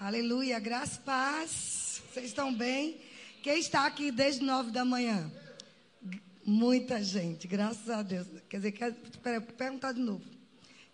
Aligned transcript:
Aleluia, 0.00 0.58
graças 0.58 0.96
e 0.96 1.00
paz. 1.00 2.02
Vocês 2.10 2.28
estão 2.28 2.54
bem? 2.54 2.98
Quem 3.42 3.58
está 3.58 3.84
aqui 3.84 4.10
desde 4.10 4.42
nove 4.42 4.70
da 4.70 4.82
manhã? 4.82 5.30
Muita 6.42 7.04
gente, 7.04 7.46
graças 7.46 7.90
a 7.90 8.00
Deus. 8.00 8.26
Quer 8.48 8.56
dizer, 8.56 8.72
quer, 8.72 8.94
perguntar 9.58 9.92
de 9.92 10.00
novo. 10.00 10.24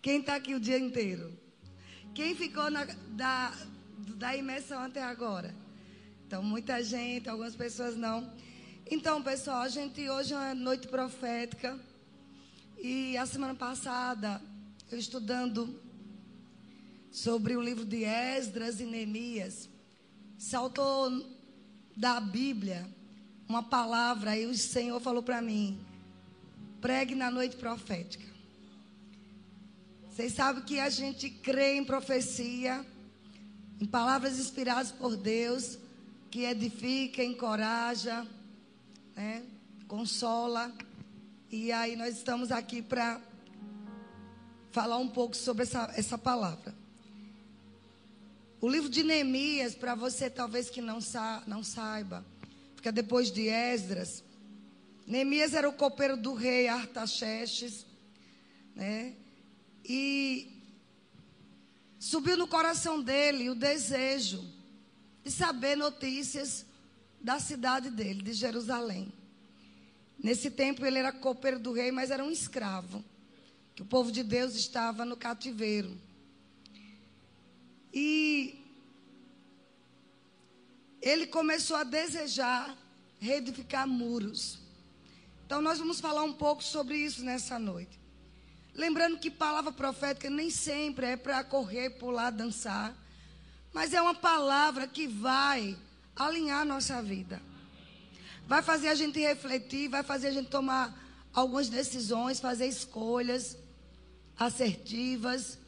Quem 0.03 0.19
está 0.19 0.35
aqui 0.35 0.57
o 0.57 0.59
dia 0.59 0.77
inteiro? 0.77 1.33
Quem 2.17 2.35
ficou 2.35 2.69
na, 2.69 2.85
da, 3.11 3.55
da 4.17 4.37
imersão 4.37 4.81
até 4.81 5.05
agora? 5.05 5.55
Então, 6.27 6.43
muita 6.43 6.83
gente, 6.83 7.29
algumas 7.29 7.55
pessoas 7.55 7.97
não. 7.97 8.29
Então, 8.91 9.23
pessoal, 9.23 9.61
a 9.61 9.69
gente 9.69 10.11
hoje 10.11 10.35
é 10.35 10.37
uma 10.37 10.55
noite 10.57 10.89
profética. 10.89 11.79
E 12.77 13.17
a 13.17 13.25
semana 13.25 13.55
passada, 13.55 14.43
eu 14.91 14.99
estudando 14.99 15.86
sobre 17.17 17.57
o 17.57 17.63
livro 17.63 17.87
de 17.87 18.05
Esdras 18.05 18.79
e 18.79 18.85
Neemias, 18.85 19.71
saltou 20.37 21.11
da 21.97 22.21
Bíblia 22.21 22.87
uma 23.49 23.63
palavra 23.63 24.37
e 24.37 24.45
o 24.45 24.55
Senhor 24.55 25.01
falou 25.01 25.23
para 25.23 25.41
mim: 25.41 25.81
pregue 26.79 27.15
na 27.15 27.31
noite 27.31 27.57
profética. 27.57 28.27
Vocês 30.11 30.35
sabem 30.35 30.63
que 30.63 30.79
a 30.79 30.91
gente 30.91 31.31
crê 31.31 31.77
em 31.79 31.85
profecia, 31.87 32.85
em 33.81 33.87
palavras 33.87 34.39
inspiradas 34.39 34.93
por 34.93 35.17
Deus, 35.17 35.79
que 36.31 36.45
edifica, 36.45 37.25
encoraja, 37.25 38.27
né, 39.15 39.43
consola. 39.89 40.71
E 41.51 41.73
aí 41.73 41.97
nós 41.97 42.15
estamos 42.15 42.53
aqui 42.53 42.83
para 42.83 43.19
falar 44.71 44.99
um 44.99 45.09
pouco 45.09 45.35
sobre 45.35 45.63
essa, 45.63 45.91
essa 45.97 46.19
palavra. 46.19 46.76
O 48.67 48.69
livro 48.69 48.89
de 48.89 49.05
Neemias, 49.05 49.77
para 49.77 49.95
você 49.95 50.29
talvez 50.29 50.69
que 50.69 50.81
não, 50.81 51.01
sa 51.01 51.41
não 51.47 51.63
saiba, 51.63 52.27
fica 52.75 52.91
depois 52.91 53.31
de 53.31 53.47
Esdras. 53.47 54.25
Neemias 55.07 55.55
era 55.55 55.69
o 55.69 55.73
copeiro 55.73 56.17
do 56.17 56.35
rei 56.35 56.67
Artaxerxes, 56.67 57.87
né? 58.75 59.15
E 59.85 60.61
subiu 62.01 62.37
no 62.37 62.49
coração 62.49 63.01
dele 63.01 63.49
o 63.49 63.55
desejo 63.55 64.45
de 65.23 65.31
saber 65.31 65.77
notícias 65.77 66.67
da 67.21 67.39
cidade 67.39 67.89
dele, 67.89 68.21
de 68.21 68.33
Jerusalém. 68.33 69.13
Nesse 70.19 70.51
tempo 70.51 70.85
ele 70.85 70.99
era 70.99 71.13
copeiro 71.13 71.61
do 71.61 71.71
rei, 71.71 71.93
mas 71.93 72.11
era 72.11 72.25
um 72.25 72.33
escravo, 72.33 73.05
que 73.77 73.83
o 73.83 73.87
povo 73.87 74.11
de 74.11 74.25
Deus 74.25 74.57
estava 74.57 75.05
no 75.05 75.17
cativeiro. 75.17 76.06
E 77.99 78.63
ele 81.01 81.27
começou 81.27 81.79
a 81.79 81.83
desejar 81.83 82.77
reedificar 83.19 83.89
muros. 83.89 84.59
Então 85.47 85.63
nós 85.63 85.79
vamos 85.79 85.99
falar 85.99 86.23
um 86.23 86.35
pouco 86.35 86.63
sobre 86.63 86.99
isso 86.99 87.25
nessa 87.25 87.59
noite. 87.59 87.99
Lembrando 88.75 89.19
que 89.19 89.31
palavra 89.31 89.73
profética 89.73 90.29
nem 90.29 90.51
sempre 90.51 91.07
é 91.07 91.17
para 91.17 91.43
correr, 91.43 91.89
pular, 91.89 92.29
dançar, 92.29 92.95
mas 93.73 93.95
é 93.95 94.03
uma 94.03 94.15
palavra 94.15 94.87
que 94.87 95.07
vai 95.07 95.75
alinhar 96.15 96.67
nossa 96.67 97.01
vida. 97.01 97.41
Vai 98.47 98.61
fazer 98.61 98.89
a 98.89 98.95
gente 98.95 99.19
refletir, 99.19 99.89
vai 99.89 100.03
fazer 100.03 100.27
a 100.27 100.33
gente 100.33 100.51
tomar 100.51 100.95
algumas 101.33 101.71
decisões, 101.71 102.41
fazer 102.41 102.67
escolhas 102.67 103.57
assertivas 104.39 105.59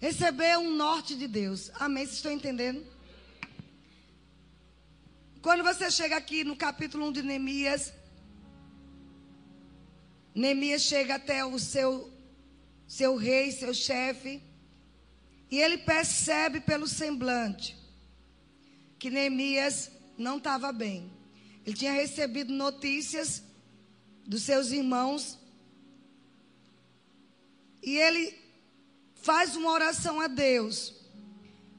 Receber 0.00 0.56
um 0.58 0.70
norte 0.76 1.16
de 1.16 1.26
Deus. 1.26 1.70
Amém? 1.74 2.04
Vocês 2.04 2.18
estão 2.18 2.30
entendendo? 2.30 2.86
Quando 5.42 5.64
você 5.64 5.90
chega 5.90 6.16
aqui 6.16 6.44
no 6.44 6.54
capítulo 6.54 7.06
1 7.06 7.12
de 7.12 7.22
Neemias, 7.22 7.92
Neemias 10.32 10.82
chega 10.82 11.16
até 11.16 11.44
o 11.44 11.58
seu, 11.58 12.12
seu 12.86 13.16
rei, 13.16 13.50
seu 13.50 13.74
chefe, 13.74 14.40
e 15.50 15.58
ele 15.58 15.78
percebe 15.78 16.60
pelo 16.60 16.86
semblante 16.86 17.76
que 19.00 19.10
Neemias 19.10 19.90
não 20.16 20.38
estava 20.38 20.72
bem. 20.72 21.10
Ele 21.66 21.74
tinha 21.74 21.92
recebido 21.92 22.52
notícias 22.52 23.42
dos 24.24 24.42
seus 24.42 24.70
irmãos, 24.70 25.38
e 27.82 27.96
ele 27.96 28.47
faz 29.22 29.56
uma 29.56 29.70
oração 29.70 30.20
a 30.20 30.26
Deus, 30.26 30.94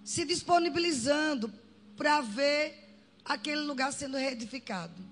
se 0.04 0.26
disponibilizando 0.26 1.52
para 1.96 2.22
ver 2.22 3.00
aquele 3.24 3.62
lugar 3.62 3.92
sendo 3.94 4.18
reedificado. 4.18 5.10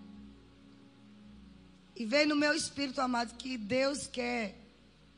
E 1.95 2.05
veio 2.05 2.29
no 2.29 2.35
meu 2.35 2.53
espírito, 2.53 3.01
amado, 3.01 3.35
que 3.35 3.57
Deus 3.57 4.07
quer 4.07 4.55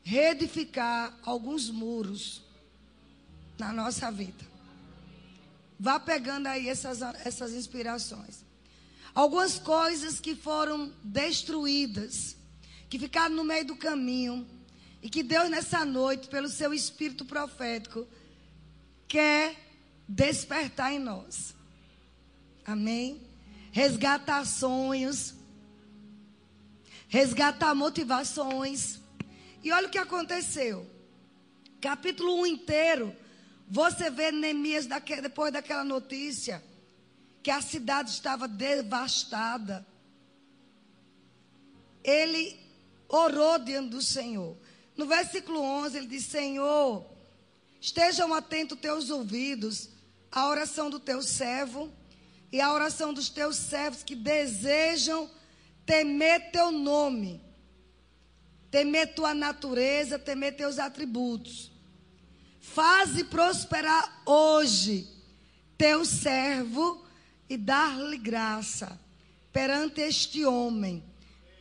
reedificar 0.02 1.16
alguns 1.22 1.68
muros 1.70 2.42
na 3.58 3.72
nossa 3.72 4.10
vida. 4.10 4.48
Vá 5.78 6.00
pegando 6.00 6.46
aí 6.46 6.68
essas, 6.68 7.02
essas 7.24 7.52
inspirações. 7.52 8.44
Algumas 9.14 9.58
coisas 9.58 10.20
que 10.20 10.34
foram 10.34 10.92
destruídas, 11.02 12.36
que 12.88 12.98
ficaram 12.98 13.34
no 13.34 13.44
meio 13.44 13.66
do 13.66 13.76
caminho 13.76 14.46
e 15.02 15.08
que 15.08 15.22
Deus, 15.22 15.48
nessa 15.48 15.84
noite, 15.84 16.28
pelo 16.28 16.48
seu 16.48 16.74
espírito 16.74 17.24
profético, 17.24 18.06
quer 19.08 19.56
despertar 20.06 20.92
em 20.92 20.98
nós. 20.98 21.54
Amém? 22.66 23.20
Resgatar 23.72 24.44
sonhos, 24.44 25.34
resgatar 27.08 27.74
motivações. 27.74 29.00
E 29.62 29.72
olha 29.72 29.88
o 29.88 29.90
que 29.90 29.98
aconteceu. 29.98 30.88
Capítulo 31.80 32.42
1 32.42 32.46
inteiro, 32.46 33.16
você 33.68 34.10
vê 34.10 34.30
Neemias 34.30 34.86
depois 35.22 35.52
daquela 35.52 35.84
notícia 35.84 36.62
que 37.42 37.50
a 37.50 37.62
cidade 37.62 38.10
estava 38.10 38.46
devastada. 38.46 39.86
Ele 42.04 42.58
orou 43.08 43.58
diante 43.58 43.90
do 43.90 44.02
Senhor. 44.02 44.56
No 45.00 45.06
versículo 45.06 45.62
11, 45.62 45.96
ele 45.96 46.06
diz: 46.06 46.26
Senhor, 46.26 47.06
estejam 47.80 48.34
atentos 48.34 48.78
teus 48.78 49.08
ouvidos 49.08 49.88
à 50.30 50.46
oração 50.46 50.90
do 50.90 51.00
teu 51.00 51.22
servo 51.22 51.90
e 52.52 52.60
à 52.60 52.70
oração 52.70 53.14
dos 53.14 53.30
teus 53.30 53.56
servos 53.56 54.02
que 54.02 54.14
desejam 54.14 55.30
temer 55.86 56.50
teu 56.50 56.70
nome, 56.70 57.42
temer 58.70 59.14
tua 59.14 59.32
natureza, 59.32 60.18
temer 60.18 60.54
teus 60.54 60.78
atributos. 60.78 61.72
Faze 62.60 63.24
prosperar 63.24 64.22
hoje 64.26 65.08
teu 65.78 66.04
servo 66.04 67.06
e 67.48 67.56
dar-lhe 67.56 68.18
graça 68.18 69.00
perante 69.50 70.02
este 70.02 70.44
homem, 70.44 71.02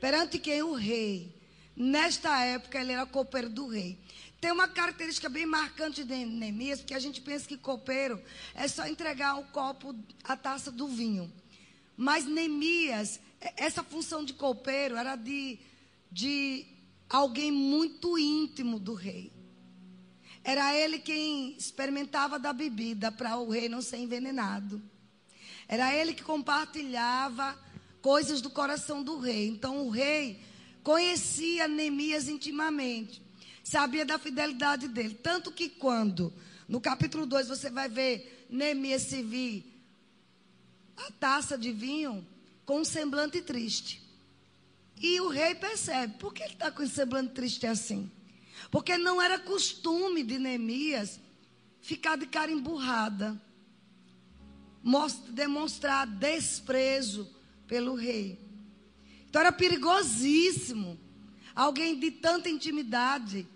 perante 0.01 0.37
quem 0.37 0.61
o 0.61 0.73
rei 0.73 1.38
Nesta 1.81 2.43
época, 2.43 2.77
ele 2.77 2.91
era 2.91 3.05
copeiro 3.05 3.49
do 3.49 3.65
rei. 3.69 3.97
Tem 4.41 4.51
uma 4.51 4.67
característica 4.67 5.29
bem 5.29 5.45
marcante 5.45 6.03
de 6.03 6.25
Neemias, 6.25 6.81
porque 6.81 6.93
a 6.93 6.99
gente 6.99 7.21
pensa 7.21 7.47
que 7.47 7.55
copeiro 7.55 8.21
é 8.53 8.67
só 8.67 8.85
entregar 8.85 9.39
o 9.39 9.45
copo, 9.45 9.95
a 10.25 10.35
taça 10.35 10.69
do 10.69 10.89
vinho. 10.89 11.31
Mas 11.95 12.25
Neemias, 12.25 13.21
essa 13.55 13.81
função 13.81 14.25
de 14.25 14.33
copeiro 14.33 14.97
era 14.97 15.15
de, 15.15 15.57
de 16.11 16.65
alguém 17.09 17.49
muito 17.49 18.19
íntimo 18.19 18.77
do 18.77 18.93
rei. 18.93 19.31
Era 20.43 20.75
ele 20.75 20.99
quem 20.99 21.55
experimentava 21.55 22.37
da 22.37 22.51
bebida 22.51 23.09
para 23.09 23.37
o 23.37 23.49
rei 23.49 23.69
não 23.69 23.81
ser 23.81 23.99
envenenado. 23.99 24.81
Era 25.65 25.95
ele 25.95 26.13
que 26.13 26.23
compartilhava 26.23 27.57
coisas 28.01 28.41
do 28.41 28.49
coração 28.49 29.01
do 29.01 29.17
rei. 29.17 29.47
Então 29.47 29.87
o 29.87 29.89
rei 29.89 30.48
conhecia 30.83 31.67
Neemias 31.67 32.27
intimamente, 32.27 33.21
sabia 33.63 34.05
da 34.05 34.17
fidelidade 34.17 34.87
dele. 34.87 35.13
Tanto 35.15 35.51
que 35.51 35.69
quando, 35.69 36.33
no 36.67 36.79
capítulo 36.81 37.25
2, 37.25 37.47
você 37.47 37.69
vai 37.69 37.89
ver 37.89 38.47
Neemias 38.49 39.03
servir 39.03 39.65
a 40.97 41.11
taça 41.11 41.57
de 41.57 41.71
vinho 41.71 42.25
com 42.65 42.81
um 42.81 42.85
semblante 42.85 43.41
triste. 43.41 44.01
E 45.01 45.21
o 45.21 45.29
rei 45.29 45.55
percebe, 45.55 46.17
por 46.17 46.33
que 46.33 46.43
ele 46.43 46.53
está 46.53 46.69
com 46.71 46.83
esse 46.83 46.95
semblante 46.95 47.33
triste 47.33 47.65
assim? 47.65 48.11
Porque 48.69 48.97
não 48.97 49.21
era 49.21 49.39
costume 49.39 50.23
de 50.23 50.37
Neemias 50.37 51.19
ficar 51.81 52.17
de 52.17 52.27
cara 52.27 52.51
emburrada, 52.51 53.41
demonstrar 55.29 56.05
desprezo 56.05 57.29
pelo 57.67 57.95
rei. 57.95 58.39
Então 59.29 59.41
era 59.41 59.51
perigosíssimo. 59.51 60.99
Alguém 61.55 61.99
de 61.99 62.11
tanta 62.11 62.49
intimidade 62.49 63.47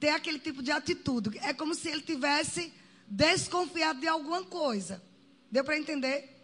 ter 0.00 0.10
aquele 0.10 0.38
tipo 0.38 0.62
de 0.62 0.70
atitude. 0.70 1.38
É 1.38 1.52
como 1.52 1.74
se 1.74 1.88
ele 1.88 2.00
tivesse 2.00 2.72
desconfiado 3.06 4.00
de 4.00 4.08
alguma 4.08 4.44
coisa. 4.44 5.02
Deu 5.50 5.64
para 5.64 5.78
entender? 5.78 6.36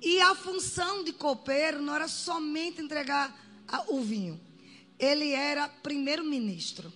E 0.00 0.20
a 0.20 0.34
função 0.34 1.04
de 1.04 1.12
copeiro 1.12 1.82
não 1.82 1.94
era 1.94 2.08
somente 2.08 2.80
entregar 2.80 3.36
o 3.88 4.00
vinho. 4.00 4.40
Ele 4.98 5.32
era 5.32 5.68
primeiro-ministro. 5.68 6.92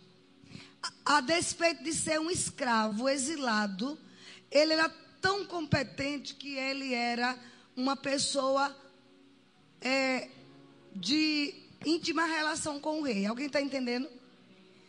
A, 1.05 1.21
despeito 1.21 1.83
de 1.83 1.93
ser 1.93 2.21
um 2.21 2.31
escravo 2.31 3.09
exilado, 3.09 3.99
ele 4.51 4.75
era 4.75 4.89
tão 5.21 5.47
competente 5.47 6.35
que 6.35 6.55
ele 6.55 6.93
era 6.93 7.39
uma 7.75 7.97
pessoa 7.97 8.75
é, 9.81 10.29
de 10.95 11.55
íntima 11.85 12.25
relação 12.25 12.81
com 12.81 13.01
o 13.01 13.03
rei. 13.03 13.27
Alguém 13.27 13.47
está 13.47 13.61
entendendo? 13.61 14.09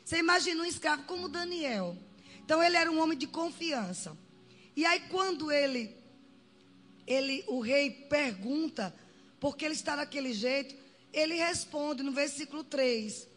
Você 0.03 0.17
imagina 0.17 0.61
um 0.61 0.65
escravo 0.65 1.03
como 1.03 1.27
Daniel. 1.27 1.97
Então 2.43 2.61
ele 2.61 2.77
era 2.77 2.91
um 2.91 2.99
homem 3.01 3.17
de 3.17 3.27
confiança. 3.27 4.15
E 4.75 4.85
aí 4.85 5.01
quando 5.09 5.51
ele, 5.51 5.95
ele 7.07 7.43
o 7.47 7.59
rei 7.59 7.89
pergunta 7.89 8.93
por 9.39 9.57
que 9.57 9.65
ele 9.65 9.73
está 9.73 9.95
daquele 9.95 10.33
jeito, 10.33 10.75
ele 11.11 11.35
responde 11.35 12.03
no 12.03 12.11
versículo 12.11 12.63
3: 12.63 13.27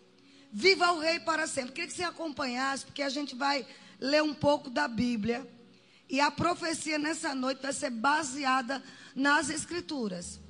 Viva 0.53 0.93
o 0.93 0.99
rei 0.99 1.21
para 1.21 1.47
sempre. 1.47 1.73
Queria 1.73 1.89
que 1.89 1.95
você 1.95 2.03
acompanhasse, 2.03 2.85
porque 2.85 3.03
a 3.03 3.09
gente 3.09 3.35
vai 3.35 3.67
ler 4.01 4.23
um 4.23 4.35
pouco 4.35 4.69
da 4.69 4.89
Bíblia. 4.89 5.47
E 6.09 6.21
a 6.21 6.31
profecia 6.31 6.99
nessa 6.99 7.35
noite 7.35 7.61
vai 7.61 7.73
ser 7.73 7.91
baseada 7.91 8.83
nas 9.15 9.51
Escrituras. 9.51 10.41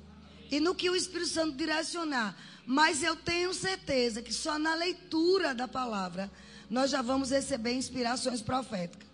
E 0.51 0.59
no 0.59 0.73
que 0.73 0.89
o 0.89 0.95
Espírito 0.95 1.29
Santo 1.29 1.57
direcionar. 1.57 2.35
Mas 2.65 3.03
eu 3.03 3.15
tenho 3.15 3.53
certeza 3.53 4.21
que 4.21 4.33
só 4.33 4.57
na 4.59 4.75
leitura 4.75 5.53
da 5.53 5.67
palavra 5.67 6.31
nós 6.69 6.91
já 6.91 7.01
vamos 7.01 7.31
receber 7.31 7.73
inspirações 7.73 8.41
proféticas. 8.41 9.07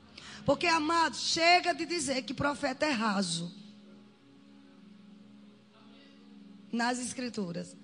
Porque, 0.45 0.67
amado, 0.67 1.15
chega 1.15 1.73
de 1.73 1.85
dizer 1.85 2.21
que 2.23 2.33
profeta 2.33 2.85
é 2.85 2.91
raso. 2.91 3.53
Nas 6.71 6.99
escrituras. 6.99 7.75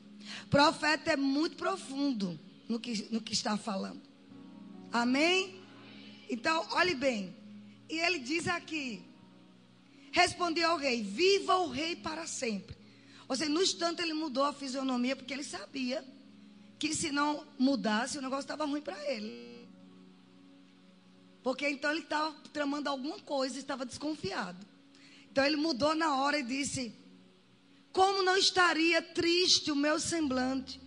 Profeta 0.49 1.11
é 1.11 1.17
muito 1.17 1.55
profundo 1.55 2.39
no 2.67 2.79
que, 2.79 3.07
no 3.09 3.21
que 3.21 3.33
está 3.33 3.57
falando. 3.57 4.01
Amém? 4.91 5.59
Então, 6.29 6.67
olhe 6.71 6.93
bem. 6.93 7.35
E 7.89 7.99
ele 7.99 8.19
diz 8.19 8.47
aqui: 8.47 9.03
Respondeu 10.11 10.69
ao 10.69 10.77
rei: 10.77 11.01
Viva 11.01 11.57
o 11.57 11.69
rei 11.69 11.95
para 11.95 12.27
sempre. 12.27 12.75
Ou 13.31 13.37
seja, 13.37 13.49
no 13.49 13.61
instante 13.61 14.01
ele 14.01 14.13
mudou 14.13 14.43
a 14.43 14.51
fisionomia, 14.51 15.15
porque 15.15 15.33
ele 15.33 15.45
sabia 15.45 16.05
que 16.77 16.93
se 16.93 17.13
não 17.13 17.47
mudasse, 17.57 18.17
o 18.17 18.21
negócio 18.21 18.41
estava 18.41 18.65
ruim 18.65 18.81
para 18.81 19.09
ele. 19.09 19.69
Porque 21.41 21.65
então 21.69 21.91
ele 21.91 22.01
estava 22.01 22.35
tramando 22.51 22.89
alguma 22.89 23.17
coisa, 23.19 23.57
estava 23.57 23.85
desconfiado. 23.85 24.67
Então 25.31 25.45
ele 25.45 25.55
mudou 25.55 25.95
na 25.95 26.17
hora 26.17 26.39
e 26.39 26.43
disse: 26.43 26.93
Como 27.93 28.21
não 28.21 28.35
estaria 28.35 29.01
triste 29.01 29.71
o 29.71 29.77
meu 29.77 29.97
semblante, 29.97 30.81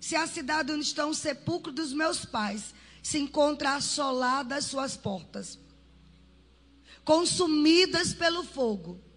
se 0.00 0.16
a 0.16 0.26
cidade 0.26 0.72
onde 0.72 0.86
está 0.86 1.04
o 1.04 1.12
sepulcro 1.12 1.70
dos 1.70 1.92
meus 1.92 2.24
pais 2.24 2.74
se 3.02 3.18
encontra 3.18 3.74
assolada 3.74 4.56
às 4.56 4.64
suas 4.64 4.96
portas, 4.96 5.58
consumidas 7.04 8.14
pelo 8.14 8.42
fogo? 8.44 9.11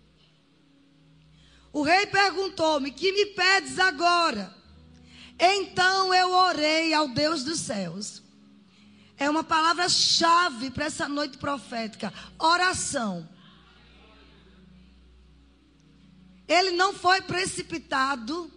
O 1.75 1.81
rei 1.81 2.06
perguntou-me: 2.06 2.89
Que 2.89 3.12
me 3.12 3.25
pedes 3.25 3.77
agora? 3.77 4.56
Então 5.38 6.13
eu 6.13 6.31
orei 6.31 6.94
ao 6.94 7.10
Deus 7.10 7.44
dos 7.44 7.60
céus. 7.60 8.24
É 9.18 9.30
uma 9.30 9.44
palavra-chave 9.44 10.72
para 10.72 10.86
essa 10.86 11.10
noite 11.10 11.38
profética: 11.38 12.13
oração. 12.39 13.27
Ele 16.48 16.72
não 16.72 16.94
foi 16.94 17.22
precipitado. 17.24 18.50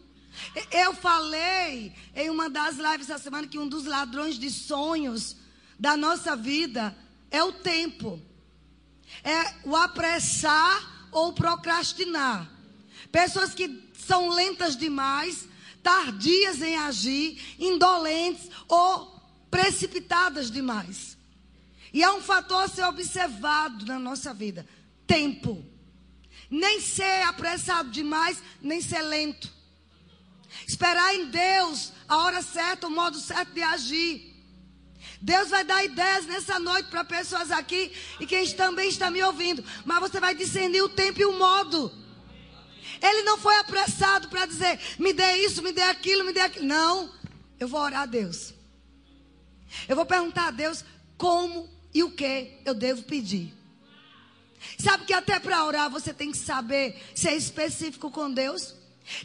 Eu 0.70 0.94
falei 0.94 1.92
em 2.14 2.30
uma 2.30 2.48
das 2.48 2.76
lives 2.76 3.10
essa 3.10 3.24
semana 3.24 3.48
que 3.48 3.58
um 3.58 3.66
dos 3.66 3.84
ladrões 3.84 4.38
de 4.38 4.48
sonhos 4.48 5.34
da 5.76 5.96
nossa 5.96 6.36
vida 6.36 6.96
é 7.32 7.42
o 7.42 7.52
tempo. 7.52 8.22
É 9.24 9.54
o 9.64 9.74
apressar 9.74 11.08
ou 11.10 11.32
procrastinar. 11.32 12.57
Pessoas 13.10 13.54
que 13.54 13.90
são 13.94 14.28
lentas 14.28 14.76
demais, 14.76 15.48
tardias 15.82 16.60
em 16.62 16.76
agir, 16.76 17.56
indolentes 17.58 18.48
ou 18.68 19.20
precipitadas 19.50 20.50
demais. 20.50 21.16
E 21.92 22.02
é 22.02 22.10
um 22.12 22.20
fator 22.20 22.64
a 22.64 22.68
ser 22.68 22.84
observado 22.84 23.86
na 23.86 23.98
nossa 23.98 24.34
vida: 24.34 24.66
tempo. 25.06 25.64
Nem 26.50 26.80
ser 26.80 27.22
apressado 27.22 27.90
demais, 27.90 28.42
nem 28.60 28.80
ser 28.80 29.02
lento. 29.02 29.52
Esperar 30.66 31.14
em 31.14 31.26
Deus 31.26 31.92
a 32.08 32.18
hora 32.18 32.40
certa, 32.40 32.86
o 32.86 32.90
modo 32.90 33.18
certo 33.18 33.52
de 33.52 33.62
agir. 33.62 34.34
Deus 35.20 35.50
vai 35.50 35.64
dar 35.64 35.84
ideias 35.84 36.26
nessa 36.26 36.58
noite 36.58 36.88
para 36.88 37.04
pessoas 37.04 37.50
aqui 37.50 37.92
e 38.20 38.26
quem 38.26 38.48
também 38.54 38.88
está 38.88 39.10
me 39.10 39.22
ouvindo. 39.22 39.64
Mas 39.84 40.00
você 40.00 40.20
vai 40.20 40.34
discernir 40.34 40.82
o 40.82 40.88
tempo 40.88 41.20
e 41.20 41.24
o 41.24 41.38
modo. 41.38 41.92
Ele 43.00 43.22
não 43.22 43.38
foi 43.38 43.56
apressado 43.56 44.28
para 44.28 44.46
dizer, 44.46 44.78
me 44.98 45.12
dê 45.12 45.44
isso, 45.44 45.62
me 45.62 45.72
dê 45.72 45.82
aquilo, 45.82 46.24
me 46.24 46.32
dê 46.32 46.40
aquilo. 46.40 46.66
Não, 46.66 47.12
eu 47.58 47.68
vou 47.68 47.80
orar 47.80 48.02
a 48.02 48.06
Deus. 48.06 48.54
Eu 49.88 49.96
vou 49.96 50.06
perguntar 50.06 50.48
a 50.48 50.50
Deus 50.50 50.84
como 51.16 51.68
e 51.92 52.02
o 52.02 52.10
que 52.10 52.60
eu 52.64 52.74
devo 52.74 53.02
pedir. 53.02 53.54
Sabe 54.78 55.04
que 55.04 55.12
até 55.12 55.38
para 55.38 55.64
orar 55.64 55.90
você 55.90 56.12
tem 56.12 56.30
que 56.30 56.38
saber 56.38 57.00
ser 57.14 57.32
específico 57.32 58.10
com 58.10 58.30
Deus? 58.32 58.74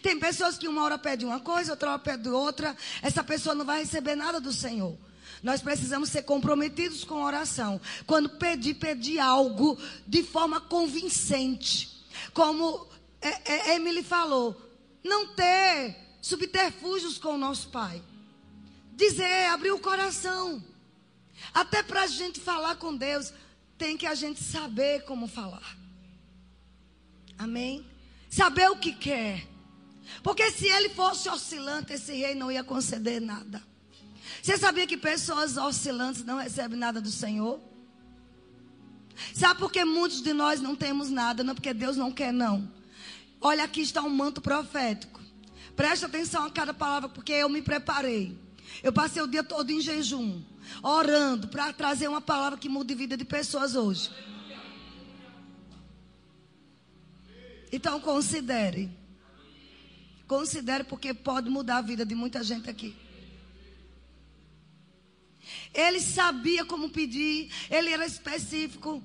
Tem 0.01 0.17
pessoas 0.17 0.57
que 0.57 0.67
uma 0.67 0.83
hora 0.83 0.97
pede 0.97 1.25
uma 1.25 1.39
coisa, 1.39 1.71
outra 1.71 1.91
hora 1.91 1.99
pede 1.99 2.29
outra. 2.29 2.75
Essa 3.01 3.23
pessoa 3.23 3.53
não 3.53 3.65
vai 3.65 3.79
receber 3.79 4.15
nada 4.15 4.39
do 4.39 4.53
Senhor. 4.53 4.97
Nós 5.41 5.61
precisamos 5.61 6.09
ser 6.09 6.23
comprometidos 6.23 7.03
com 7.03 7.21
oração. 7.21 7.81
Quando 8.07 8.29
pedir, 8.29 8.75
pedir 8.75 9.19
algo 9.19 9.77
de 10.07 10.23
forma 10.23 10.61
convincente. 10.61 12.01
Como 12.33 12.87
é, 13.29 13.71
é, 13.71 13.75
Emily 13.75 14.03
falou, 14.03 14.59
não 15.03 15.27
ter 15.33 15.95
subterfúgios 16.21 17.17
com 17.17 17.35
o 17.35 17.37
nosso 17.37 17.69
Pai. 17.69 18.01
Dizer, 18.93 19.47
abrir 19.47 19.71
o 19.71 19.79
coração. 19.79 20.63
Até 21.53 21.81
para 21.83 22.03
a 22.03 22.07
gente 22.07 22.39
falar 22.39 22.75
com 22.75 22.95
Deus, 22.95 23.33
tem 23.77 23.97
que 23.97 24.05
a 24.05 24.15
gente 24.15 24.41
saber 24.43 25.03
como 25.05 25.27
falar. 25.27 25.77
Amém? 27.37 27.85
Saber 28.30 28.69
o 28.69 28.77
que 28.77 28.94
quer. 28.94 29.47
Porque 30.21 30.51
se 30.51 30.68
ele 30.68 30.89
fosse 30.89 31.30
oscilante, 31.30 31.94
esse 31.94 32.13
rei 32.13 32.35
não 32.35 32.51
ia 32.51 32.63
conceder 32.63 33.19
nada. 33.19 33.61
Você 34.42 34.57
sabia 34.57 34.85
que 34.85 34.97
pessoas 34.97 35.57
oscilantes 35.57 36.23
não 36.23 36.37
recebem 36.37 36.77
nada 36.77 37.01
do 37.01 37.09
Senhor? 37.09 37.59
Sabe 39.33 39.59
por 39.59 39.71
que 39.71 39.83
muitos 39.85 40.21
de 40.21 40.33
nós 40.33 40.59
não 40.59 40.75
temos 40.75 41.09
nada? 41.09 41.44
Não 41.44 41.56
porque 41.56 41.73
Deus 41.73 41.95
não 41.95 42.11
quer, 42.11 42.33
não. 42.33 42.69
Olha, 43.45 43.66
aqui 43.66 43.81
está 43.81 44.02
um 44.02 44.09
manto 44.09 44.40
profético. 44.40 45.19
Preste 45.76 46.06
atenção 46.06 46.45
a 46.45 46.50
cada 46.50 46.73
palavra, 46.73 47.09
porque 47.09 47.33
eu 47.33 47.50
me 47.50 47.62
preparei. 47.62 48.38
Eu 48.81 48.94
passei 48.94 49.21
o 49.21 49.28
dia 49.28 49.44
todo 49.44 49.69
em 49.69 49.81
jejum, 49.81 50.42
orando 50.81 51.50
para 51.50 51.73
trazer 51.73 52.07
uma 52.07 52.21
palavra 52.21 52.57
que 52.57 52.69
mude 52.69 52.94
a 52.94 52.97
vida 52.97 53.18
de 53.18 53.26
pessoas 53.26 53.76
hoje. 53.76 54.09
Então 57.69 58.00
considere. 58.00 58.90
Considere 60.26 60.85
porque 60.85 61.14
pode 61.14 61.50
mudar 61.50 61.78
a 61.80 61.81
vida 61.81 62.06
de 62.06 62.16
muita 62.16 62.42
gente 62.44 62.69
aqui. 62.69 62.95
Ele 65.73 66.00
sabia 66.00 66.64
como 66.64 66.90
pedir, 66.90 67.52
ele 67.69 67.90
era 67.90 68.06
específico. 68.06 69.04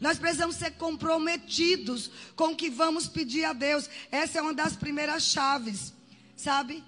Nós 0.00 0.18
precisamos 0.18 0.56
ser 0.56 0.72
comprometidos 0.72 2.10
com 2.36 2.48
o 2.48 2.56
que 2.56 2.70
vamos 2.70 3.08
pedir 3.08 3.44
a 3.44 3.52
Deus. 3.52 3.88
Essa 4.10 4.38
é 4.38 4.42
uma 4.42 4.54
das 4.54 4.76
primeiras 4.76 5.24
chaves, 5.24 5.92
sabe? 6.36 6.84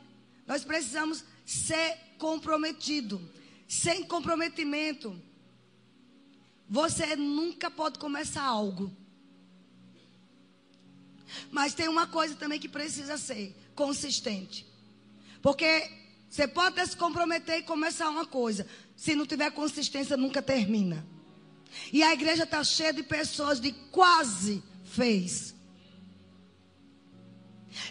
Nós 0.47 0.65
precisamos 0.65 1.25
ser 1.45 1.97
comprometido. 2.19 3.21
Sem 3.69 4.05
comprometimento, 4.05 5.21
você 6.69 7.17
nunca 7.17 7.71
pode 7.71 7.99
começar 7.99 8.43
algo. 8.43 8.95
Mas 11.51 11.75
tem 11.75 11.89
uma 11.89 12.07
coisa 12.07 12.35
também 12.35 12.59
que 12.59 12.69
precisa 12.69 13.17
ser 13.17 13.57
consistente. 13.75 14.67
Porque 15.41 15.91
você 16.29 16.47
pode 16.47 16.85
se 16.87 16.97
comprometer 16.97 17.59
e 17.59 17.63
começar 17.63 18.09
uma 18.09 18.27
coisa. 18.27 18.67
Se 18.97 19.15
não 19.15 19.27
tiver 19.27 19.51
consistência, 19.51 20.17
nunca 20.17 20.41
termina. 20.43 21.05
E 21.93 22.03
a 22.03 22.13
igreja 22.13 22.45
está 22.45 22.63
cheia 22.65 22.93
de 22.93 23.03
pessoas 23.03 23.61
de 23.61 23.73
quase 23.73 24.63
fez. 24.85 25.55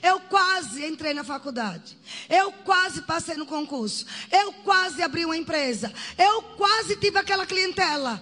Eu 0.03 0.19
quase 0.21 0.85
entrei 0.85 1.13
na 1.13 1.23
faculdade. 1.23 1.97
Eu 2.29 2.51
quase 2.51 3.01
passei 3.03 3.35
no 3.35 3.45
concurso. 3.45 4.05
Eu 4.31 4.53
quase 4.53 5.01
abri 5.01 5.25
uma 5.25 5.37
empresa. 5.37 5.93
Eu 6.17 6.43
quase 6.57 6.95
tive 6.97 7.17
aquela 7.17 7.45
clientela. 7.45 8.21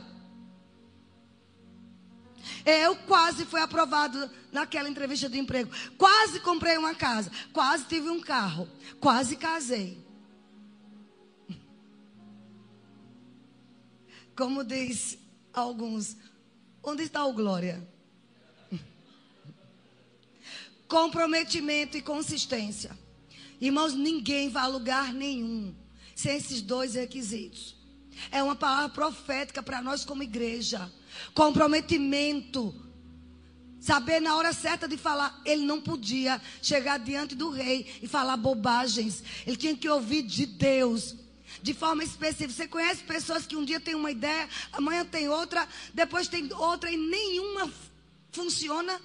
Eu 2.65 2.95
quase 2.95 3.45
fui 3.45 3.61
aprovado 3.61 4.29
naquela 4.51 4.89
entrevista 4.89 5.29
de 5.29 5.39
emprego. 5.39 5.71
Quase 5.97 6.39
comprei 6.39 6.77
uma 6.77 6.93
casa. 6.93 7.31
Quase 7.53 7.85
tive 7.85 8.09
um 8.09 8.19
carro. 8.19 8.69
Quase 8.99 9.35
casei. 9.35 10.05
Como 14.35 14.63
diz 14.63 15.17
alguns, 15.61 16.17
onde 16.83 17.03
está 17.03 17.25
o 17.25 17.33
glória? 17.33 17.87
Comprometimento 20.87 21.97
e 21.97 22.01
consistência. 22.01 22.97
Irmãos, 23.59 23.93
ninguém 23.93 24.49
vai 24.49 24.63
a 24.63 24.67
lugar 24.67 25.13
nenhum 25.13 25.75
sem 26.15 26.35
esses 26.35 26.61
dois 26.61 26.95
requisitos. 26.95 27.75
É 28.31 28.41
uma 28.41 28.55
palavra 28.55 28.89
profética 28.89 29.61
para 29.61 29.81
nós 29.81 30.03
como 30.03 30.23
igreja. 30.23 30.91
Comprometimento. 31.33 32.73
Saber 33.79 34.19
na 34.19 34.35
hora 34.35 34.51
certa 34.53 34.87
de 34.87 34.97
falar. 34.97 35.39
Ele 35.45 35.63
não 35.63 35.79
podia 35.79 36.41
chegar 36.61 36.97
diante 36.97 37.35
do 37.35 37.51
rei 37.51 37.85
e 38.01 38.07
falar 38.07 38.35
bobagens. 38.35 39.23
Ele 39.45 39.55
tinha 39.55 39.77
que 39.77 39.87
ouvir 39.87 40.23
de 40.23 40.47
Deus. 40.47 41.15
De 41.61 41.73
forma 41.73 42.03
específica. 42.03 42.53
Você 42.53 42.67
conhece 42.67 43.03
pessoas 43.03 43.45
que 43.45 43.55
um 43.55 43.65
dia 43.65 43.79
tem 43.79 43.95
uma 43.95 44.11
ideia, 44.11 44.47
amanhã 44.71 45.05
tem 45.05 45.27
outra, 45.29 45.67
depois 45.93 46.27
tem 46.27 46.51
outra 46.53 46.89
e 46.91 46.97
nenhuma 46.97 47.71
funciona? 48.31 48.99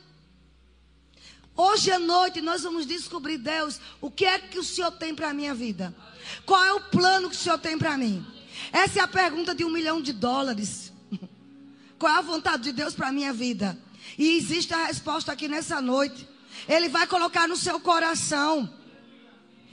Hoje 1.54 1.90
à 1.90 1.98
noite 1.98 2.40
nós 2.40 2.62
vamos 2.62 2.86
descobrir, 2.86 3.38
Deus, 3.38 3.80
o 4.00 4.10
que 4.10 4.24
é 4.24 4.38
que 4.38 4.58
o 4.58 4.64
Senhor 4.64 4.90
tem 4.92 5.14
para 5.14 5.30
a 5.30 5.34
minha 5.34 5.54
vida. 5.54 5.94
Qual 6.46 6.62
é 6.64 6.72
o 6.72 6.80
plano 6.80 7.28
que 7.28 7.36
o 7.36 7.38
Senhor 7.38 7.58
tem 7.58 7.78
para 7.78 7.96
mim? 7.96 8.24
Essa 8.72 9.00
é 9.00 9.02
a 9.02 9.08
pergunta 9.08 9.54
de 9.54 9.64
um 9.64 9.70
milhão 9.70 10.00
de 10.00 10.12
dólares. 10.12 10.92
Qual 11.98 12.12
é 12.12 12.18
a 12.18 12.22
vontade 12.22 12.62
de 12.62 12.72
Deus 12.72 12.94
para 12.94 13.08
a 13.08 13.12
minha 13.12 13.32
vida? 13.32 13.78
E 14.18 14.36
existe 14.36 14.72
a 14.72 14.86
resposta 14.86 15.32
aqui 15.32 15.48
nessa 15.48 15.80
noite. 15.80 16.28
Ele 16.68 16.88
vai 16.88 17.06
colocar 17.06 17.48
no 17.48 17.56
seu 17.56 17.78
coração. 17.80 18.72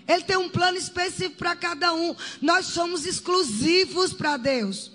Ele 0.09 0.23
tem 0.23 0.37
um 0.37 0.49
plano 0.49 0.75
específico 0.75 1.37
para 1.37 1.55
cada 1.55 1.93
um. 1.93 2.15
Nós 2.41 2.65
somos 2.65 3.05
exclusivos 3.05 4.11
para 4.11 4.37
Deus. 4.37 4.91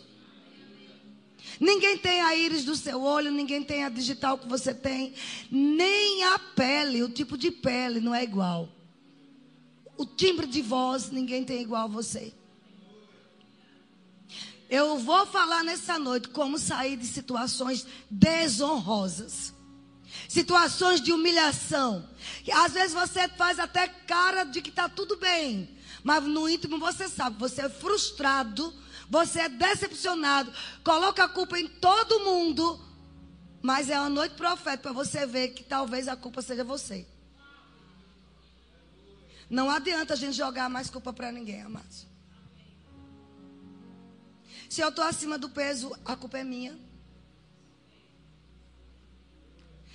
Ninguém 1.60 1.96
tem 1.96 2.20
a 2.20 2.34
íris 2.34 2.64
do 2.64 2.74
seu 2.74 3.00
olho, 3.00 3.30
ninguém 3.30 3.62
tem 3.62 3.84
a 3.84 3.88
digital 3.88 4.36
que 4.36 4.48
você 4.48 4.74
tem, 4.74 5.14
nem 5.48 6.24
a 6.24 6.36
pele, 6.36 7.04
o 7.04 7.08
tipo 7.08 7.38
de 7.38 7.52
pele 7.52 8.00
não 8.00 8.12
é 8.12 8.24
igual. 8.24 8.68
O 9.96 10.04
timbre 10.04 10.48
de 10.48 10.60
voz, 10.60 11.12
ninguém 11.12 11.44
tem 11.44 11.62
igual 11.62 11.84
a 11.84 11.86
você. 11.86 12.34
Eu 14.68 14.98
vou 14.98 15.24
falar 15.26 15.62
nessa 15.62 15.96
noite 15.96 16.28
como 16.30 16.58
sair 16.58 16.96
de 16.96 17.06
situações 17.06 17.86
desonrosas. 18.10 19.54
Situações 20.28 21.00
de 21.00 21.12
humilhação. 21.12 22.08
Às 22.52 22.72
vezes 22.72 22.94
você 22.94 23.28
faz 23.28 23.58
até 23.58 23.88
cara 23.88 24.44
de 24.44 24.62
que 24.62 24.70
está 24.70 24.88
tudo 24.88 25.16
bem. 25.16 25.76
Mas 26.02 26.24
no 26.24 26.48
íntimo 26.48 26.78
você 26.78 27.08
sabe, 27.08 27.38
você 27.38 27.62
é 27.62 27.68
frustrado, 27.68 28.72
você 29.08 29.40
é 29.40 29.48
decepcionado, 29.48 30.52
coloca 30.82 31.24
a 31.24 31.28
culpa 31.28 31.58
em 31.58 31.66
todo 31.66 32.20
mundo. 32.20 32.80
Mas 33.62 33.88
é 33.88 33.98
uma 33.98 34.10
noite 34.10 34.34
profética 34.34 34.82
para 34.82 34.92
você 34.92 35.26
ver 35.26 35.48
que 35.48 35.64
talvez 35.64 36.06
a 36.08 36.16
culpa 36.16 36.42
seja 36.42 36.62
você. 36.62 37.06
Não 39.48 39.70
adianta 39.70 40.14
a 40.14 40.16
gente 40.16 40.36
jogar 40.36 40.68
mais 40.68 40.90
culpa 40.90 41.12
para 41.12 41.32
ninguém, 41.32 41.62
amados. 41.62 42.06
Se 44.68 44.80
eu 44.80 44.88
estou 44.88 45.04
acima 45.04 45.38
do 45.38 45.48
peso, 45.48 45.96
a 46.04 46.16
culpa 46.16 46.38
é 46.38 46.44
minha. 46.44 46.78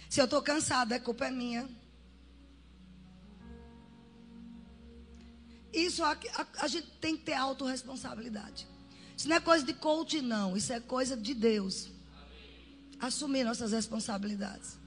Se 0.10 0.20
eu 0.20 0.26
estou 0.26 0.42
cansada, 0.42 0.96
a 0.96 1.00
culpa 1.00 1.28
é 1.28 1.32
minha. 1.32 1.70
Isso 5.72 6.04
a, 6.04 6.14
a, 6.14 6.48
a, 6.64 6.68
gente 6.68 6.88
tem 7.00 7.16
que 7.16 7.26
ter 7.26 7.34
autorresponsabilidade. 7.34 8.68
Isso 9.16 9.30
não 9.30 9.36
é 9.36 9.40
coisa 9.40 9.64
de 9.64 9.74
coach, 9.74 10.20
não. 10.20 10.58
Isso 10.58 10.74
é 10.74 10.80
coisa 10.80 11.16
de 11.16 11.36
Deus. 11.36 11.92
Assumir 13.00 13.44
nossas 13.44 13.72
responsabilidades. 13.72 14.80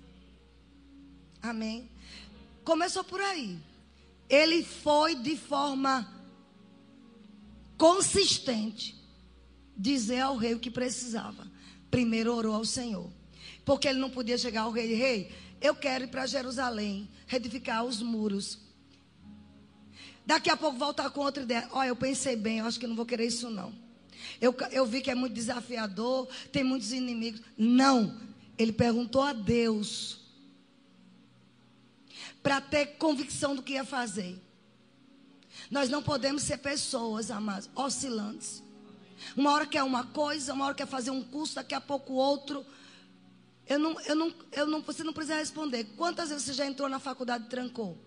Amém. 1.41 1.89
Começou 2.65 3.05
por 3.05 3.21
aí. 3.21 3.61
Ele 4.29 4.65
foi 4.65 5.15
de 5.15 5.37
forma 5.37 6.13
consistente 7.79 9.01
dizer 9.77 10.21
ao 10.21 10.37
rei 10.37 10.55
o 10.55 10.61
que 10.61 10.71
precisava. 10.71 11.47
Primeiro 11.91 12.35
orou 12.35 12.55
ao 12.55 12.65
Senhor. 12.65 13.22
Porque 13.65 13.89
ele 13.89 13.99
não 13.99 14.11
podia 14.11 14.37
chegar 14.37 14.63
ao 14.63 14.71
rei, 14.71 14.95
rei, 14.95 15.33
eu 15.61 15.75
quero 15.75 16.05
ir 16.05 16.09
para 16.09 16.27
Jerusalém, 16.27 17.09
reedificar 17.27 17.85
os 17.85 18.03
muros. 18.03 18.59
Daqui 20.27 20.51
a 20.51 20.57
pouco 20.57 20.79
voltar 20.79 21.11
com 21.11 21.21
outra 21.21 21.43
ideia. 21.43 21.69
Olha, 21.73 21.89
eu 21.89 21.97
pensei 21.97 22.37
bem, 22.37 22.59
eu 22.59 22.67
acho 22.67 22.79
que 22.79 22.87
não 22.87 22.97
vou 22.97 23.07
querer 23.07 23.27
isso 23.27 23.51
não. 23.51 23.73
Eu, 24.41 24.55
eu 24.71 24.87
vi 24.87 25.01
que 25.01 25.11
é 25.11 25.15
muito 25.15 25.35
desafiador, 25.35 26.29
tem 26.51 26.65
muitos 26.65 26.93
inimigos. 26.93 27.41
Não. 27.57 28.21
Ele 28.59 28.73
perguntou 28.73 29.23
a 29.23 29.33
Deus 29.33 30.21
para 32.43 32.61
ter 32.61 32.87
convicção 32.99 33.55
do 33.55 33.63
que 33.63 33.75
ia 33.75 33.85
fazer. 33.85 34.41
Nós 35.71 35.89
não 35.89 36.03
podemos 36.03 36.43
ser 36.43 36.59
pessoas, 36.59 37.31
amados, 37.31 37.71
oscilantes. 37.75 38.63
Uma 39.37 39.53
hora 39.53 39.67
quer 39.67 39.83
uma 39.83 40.05
coisa, 40.05 40.53
uma 40.53 40.67
hora 40.67 40.75
quer 40.75 40.87
fazer 40.87 41.11
um 41.11 41.23
curso, 41.23 41.55
daqui 41.55 41.75
a 41.75 41.81
pouco 41.81 42.15
outro. 42.15 42.67
Eu 43.73 43.79
não, 43.79 44.01
eu 44.03 44.15
não, 44.15 44.35
eu 44.53 44.67
não, 44.67 44.83
você 44.83 45.03
não 45.03 45.15
precisa 45.15 45.39
responder. 45.39 45.85
Quantas 45.97 46.29
vezes 46.29 46.45
você 46.45 46.53
já 46.53 46.67
entrou 46.67 46.91
na 46.91 46.99
faculdade 46.99 47.47
e 47.47 47.49
trancou? 47.49 47.99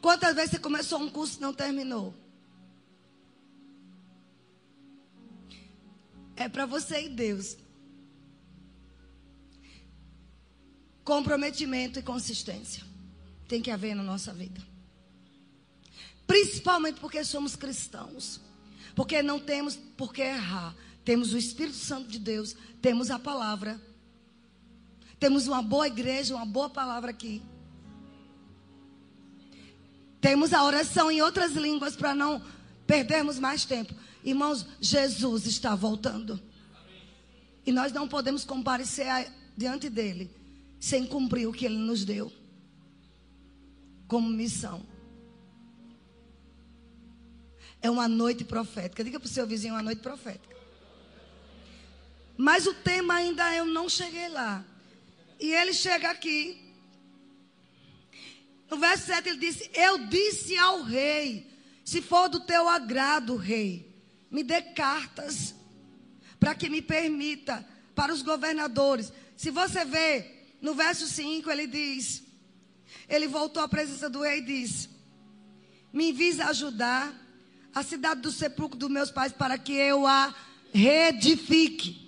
Quantas 0.00 0.34
vezes 0.34 0.52
você 0.52 0.58
começou 0.58 0.98
um 0.98 1.10
curso 1.10 1.36
e 1.36 1.42
não 1.42 1.52
terminou? 1.52 2.14
É 6.34 6.48
para 6.48 6.64
você 6.64 7.04
e 7.04 7.10
Deus. 7.10 7.58
Comprometimento 11.04 11.98
e 11.98 12.02
consistência 12.02 12.86
tem 13.46 13.60
que 13.60 13.70
haver 13.70 13.94
na 13.94 14.02
nossa 14.02 14.32
vida. 14.32 14.66
Principalmente 16.26 17.00
porque 17.00 17.22
somos 17.22 17.54
cristãos. 17.54 18.40
Porque 18.94 19.22
não 19.22 19.38
temos 19.38 19.76
por 19.76 20.10
que 20.10 20.22
errar. 20.22 20.74
Temos 21.08 21.32
o 21.32 21.38
Espírito 21.38 21.78
Santo 21.78 22.06
de 22.06 22.18
Deus, 22.18 22.54
temos 22.82 23.10
a 23.10 23.18
palavra. 23.18 23.80
Temos 25.18 25.48
uma 25.48 25.62
boa 25.62 25.86
igreja, 25.86 26.36
uma 26.36 26.44
boa 26.44 26.68
palavra 26.68 27.12
aqui. 27.12 27.40
Temos 30.20 30.52
a 30.52 30.62
oração 30.62 31.10
em 31.10 31.22
outras 31.22 31.52
línguas 31.52 31.96
para 31.96 32.14
não 32.14 32.42
perdermos 32.86 33.38
mais 33.38 33.64
tempo. 33.64 33.94
Irmãos, 34.22 34.66
Jesus 34.82 35.46
está 35.46 35.74
voltando. 35.74 36.38
E 37.64 37.72
nós 37.72 37.90
não 37.90 38.06
podemos 38.06 38.44
comparecer 38.44 39.32
diante 39.56 39.88
dele 39.88 40.30
sem 40.78 41.06
cumprir 41.06 41.46
o 41.46 41.54
que 41.54 41.64
ele 41.64 41.78
nos 41.78 42.04
deu 42.04 42.30
como 44.06 44.28
missão. 44.28 44.84
É 47.80 47.88
uma 47.90 48.06
noite 48.06 48.44
profética. 48.44 49.02
Diga 49.02 49.18
para 49.18 49.26
o 49.26 49.30
seu 49.30 49.46
vizinho, 49.46 49.72
uma 49.72 49.82
noite 49.82 50.02
profética. 50.02 50.57
Mas 52.38 52.68
o 52.68 52.72
tema 52.72 53.14
ainda 53.14 53.52
eu 53.52 53.66
não 53.66 53.88
cheguei 53.88 54.28
lá. 54.28 54.64
E 55.40 55.52
ele 55.52 55.72
chega 55.72 56.08
aqui. 56.08 56.56
No 58.70 58.78
verso 58.78 59.06
7 59.06 59.28
ele 59.28 59.38
disse: 59.38 59.68
Eu 59.74 60.06
disse 60.06 60.56
ao 60.56 60.84
rei: 60.84 61.50
Se 61.84 62.00
for 62.00 62.28
do 62.28 62.38
teu 62.38 62.68
agrado, 62.68 63.34
rei, 63.34 63.92
me 64.30 64.44
dê 64.44 64.62
cartas 64.62 65.52
para 66.38 66.54
que 66.54 66.70
me 66.70 66.80
permita 66.80 67.66
para 67.92 68.14
os 68.14 68.22
governadores. 68.22 69.12
Se 69.36 69.50
você 69.50 69.84
vê 69.84 70.46
no 70.62 70.74
verso 70.74 71.08
5, 71.08 71.50
ele 71.50 71.66
diz: 71.66 72.22
Ele 73.08 73.26
voltou 73.26 73.64
à 73.64 73.68
presença 73.68 74.08
do 74.08 74.22
rei 74.22 74.38
e 74.38 74.42
disse: 74.42 74.90
Me 75.92 76.10
envies 76.10 76.38
ajudar 76.38 77.12
a 77.74 77.82
cidade 77.82 78.20
do 78.20 78.30
sepulcro 78.30 78.78
dos 78.78 78.88
meus 78.88 79.10
pais 79.10 79.32
para 79.32 79.58
que 79.58 79.72
eu 79.72 80.06
a 80.06 80.32
reedifique. 80.72 82.07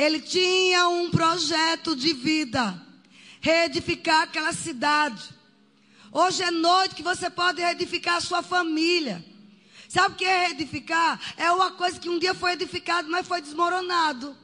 Ele 0.00 0.18
tinha 0.18 0.88
um 0.88 1.10
projeto 1.10 1.94
de 1.94 2.14
vida, 2.14 2.64
reedificar 3.38 4.22
aquela 4.22 4.54
cidade. 4.54 5.28
Hoje 6.10 6.42
é 6.42 6.50
noite 6.50 6.94
que 6.94 7.02
você 7.02 7.28
pode 7.28 7.60
reedificar 7.60 8.16
a 8.16 8.20
sua 8.22 8.42
família. 8.42 9.22
Sabe 9.90 10.14
o 10.14 10.16
que 10.16 10.24
é 10.24 10.46
reedificar? 10.46 11.20
É 11.36 11.52
uma 11.52 11.72
coisa 11.72 12.00
que 12.00 12.08
um 12.08 12.18
dia 12.18 12.32
foi 12.32 12.52
edificado, 12.52 13.10
mas 13.10 13.28
foi 13.28 13.42
desmoronado. 13.42 14.34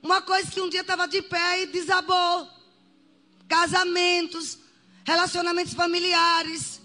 Uma 0.00 0.22
coisa 0.22 0.48
que 0.48 0.60
um 0.60 0.68
dia 0.68 0.82
estava 0.82 1.08
de 1.08 1.20
pé 1.22 1.62
e 1.62 1.66
desabou. 1.66 2.48
Casamentos, 3.48 4.60
relacionamentos 5.04 5.74
familiares, 5.74 6.80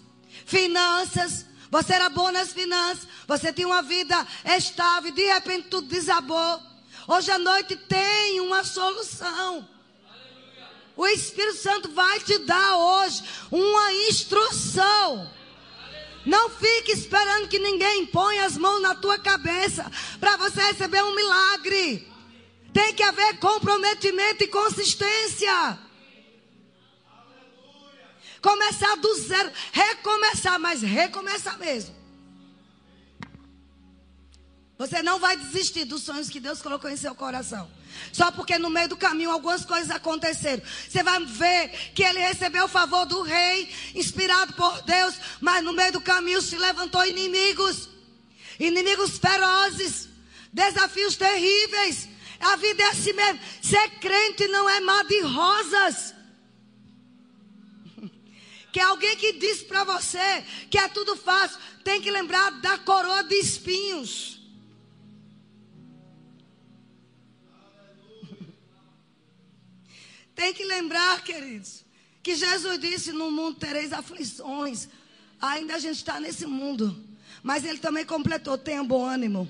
finanças. 0.46 1.46
Você 1.74 1.92
era 1.92 2.08
bom 2.08 2.30
nas 2.30 2.52
finanças, 2.52 3.08
você 3.26 3.52
tinha 3.52 3.66
uma 3.66 3.82
vida 3.82 4.24
estável, 4.56 5.10
de 5.10 5.24
repente 5.24 5.66
tudo 5.66 5.88
desabou. 5.88 6.62
Hoje 7.08 7.32
à 7.32 7.36
noite 7.36 7.74
tem 7.74 8.38
uma 8.40 8.62
solução. 8.62 9.68
O 10.96 11.04
Espírito 11.08 11.56
Santo 11.56 11.90
vai 11.90 12.20
te 12.20 12.38
dar 12.38 12.76
hoje 12.76 13.24
uma 13.50 13.92
instrução. 14.08 15.28
Não 16.24 16.48
fique 16.48 16.92
esperando 16.92 17.48
que 17.48 17.58
ninguém 17.58 18.06
ponha 18.06 18.44
as 18.44 18.56
mãos 18.56 18.80
na 18.80 18.94
tua 18.94 19.18
cabeça 19.18 19.90
para 20.20 20.36
você 20.36 20.62
receber 20.62 21.02
um 21.02 21.16
milagre. 21.16 22.08
Tem 22.72 22.94
que 22.94 23.02
haver 23.02 23.40
comprometimento 23.40 24.44
e 24.44 24.46
consistência. 24.46 25.76
Começar 28.44 28.94
do 28.96 29.14
zero, 29.22 29.50
recomeçar, 29.72 30.58
mas 30.58 30.82
recomeçar 30.82 31.58
mesmo. 31.58 31.96
Você 34.76 35.02
não 35.02 35.18
vai 35.18 35.34
desistir 35.34 35.86
dos 35.86 36.02
sonhos 36.02 36.28
que 36.28 36.38
Deus 36.38 36.60
colocou 36.60 36.90
em 36.90 36.96
seu 36.96 37.14
coração. 37.14 37.70
Só 38.12 38.30
porque 38.30 38.58
no 38.58 38.68
meio 38.68 38.90
do 38.90 38.98
caminho 38.98 39.30
algumas 39.30 39.64
coisas 39.64 39.90
aconteceram. 39.90 40.62
Você 40.86 41.02
vai 41.02 41.24
ver 41.24 41.70
que 41.94 42.02
ele 42.02 42.18
recebeu 42.18 42.66
o 42.66 42.68
favor 42.68 43.06
do 43.06 43.22
rei, 43.22 43.74
inspirado 43.94 44.52
por 44.52 44.82
Deus, 44.82 45.14
mas 45.40 45.64
no 45.64 45.72
meio 45.72 45.92
do 45.92 46.02
caminho 46.02 46.42
se 46.42 46.58
levantou 46.58 47.02
inimigos, 47.06 47.88
inimigos 48.60 49.16
ferozes, 49.16 50.06
desafios 50.52 51.16
terríveis. 51.16 52.10
A 52.40 52.56
vida 52.56 52.82
é 52.82 52.88
assim 52.88 53.14
mesmo. 53.14 53.40
Ser 53.62 53.88
crente 54.00 54.46
não 54.48 54.68
é 54.68 54.80
mar 54.80 55.02
de 55.04 55.22
rosas 55.22 56.13
que 58.74 58.80
alguém 58.80 59.16
que 59.16 59.34
disse 59.34 59.64
para 59.66 59.84
você 59.84 60.44
que 60.68 60.76
é 60.76 60.88
tudo 60.88 61.14
fácil, 61.14 61.60
tem 61.84 62.02
que 62.02 62.10
lembrar 62.10 62.50
da 62.60 62.76
coroa 62.76 63.22
de 63.22 63.36
espinhos. 63.36 64.40
Tem 70.34 70.52
que 70.52 70.64
lembrar, 70.64 71.22
queridos, 71.22 71.84
que 72.20 72.34
Jesus 72.34 72.80
disse: 72.80 73.12
No 73.12 73.30
mundo 73.30 73.60
tereis 73.60 73.92
aflições. 73.92 74.88
Ainda 75.40 75.76
a 75.76 75.78
gente 75.78 75.98
está 75.98 76.18
nesse 76.18 76.44
mundo. 76.44 77.00
Mas 77.44 77.64
ele 77.64 77.78
também 77.78 78.04
completou: 78.04 78.58
tenha 78.58 78.82
bom 78.82 79.04
ânimo. 79.04 79.48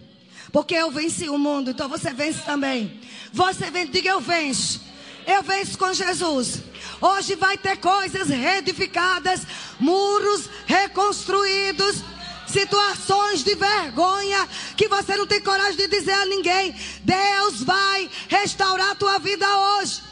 Porque 0.52 0.74
eu 0.74 0.90
venci 0.90 1.30
o 1.30 1.38
mundo, 1.38 1.70
então 1.70 1.88
você 1.88 2.12
vence 2.12 2.42
também. 2.42 3.00
Você 3.32 3.70
vence, 3.70 3.90
diga 3.90 4.10
eu 4.10 4.20
venço. 4.20 4.82
Eu 5.26 5.42
venço 5.42 5.78
com 5.78 5.94
Jesus. 5.94 6.62
Hoje 7.00 7.34
vai 7.34 7.58
ter 7.58 7.76
coisas 7.78 8.28
reedificadas, 8.28 9.42
muros 9.78 10.48
reconstruídos, 10.66 12.02
situações 12.46 13.42
de 13.42 13.54
vergonha 13.54 14.48
que 14.76 14.88
você 14.88 15.16
não 15.16 15.26
tem 15.26 15.40
coragem 15.40 15.76
de 15.76 15.88
dizer 15.88 16.12
a 16.12 16.26
ninguém. 16.26 16.74
Deus 17.02 17.62
vai 17.62 18.10
restaurar 18.28 18.90
a 18.90 18.94
tua 18.94 19.18
vida 19.18 19.46
hoje. 19.46 20.02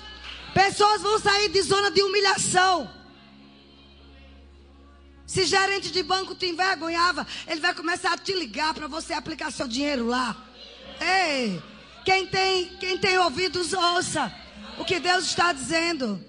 Pessoas 0.52 1.00
vão 1.00 1.18
sair 1.18 1.48
de 1.48 1.62
zona 1.62 1.90
de 1.90 2.02
humilhação. 2.02 2.90
Se 5.26 5.46
gerente 5.46 5.90
de 5.90 6.02
banco 6.02 6.34
te 6.34 6.46
envergonhava, 6.46 7.26
ele 7.46 7.60
vai 7.60 7.72
começar 7.74 8.12
a 8.12 8.18
te 8.18 8.34
ligar 8.34 8.74
para 8.74 8.86
você 8.86 9.14
aplicar 9.14 9.50
seu 9.50 9.66
dinheiro 9.66 10.06
lá. 10.06 10.36
Ei, 11.00 11.62
quem 12.04 12.26
tem, 12.26 12.66
quem 12.76 12.98
tem 12.98 13.18
ouvidos, 13.18 13.72
ouça 13.72 14.30
o 14.78 14.84
que 14.84 15.00
Deus 15.00 15.24
está 15.24 15.52
dizendo. 15.52 16.22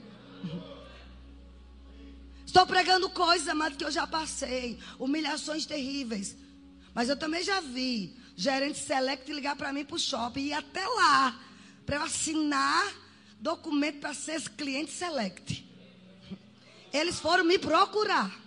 Estou 2.53 2.67
pregando 2.67 3.09
coisas, 3.09 3.47
amado, 3.47 3.75
que 3.75 3.83
eu 3.83 3.89
já 3.89 4.05
passei. 4.05 4.77
Humilhações 4.99 5.65
terríveis. 5.65 6.37
Mas 6.93 7.09
eu 7.09 7.17
também 7.17 7.41
já 7.41 7.59
vi 7.59 8.15
gerente 8.35 8.77
select 8.77 9.33
ligar 9.33 9.55
para 9.55 9.73
mim 9.73 9.83
para 9.83 9.95
o 9.95 9.99
shopping 9.99 10.39
e 10.39 10.47
ir 10.49 10.53
até 10.53 10.85
lá 10.85 11.43
para 11.83 11.95
eu 11.95 12.03
assinar 12.03 12.93
documento 13.39 14.01
para 14.01 14.13
ser 14.13 14.39
cliente 14.51 14.91
select. 14.91 15.67
Eles 16.93 17.19
foram 17.19 17.43
me 17.43 17.57
procurar. 17.57 18.39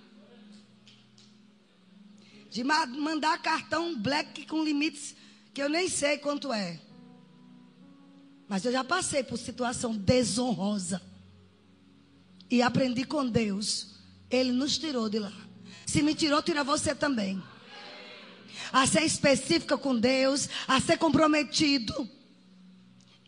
De 2.49 2.63
mandar 2.63 3.43
cartão 3.43 3.99
black 3.99 4.47
com 4.47 4.63
limites 4.63 5.17
que 5.53 5.61
eu 5.61 5.69
nem 5.69 5.89
sei 5.89 6.19
quanto 6.19 6.53
é. 6.53 6.81
Mas 8.47 8.65
eu 8.65 8.71
já 8.71 8.85
passei 8.85 9.25
por 9.25 9.37
situação 9.37 9.97
desonrosa. 9.97 11.03
E 12.49 12.63
aprendi 12.63 13.05
com 13.05 13.29
Deus. 13.29 13.96
Ele 14.31 14.53
nos 14.53 14.79
tirou 14.79 15.09
de 15.09 15.19
lá. 15.19 15.33
Se 15.87 16.03
me 16.03 16.15
tirou, 16.15 16.43
tira 16.43 16.65
você 16.65 16.95
também. 16.95 17.43
A 18.73 18.87
ser 18.87 19.05
específica 19.05 19.79
com 19.79 19.99
Deus, 19.99 20.49
a 20.67 20.81
ser 20.81 20.99
comprometido 20.99 22.09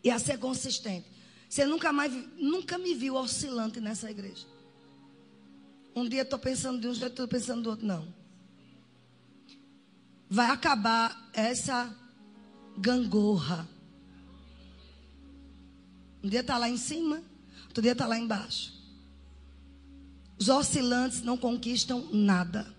e 0.03 0.11
a 0.11 0.19
ser 0.19 0.39
consistente. 0.39 1.07
Você 1.49 1.65
nunca 1.65 1.93
mais 1.93 2.13
nunca 2.37 2.77
me 2.77 2.95
viu 2.95 3.15
oscilante 3.15 3.81
nessa 3.81 4.11
igreja. 4.11 4.47
Um 5.95 6.09
dia 6.09 6.23
estou 6.23 6.39
pensando 6.39 6.81
de 6.81 6.89
um 6.89 6.95
jeito, 6.95 7.11
estou 7.11 7.29
pensando 7.29 7.63
do 7.63 7.71
outro. 7.71 7.87
Não. 7.87 8.13
Vai 10.29 10.51
acabar 10.51 11.31
essa 11.33 11.95
gangorra. 12.77 13.69
Um 16.23 16.29
dia 16.29 16.41
está 16.41 16.59
lá 16.59 16.69
em 16.69 16.77
cima, 16.77 17.23
outro 17.67 17.83
dia 17.83 17.93
está 17.93 18.07
lá 18.07 18.19
embaixo. 18.19 18.78
Os 20.39 20.49
oscilantes 20.49 21.23
não 21.23 21.37
conquistam 21.37 22.09
nada. 22.13 22.73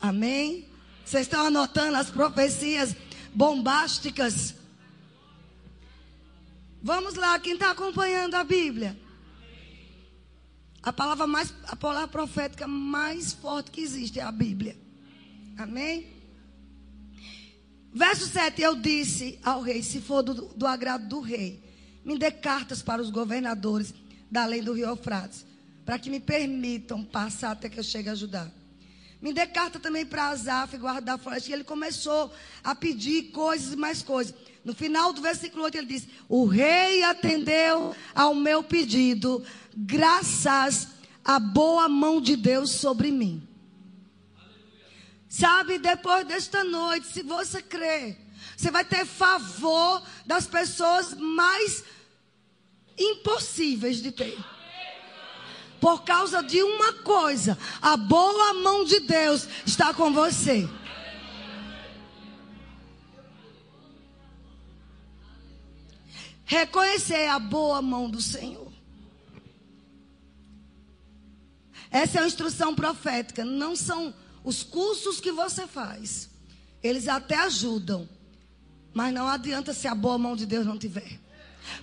Amém? 0.00 0.68
Vocês 1.04 1.22
estão 1.22 1.46
anotando 1.46 1.96
as 1.96 2.10
profecias 2.10 2.96
bombásticas. 3.34 4.54
Vamos 6.82 7.14
lá, 7.14 7.38
quem 7.38 7.54
está 7.54 7.70
acompanhando 7.70 8.34
a 8.34 8.42
Bíblia? 8.42 8.98
A 10.82 10.92
palavra 10.92 11.26
mais, 11.26 11.52
a 11.64 11.76
palavra 11.76 12.08
profética 12.08 12.66
mais 12.66 13.34
forte 13.34 13.70
que 13.70 13.82
existe 13.82 14.18
é 14.18 14.22
a 14.22 14.32
Bíblia. 14.32 14.76
Amém? 15.58 16.06
Verso 17.92 18.26
7, 18.26 18.62
eu 18.62 18.76
disse 18.76 19.38
ao 19.42 19.60
rei, 19.60 19.82
se 19.82 20.00
for 20.00 20.22
do, 20.22 20.34
do 20.54 20.66
agrado 20.66 21.06
do 21.06 21.20
rei, 21.20 21.69
me 22.04 22.18
dê 22.18 22.30
cartas 22.30 22.82
para 22.82 23.02
os 23.02 23.10
governadores 23.10 23.94
da 24.30 24.46
lei 24.46 24.62
do 24.62 24.72
rio 24.72 24.88
Eufrates, 24.88 25.44
para 25.84 25.98
que 25.98 26.10
me 26.10 26.20
permitam 26.20 27.04
passar 27.04 27.52
até 27.52 27.68
que 27.68 27.78
eu 27.78 27.84
chegue 27.84 28.08
a 28.08 28.12
ajudar. 28.12 28.50
Me 29.20 29.34
dê 29.34 29.46
carta 29.46 29.78
também 29.78 30.06
para 30.06 30.28
Azaf, 30.28 30.76
guardar 30.78 31.16
a 31.16 31.18
floresta. 31.18 31.50
E 31.50 31.52
ele 31.52 31.64
começou 31.64 32.32
a 32.64 32.74
pedir 32.74 33.24
coisas 33.32 33.74
e 33.74 33.76
mais 33.76 34.02
coisas. 34.02 34.34
No 34.64 34.74
final 34.74 35.12
do 35.12 35.20
versículo 35.20 35.64
8 35.64 35.76
ele 35.76 35.86
diz: 35.86 36.08
O 36.28 36.46
rei 36.46 37.02
atendeu 37.02 37.94
ao 38.14 38.34
meu 38.34 38.62
pedido, 38.62 39.44
graças 39.76 40.88
à 41.22 41.38
boa 41.38 41.88
mão 41.88 42.20
de 42.20 42.34
Deus 42.34 42.70
sobre 42.70 43.10
mim. 43.10 43.46
Sabe, 45.28 45.78
depois 45.78 46.26
desta 46.26 46.64
noite, 46.64 47.06
se 47.06 47.22
você 47.22 47.62
crer, 47.62 48.18
você 48.60 48.70
vai 48.70 48.84
ter 48.84 49.06
favor 49.06 50.02
das 50.26 50.46
pessoas 50.46 51.14
mais 51.14 51.82
impossíveis 52.98 54.02
de 54.02 54.12
ter 54.12 54.38
por 55.80 56.04
causa 56.04 56.42
de 56.42 56.62
uma 56.62 56.92
coisa: 56.92 57.58
a 57.80 57.96
boa 57.96 58.52
mão 58.52 58.84
de 58.84 59.00
Deus 59.00 59.48
está 59.64 59.94
com 59.94 60.12
você. 60.12 60.68
Reconhecer 66.44 67.28
a 67.28 67.38
boa 67.38 67.80
mão 67.80 68.10
do 68.10 68.20
Senhor. 68.20 68.70
Essa 71.90 72.18
é 72.18 72.20
uma 72.20 72.28
instrução 72.28 72.74
profética. 72.74 73.42
Não 73.42 73.74
são 73.74 74.12
os 74.44 74.62
cursos 74.62 75.18
que 75.18 75.32
você 75.32 75.66
faz. 75.66 76.28
Eles 76.82 77.08
até 77.08 77.36
ajudam. 77.36 78.19
Mas 78.92 79.14
não 79.14 79.28
adianta 79.28 79.72
se 79.72 79.86
a 79.86 79.94
boa 79.94 80.18
mão 80.18 80.34
de 80.34 80.46
Deus 80.46 80.66
não 80.66 80.78
tiver. 80.78 81.20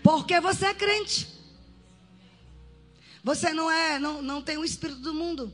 Porque 0.03 0.39
você 0.39 0.67
é 0.67 0.73
crente. 0.73 1.27
Você 3.23 3.53
não 3.53 3.69
é, 3.69 3.99
não, 3.99 4.21
não 4.21 4.41
tem 4.41 4.57
o 4.57 4.65
espírito 4.65 4.99
do 5.01 5.13
mundo. 5.13 5.53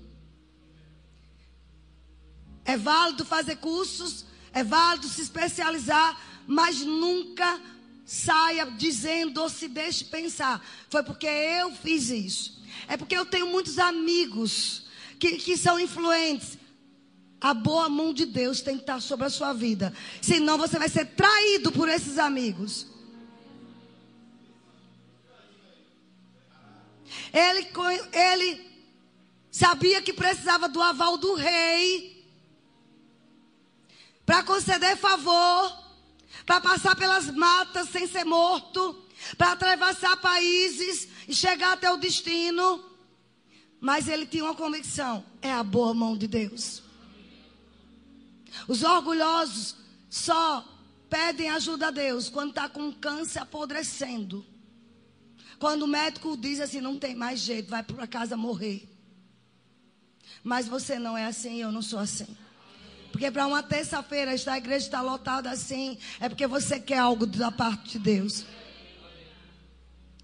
É 2.66 2.78
válido 2.78 3.26
fazer 3.26 3.58
cursos, 3.58 4.26
é 4.54 4.64
válido 4.64 5.08
se 5.08 5.22
especializar, 5.22 6.20
mas 6.48 6.82
nunca 6.82 7.60
saia 8.06 8.66
dizendo 8.66 9.42
ou 9.42 9.50
se 9.50 9.68
deixe 9.68 10.06
pensar. 10.06 10.64
Foi 10.90 11.04
porque 11.04 11.28
eu 11.28 11.72
fiz 11.76 12.10
isso. 12.10 12.62
É 12.88 12.98
porque 12.98 13.16
eu 13.16 13.26
tenho 13.26 13.48
muitos 13.48 13.80
amigos 13.80 14.84
que, 15.20 15.38
que 15.38 15.58
são 15.58 15.80
influentes. 15.80 16.58
A 17.44 17.54
boa 17.54 17.90
mão 17.90 18.14
de 18.14 18.26
Deus 18.26 18.62
tem 18.62 18.76
que 18.76 18.84
estar 18.84 19.02
sobre 19.02 19.26
a 19.26 19.30
sua 19.30 19.52
vida. 19.52 19.94
Senão 20.22 20.58
você 20.58 20.80
vai 20.80 20.88
ser 20.88 21.08
traído 21.08 21.74
por 21.74 21.90
esses 21.90 22.18
amigos. 22.18 22.88
Ele, 27.34 27.68
ele 28.14 28.72
sabia 29.52 30.02
que 30.02 30.14
precisava 30.14 30.70
do 30.70 30.82
aval 30.82 31.18
do 31.18 31.34
rei 31.34 32.26
para 34.26 34.42
conceder 34.44 34.96
favor, 34.96 35.84
para 36.46 36.62
passar 36.62 36.96
pelas 36.96 37.30
matas 37.30 37.90
sem 37.90 38.08
ser 38.08 38.24
morto, 38.24 39.04
para 39.38 39.52
atravessar 39.52 40.16
países 40.16 41.10
e 41.28 41.36
chegar 41.36 41.74
até 41.74 41.92
o 41.92 41.98
destino. 41.98 42.86
Mas 43.82 44.08
ele 44.08 44.26
tinha 44.26 44.46
uma 44.46 44.56
convicção: 44.56 45.26
é 45.42 45.52
a 45.52 45.62
boa 45.62 45.94
mão 45.94 46.16
de 46.16 46.26
Deus. 46.26 46.83
Os 48.68 48.84
orgulhosos 48.84 49.76
só 50.10 50.68
pedem 51.10 51.50
ajuda 51.50 51.88
a 51.88 51.92
Deus 51.92 52.30
quando 52.30 52.50
está 52.50 52.70
com 52.70 52.92
câncer 52.92 53.40
apodrecendo. 53.40 54.46
Quando 55.60 55.84
o 55.84 55.88
médico 55.88 56.36
diz 56.36 56.60
assim, 56.60 56.82
não 56.82 56.98
tem 56.98 57.16
mais 57.16 57.40
jeito, 57.40 57.70
vai 57.70 57.84
para 57.84 58.08
casa 58.08 58.36
morrer. 58.36 58.90
Mas 60.44 60.68
você 60.68 61.00
não 61.00 61.18
é 61.18 61.26
assim, 61.26 61.62
eu 61.62 61.72
não 61.72 61.82
sou 61.82 62.00
assim. 62.00 62.36
Porque 63.12 63.30
para 63.30 63.46
uma 63.46 63.62
terça-feira 63.62 64.32
a 64.32 64.58
igreja 64.58 64.86
está 64.86 65.02
lotada 65.02 65.52
assim, 65.52 65.98
é 66.20 66.28
porque 66.28 66.48
você 66.48 66.80
quer 66.80 66.98
algo 66.98 67.26
da 67.28 67.52
parte 67.52 67.92
de 67.92 68.00
Deus. 68.00 68.46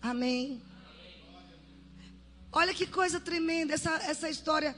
Amém. 0.02 0.62
Olha 2.52 2.74
que 2.74 2.88
coisa 2.88 3.20
tremenda 3.20 3.76
essa, 3.76 3.92
essa 3.98 4.30
história. 4.30 4.76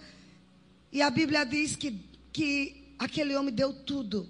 E 0.92 1.02
a 1.02 1.10
Bíblia 1.10 1.46
diz 1.46 1.76
que, 1.76 1.92
que 2.34 2.81
aquele 3.02 3.36
homem 3.36 3.52
deu 3.52 3.74
tudo. 3.74 4.30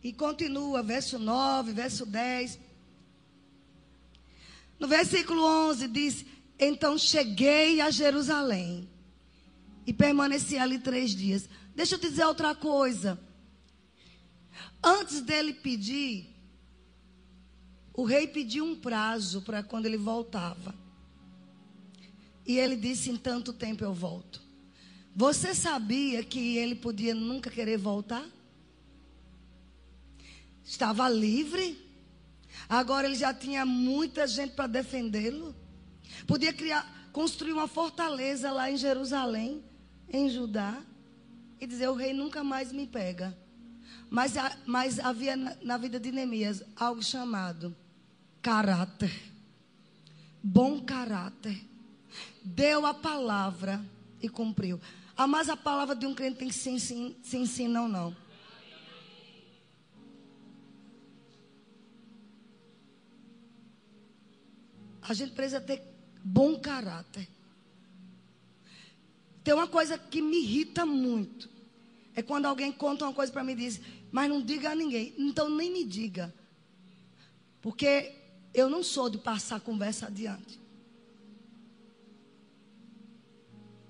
E 0.00 0.12
continua, 0.12 0.80
verso 0.80 1.18
9, 1.18 1.72
verso 1.72 2.06
10. 2.06 2.60
No 4.78 4.86
versículo 4.86 5.44
11 5.44 5.88
diz: 5.88 6.24
Então 6.56 6.96
cheguei 6.96 7.80
a 7.80 7.90
Jerusalém 7.90 8.88
e 9.84 9.92
permaneci 9.92 10.56
ali 10.56 10.78
três 10.78 11.10
dias. 11.10 11.48
Deixa 11.74 11.96
eu 11.96 11.98
te 11.98 12.08
dizer 12.08 12.24
outra 12.24 12.54
coisa. 12.54 13.18
Antes 14.80 15.22
dele 15.22 15.52
pedir, 15.52 16.32
o 17.92 18.04
rei 18.04 18.28
pediu 18.28 18.64
um 18.64 18.76
prazo 18.76 19.42
para 19.42 19.64
quando 19.64 19.86
ele 19.86 19.98
voltava. 19.98 20.72
E 22.46 22.56
ele 22.56 22.76
disse: 22.76 23.10
Em 23.10 23.16
tanto 23.16 23.52
tempo 23.52 23.82
eu 23.82 23.92
volto. 23.92 24.45
Você 25.16 25.54
sabia 25.54 26.22
que 26.22 26.58
ele 26.58 26.74
podia 26.74 27.14
nunca 27.14 27.48
querer 27.48 27.78
voltar? 27.78 28.22
Estava 30.62 31.08
livre. 31.08 31.82
Agora 32.68 33.06
ele 33.06 33.16
já 33.16 33.32
tinha 33.32 33.64
muita 33.64 34.26
gente 34.26 34.52
para 34.52 34.66
defendê-lo. 34.66 35.56
Podia 36.26 36.52
criar, 36.52 37.08
construir 37.14 37.52
uma 37.52 37.66
fortaleza 37.66 38.52
lá 38.52 38.70
em 38.70 38.76
Jerusalém, 38.76 39.64
em 40.06 40.28
Judá, 40.28 40.82
e 41.58 41.66
dizer: 41.66 41.88
O 41.88 41.94
rei 41.94 42.12
nunca 42.12 42.44
mais 42.44 42.70
me 42.70 42.86
pega. 42.86 43.34
Mas, 44.10 44.34
mas 44.66 44.98
havia 44.98 45.34
na, 45.34 45.78
vida 45.78 45.98
de 45.98 46.12
Neemias 46.12 46.62
algo 46.76 47.02
chamado 47.02 47.74
caráter. 48.42 49.32
Bom 50.42 50.78
caráter. 50.78 51.58
Deu 52.44 52.84
a 52.84 52.92
palavra 52.92 53.82
e 54.20 54.28
cumpriu. 54.28 54.78
Ah, 55.16 55.26
mas 55.26 55.48
a 55.48 55.56
palavra 55.56 55.96
de 55.96 56.06
um 56.06 56.14
crente 56.14 56.38
tem 56.38 56.48
que 56.48 56.54
se 56.54 56.68
ensinar, 56.68 57.14
se 57.22 57.38
ensina 57.38 57.82
ou 57.82 57.88
não. 57.88 58.14
A 65.00 65.14
gente 65.14 65.32
precisa 65.32 65.60
ter 65.60 65.82
bom 66.22 66.58
caráter. 66.58 67.28
Tem 69.42 69.54
uma 69.54 69.68
coisa 69.68 69.96
que 69.96 70.20
me 70.20 70.38
irrita 70.42 70.84
muito. 70.84 71.48
É 72.14 72.20
quando 72.20 72.46
alguém 72.46 72.72
conta 72.72 73.04
uma 73.04 73.14
coisa 73.14 73.32
para 73.32 73.44
mim 73.44 73.52
e 73.52 73.56
diz, 73.56 73.80
mas 74.10 74.28
não 74.28 74.42
diga 74.42 74.72
a 74.72 74.74
ninguém. 74.74 75.14
Então 75.16 75.48
nem 75.48 75.70
me 75.70 75.84
diga. 75.84 76.34
Porque 77.62 78.12
eu 78.52 78.68
não 78.68 78.82
sou 78.82 79.08
de 79.08 79.18
passar 79.18 79.56
a 79.56 79.60
conversa 79.60 80.08
adiante. 80.08 80.65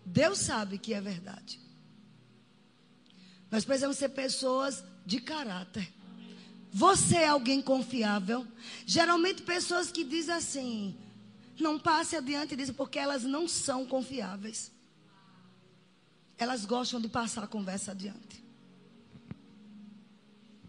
Deus 0.07 0.39
sabe 0.39 0.79
que 0.79 0.95
é 0.95 1.01
verdade. 1.01 1.59
Nós 3.51 3.65
precisamos 3.65 3.99
ser 3.99 4.11
pessoas 4.11 4.85
de 5.05 5.21
caráter. 5.21 5.93
Você 6.73 7.17
é 7.17 7.27
alguém 7.27 7.61
confiável? 7.61 8.47
Geralmente 8.87 9.43
pessoas 9.43 9.91
que 9.91 10.05
dizem 10.05 10.35
assim, 10.35 10.97
não 11.59 11.77
passe 11.77 12.15
adiante 12.15 12.55
disso 12.55 12.73
porque 12.73 13.01
elas 13.01 13.25
não 13.25 13.49
são 13.49 13.85
confiáveis. 13.85 14.71
Elas 16.39 16.65
gostam 16.65 17.01
de 17.01 17.09
passar 17.09 17.43
a 17.43 17.49
conversa 17.49 17.91
adiante. 17.91 18.45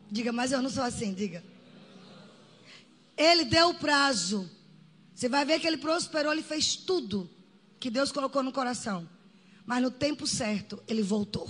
Diga, 0.09 0.31
mas 0.31 0.51
eu 0.51 0.61
não 0.63 0.69
sou 0.69 0.83
assim, 0.83 1.13
diga. 1.13 1.43
Ele 3.15 3.45
deu 3.45 3.69
o 3.69 3.75
prazo. 3.75 4.49
Você 5.13 5.29
vai 5.29 5.45
ver 5.45 5.59
que 5.59 5.67
ele 5.67 5.77
prosperou, 5.77 6.31
ele 6.31 6.43
fez 6.43 6.75
tudo 6.75 7.29
que 7.79 7.91
Deus 7.91 8.11
colocou 8.11 8.41
no 8.41 8.51
coração. 8.51 9.07
Mas 9.67 9.83
no 9.83 9.91
tempo 9.91 10.25
certo, 10.25 10.81
ele 10.87 11.03
voltou. 11.03 11.47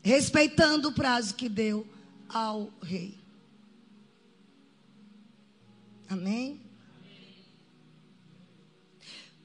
Respeitando 0.00 0.90
o 0.90 0.92
prazo 0.92 1.34
que 1.34 1.48
deu 1.48 1.84
ao 2.28 2.72
rei. 2.80 3.18
Amém? 6.08 6.60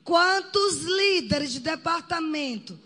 Quantos 0.04 0.84
líderes 0.84 1.52
de 1.52 1.62
departamento 1.62 2.80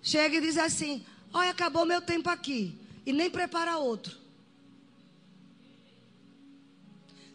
chegam 0.00 0.38
e 0.38 0.42
dizem 0.42 0.62
assim: 0.62 1.04
Olha, 1.32 1.50
acabou 1.50 1.84
meu 1.84 2.00
tempo 2.00 2.30
aqui. 2.30 2.78
E 3.04 3.12
nem 3.12 3.28
prepara 3.28 3.78
outro. 3.78 4.16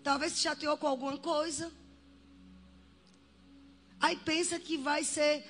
Talvez 0.02 0.32
se 0.32 0.40
chateou 0.40 0.78
com 0.78 0.88
alguma 0.88 1.18
coisa. 1.18 1.70
Aí 4.00 4.16
pensa 4.16 4.60
que 4.60 4.78
vai 4.78 5.04
ser, 5.04 5.46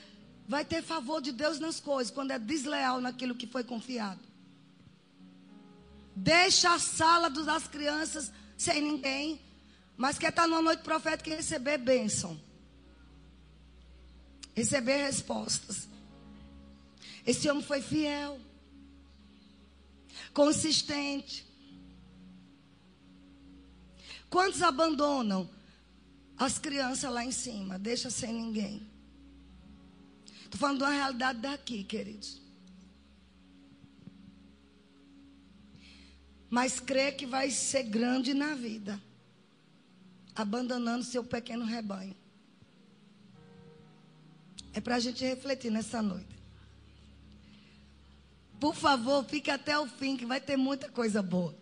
vai 0.47 0.63
ter 0.63 0.81
favor 0.81 1.21
de 1.21 1.31
Deus 1.31 1.59
nas 1.59 1.79
coisas, 1.79 2.13
quando 2.13 2.31
é 2.31 2.39
desleal 2.39 3.01
naquilo 3.01 3.35
que 3.35 3.47
foi 3.47 3.63
confiado. 3.63 4.21
Deixa 6.15 6.73
a 6.73 6.79
sala 6.79 7.29
das 7.29 7.67
crianças 7.67 8.31
sem 8.57 8.81
ninguém, 8.81 9.39
mas 9.95 10.17
quer 10.17 10.29
estar 10.29 10.47
numa 10.47 10.61
noite 10.61 10.81
profética 10.81 11.29
e 11.29 11.35
receber 11.35 11.77
bênção. 11.77 12.39
Receber 14.55 14.97
respostas. 14.97 15.87
Esse 17.25 17.49
homem 17.49 17.61
foi 17.61 17.81
fiel, 17.81 18.39
consistente. 20.33 21.45
Quantos 24.29 24.61
abandonam 24.61 25.49
as 26.37 26.59
crianças 26.59 27.11
lá 27.11 27.25
em 27.25 27.31
cima? 27.31 27.79
Deixa 27.79 28.09
sem 28.09 28.33
ninguém. 28.33 28.87
Estou 30.43 30.59
falando 30.59 30.77
de 30.77 30.83
uma 30.83 30.91
realidade 30.91 31.39
daqui, 31.39 31.83
queridos. 31.83 32.41
Mas 36.49 36.79
crê 36.79 37.11
que 37.11 37.25
vai 37.25 37.51
ser 37.51 37.83
grande 37.83 38.33
na 38.33 38.55
vida, 38.55 39.01
abandonando 40.35 41.03
seu 41.03 41.23
pequeno 41.23 41.65
rebanho. 41.65 42.15
É 44.73 44.79
para 44.79 44.95
a 44.95 44.99
gente 44.99 45.25
refletir 45.25 45.71
nessa 45.71 46.01
noite. 46.01 46.37
Por 48.59 48.75
favor, 48.75 49.25
fique 49.25 49.51
até 49.51 49.77
o 49.77 49.87
fim, 49.87 50.15
que 50.15 50.25
vai 50.25 50.39
ter 50.39 50.55
muita 50.55 50.89
coisa 50.89 51.21
boa. 51.21 51.55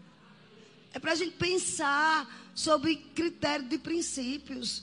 É 0.95 0.99
para 0.99 1.11
a 1.11 1.15
gente 1.15 1.35
pensar 1.35 2.25
sobre 2.55 2.95
critério 2.95 3.67
de 3.67 3.77
princípios 3.77 4.81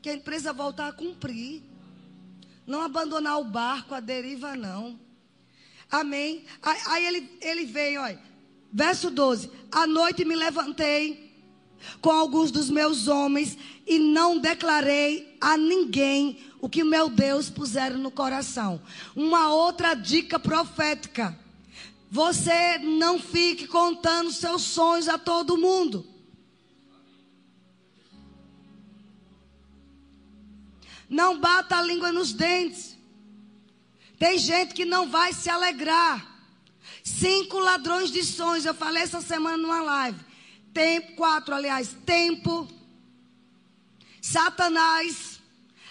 que 0.00 0.08
a 0.08 0.14
empresa 0.14 0.52
voltar 0.52 0.86
a 0.86 0.92
cumprir. 0.92 1.60
Não 2.64 2.80
abandonar 2.80 3.40
o 3.40 3.44
barco, 3.44 3.96
a 3.96 4.00
deriva, 4.00 4.54
não. 4.54 4.96
Amém? 5.90 6.44
Aí, 6.62 7.04
ele, 7.04 7.38
ele 7.40 7.64
veio, 7.64 8.00
olha. 8.00 8.22
Verso 8.72 9.10
12: 9.10 9.50
À 9.72 9.88
noite 9.88 10.24
me 10.24 10.36
levantei 10.36 11.34
com 12.00 12.10
alguns 12.10 12.52
dos 12.52 12.70
meus 12.70 13.08
homens 13.08 13.58
e 13.84 13.98
não 13.98 14.38
declarei 14.38 15.36
a 15.40 15.56
ninguém 15.56 16.38
o 16.60 16.68
que 16.68 16.84
meu 16.84 17.10
Deus 17.10 17.50
puseram 17.50 17.98
no 17.98 18.10
coração. 18.12 18.80
Uma 19.16 19.52
outra 19.52 19.94
dica 19.94 20.38
profética. 20.38 21.36
Você 22.14 22.78
não 22.78 23.18
fique 23.18 23.66
contando 23.66 24.30
seus 24.30 24.62
sonhos 24.62 25.08
a 25.08 25.18
todo 25.18 25.58
mundo. 25.58 26.06
Não 31.08 31.40
bata 31.40 31.76
a 31.76 31.82
língua 31.82 32.12
nos 32.12 32.32
dentes. 32.32 32.96
Tem 34.16 34.38
gente 34.38 34.74
que 34.74 34.84
não 34.84 35.10
vai 35.10 35.32
se 35.32 35.50
alegrar. 35.50 36.24
Cinco 37.02 37.58
ladrões 37.58 38.12
de 38.12 38.24
sonhos. 38.24 38.64
Eu 38.64 38.74
falei 38.74 39.02
essa 39.02 39.20
semana 39.20 39.56
numa 39.56 39.82
live. 39.82 40.20
Tempo, 40.72 41.16
quatro, 41.16 41.52
aliás. 41.52 41.96
Tempo. 42.06 42.68
Satanás. 44.22 45.40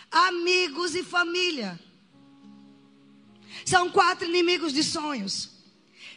amigos 0.10 0.96
e 0.96 1.04
família. 1.04 1.78
São 3.66 3.90
quatro 3.90 4.26
inimigos 4.26 4.72
de 4.72 4.86
sonhos. 4.86 5.53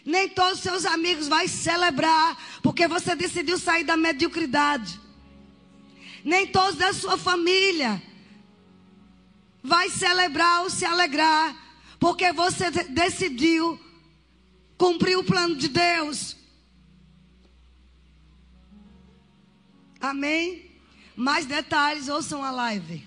Nem 0.07 0.29
todos 0.29 0.59
os 0.59 0.61
seus 0.61 0.87
amigos 0.87 1.27
vai 1.27 1.49
celebrar 1.49 2.61
porque 2.63 2.87
você 2.87 3.17
decidiu 3.17 3.59
sair 3.59 3.83
da 3.83 3.97
mediocridade. 3.97 5.01
Nem 6.23 6.47
todos 6.47 6.77
da 6.77 6.93
sua 6.93 7.19
família 7.19 8.01
vai 9.61 9.91
celebrar 9.91 10.63
ou 10.63 10.71
se 10.71 10.85
alegrar 10.85 11.57
porque 11.99 12.33
você 12.33 12.71
decidiu 12.71 13.81
cumprir 14.79 15.19
o 15.19 15.25
plano 15.25 15.57
de 15.57 15.67
Deus. 15.67 16.37
Amém? 20.01 20.71
Mais 21.17 21.47
detalhes, 21.47 22.09
ouçam 22.09 22.45
a 22.45 22.53
live. 22.53 23.05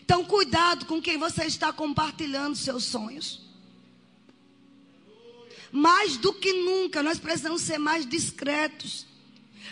Então, 0.00 0.24
cuidado 0.24 0.86
com 0.86 1.02
quem 1.02 1.18
você 1.18 1.46
está 1.46 1.72
compartilhando 1.72 2.54
seus 2.54 2.84
sonhos. 2.84 3.41
Mais 5.72 6.16
do 6.18 6.32
que 6.32 6.52
nunca, 6.52 7.02
nós 7.02 7.18
precisamos 7.18 7.62
ser 7.62 7.78
mais 7.78 8.06
discretos. 8.06 9.06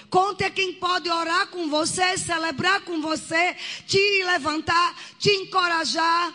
Conte 0.09 0.43
a 0.43 0.51
quem 0.51 0.73
pode 0.73 1.09
orar 1.09 1.49
com 1.49 1.69
você, 1.69 2.17
celebrar 2.19 2.81
com 2.81 3.01
você, 3.01 3.55
te 3.87 4.25
levantar, 4.25 4.99
te 5.19 5.31
encorajar. 5.31 6.35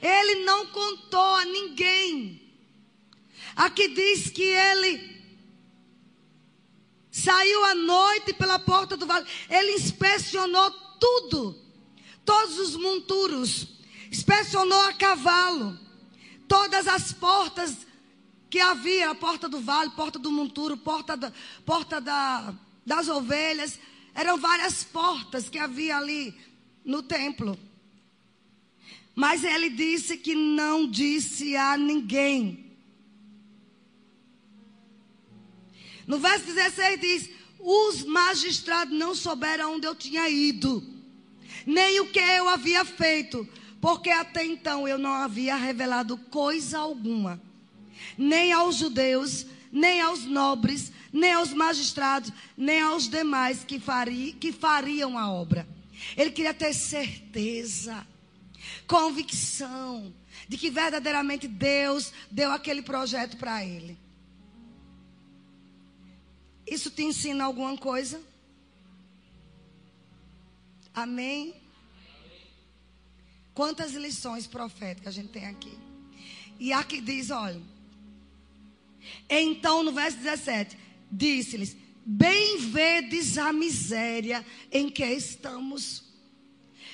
Ele 0.00 0.44
não 0.44 0.66
contou 0.66 1.34
a 1.34 1.44
ninguém. 1.44 2.40
Aqui 3.56 3.88
diz 3.88 4.30
que 4.30 4.42
ele 4.42 5.18
saiu 7.10 7.64
à 7.64 7.74
noite 7.74 8.32
pela 8.32 8.58
porta 8.58 8.96
do 8.96 9.04
vale. 9.04 9.26
Ele 9.50 9.72
inspecionou 9.72 10.70
tudo 11.00 11.68
todos 12.28 12.58
os 12.58 12.76
monturos, 12.76 13.66
inspecionou 14.12 14.82
a 14.82 14.92
cavalo, 14.92 15.78
todas 16.46 16.86
as 16.86 17.10
portas 17.10 17.74
que 18.50 18.60
havia, 18.60 19.10
a 19.10 19.14
porta 19.14 19.48
do 19.48 19.60
vale, 19.60 19.90
porta 19.90 20.18
do 20.18 20.30
monturo, 20.30 20.76
porta, 20.76 21.16
da, 21.16 21.32
porta 21.64 22.00
da, 22.00 22.54
das 22.84 23.08
ovelhas, 23.08 23.78
eram 24.14 24.38
várias 24.38 24.84
portas 24.84 25.48
que 25.48 25.58
havia 25.58 25.96
ali 25.96 26.34
no 26.84 27.02
templo. 27.02 27.58
Mas 29.14 29.44
ele 29.44 29.70
disse 29.70 30.16
que 30.16 30.34
não 30.34 30.88
disse 30.88 31.56
a 31.56 31.76
ninguém. 31.76 32.76
No 36.06 36.18
verso 36.18 36.46
16 36.46 37.00
diz: 37.00 37.30
Os 37.58 38.04
magistrados 38.04 38.96
não 38.96 39.14
souberam 39.14 39.74
onde 39.74 39.86
eu 39.86 39.94
tinha 39.94 40.28
ido 40.28 40.98
nem 41.68 42.00
o 42.00 42.06
que 42.06 42.18
eu 42.18 42.48
havia 42.48 42.82
feito, 42.82 43.46
porque 43.78 44.08
até 44.08 44.42
então 44.42 44.88
eu 44.88 44.96
não 44.96 45.12
havia 45.12 45.54
revelado 45.54 46.16
coisa 46.16 46.78
alguma, 46.78 47.40
nem 48.18 48.52
aos 48.52 48.76
judeus, 48.76 49.46
nem 49.70 50.00
aos 50.00 50.24
nobres, 50.24 50.92
nem 51.12 51.32
aos 51.32 51.52
magistrados, 51.52 52.32
nem 52.56 52.82
aos 52.82 53.08
demais 53.08 53.62
que, 53.62 53.78
fari, 53.78 54.32
que 54.32 54.50
fariam 54.50 55.16
a 55.16 55.30
obra. 55.30 55.66
Ele 56.16 56.32
queria 56.32 56.52
ter 56.52 56.74
certeza, 56.74 58.04
convicção 58.86 60.12
de 60.48 60.58
que 60.58 60.70
verdadeiramente 60.70 61.46
Deus 61.46 62.12
deu 62.30 62.50
aquele 62.50 62.82
projeto 62.82 63.36
para 63.36 63.64
ele. 63.64 63.96
Isso 66.66 66.90
te 66.90 67.02
ensina 67.02 67.44
alguma 67.44 67.76
coisa? 67.78 68.20
Amém? 70.92 71.54
Quantas 73.54 73.92
lições 73.92 74.46
proféticas 74.46 75.14
a 75.14 75.16
gente 75.16 75.30
tem 75.30 75.46
aqui. 75.46 75.78
E 76.58 76.72
aqui 76.72 77.00
diz, 77.00 77.30
olha. 77.30 77.77
Então, 79.28 79.82
no 79.82 79.92
verso 79.92 80.16
17, 80.18 80.78
disse-lhes: 81.10 81.76
Bem 82.04 82.58
vedes 82.58 83.36
a 83.36 83.52
miséria 83.52 84.46
em 84.72 84.88
que 84.88 85.04
estamos, 85.04 86.04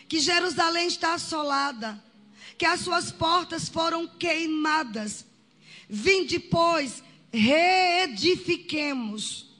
que 0.08 0.18
Jerusalém 0.18 0.88
está 0.88 1.14
assolada, 1.14 2.02
que 2.58 2.64
as 2.64 2.80
suas 2.80 3.12
portas 3.12 3.68
foram 3.68 4.06
queimadas. 4.06 5.26
Vinde, 5.88 6.38
pois, 6.38 7.02
reedifiquemos 7.32 9.52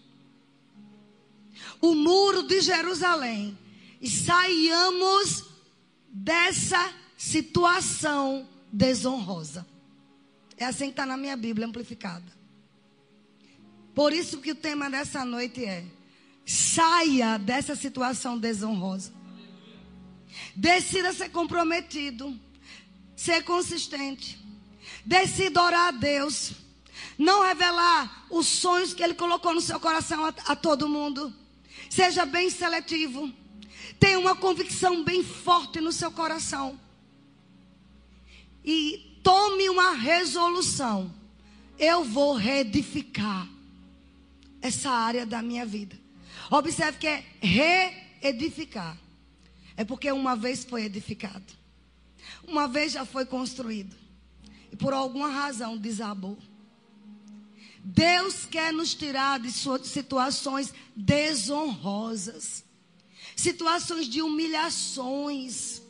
o 1.81 1.95
muro 1.95 2.43
de 2.45 2.61
Jerusalém 2.61 3.59
e 4.01 4.11
saiamos 4.11 5.45
dessa 6.09 6.93
situação 7.17 8.49
desonrosa. 8.73 9.67
É 10.57 10.65
assim 10.65 10.87
que 10.87 10.93
está 10.93 11.07
na 11.07 11.17
minha 11.17 11.37
Bíblia 11.37 11.67
amplificada. 11.67 12.44
Por 13.95 14.13
isso 14.13 14.39
que 14.39 14.51
o 14.51 14.57
tema 14.57 14.91
dessa 14.91 15.25
noite 15.25 15.65
é: 15.65 15.85
saia 16.45 17.39
dessa 17.39 17.77
situação 17.77 18.37
desonrosa. 18.37 19.13
Decida 20.55 21.13
ser 21.13 21.31
comprometido, 21.31 22.39
ser 23.15 23.45
consistente. 23.45 24.39
Decida 25.05 25.63
orar 25.63 25.89
a 25.89 25.91
Deus. 25.93 26.53
Não 27.17 27.45
revelar 27.45 28.27
os 28.31 28.47
sonhos 28.47 28.93
que 28.93 29.03
Ele 29.03 29.15
colocou 29.15 29.55
no 29.55 29.61
seu 29.61 29.79
coração 29.79 30.25
a, 30.25 30.35
a 30.47 30.57
todo 30.57 30.89
mundo. 30.89 31.33
Seja 31.89 32.27
bem 32.27 32.51
seletivo. 32.51 33.33
Tenha 34.01 34.19
uma 34.19 34.35
convicção 34.35 35.05
bem 35.05 35.23
forte 35.23 35.81
no 35.81 35.93
seu 35.93 36.11
coração. 36.11 36.79
E 38.65 39.21
tome 39.23 39.69
uma 39.69 39.93
resolução. 39.93 41.15
Eu 41.79 42.05
vou 42.05 42.35
reedificar 42.35 43.54
essa 44.65 44.91
área 44.91 45.25
da 45.25 45.41
minha 45.43 45.65
vida. 45.65 45.97
Observe 46.51 46.99
que 46.99 47.07
é 47.07 47.25
reedificar. 47.41 48.99
É 49.77 49.85
porque 49.85 50.11
uma 50.11 50.35
vez 50.35 50.65
foi 50.65 50.85
edificado. 50.85 51.45
Uma 52.47 52.67
vez 52.67 52.93
já 52.93 53.05
foi 53.05 53.27
construído. 53.27 53.95
E 54.73 54.77
por 54.77 54.93
alguma 54.93 55.29
razão 55.29 55.77
desabou. 55.77 56.39
Deus 57.85 58.47
quer 58.47 58.73
nos 58.73 58.95
tirar 58.95 59.39
de 59.39 59.53
situações 59.53 60.73
desonrosas 60.97 62.65
situações 63.37 64.07
de 64.07 64.23
humilhações. 64.23 65.83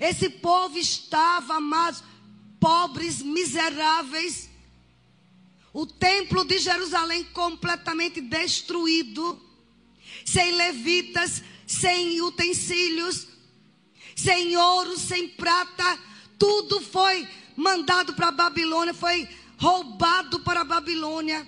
Esse 0.00 0.28
povo 0.28 0.78
estava, 0.78 1.56
amados, 1.56 2.02
pobres, 2.60 3.22
miseráveis. 3.22 4.45
O 5.76 5.84
templo 5.84 6.42
de 6.42 6.58
Jerusalém 6.58 7.22
completamente 7.34 8.18
destruído, 8.22 9.38
sem 10.24 10.52
levitas, 10.52 11.42
sem 11.66 12.18
utensílios, 12.22 13.28
sem 14.16 14.56
ouro, 14.56 14.98
sem 14.98 15.28
prata, 15.28 15.98
tudo 16.38 16.80
foi 16.80 17.28
mandado 17.54 18.14
para 18.14 18.28
a 18.28 18.32
Babilônia, 18.32 18.94
foi 18.94 19.28
roubado 19.58 20.40
para 20.40 20.62
a 20.62 20.64
Babilônia. 20.64 21.46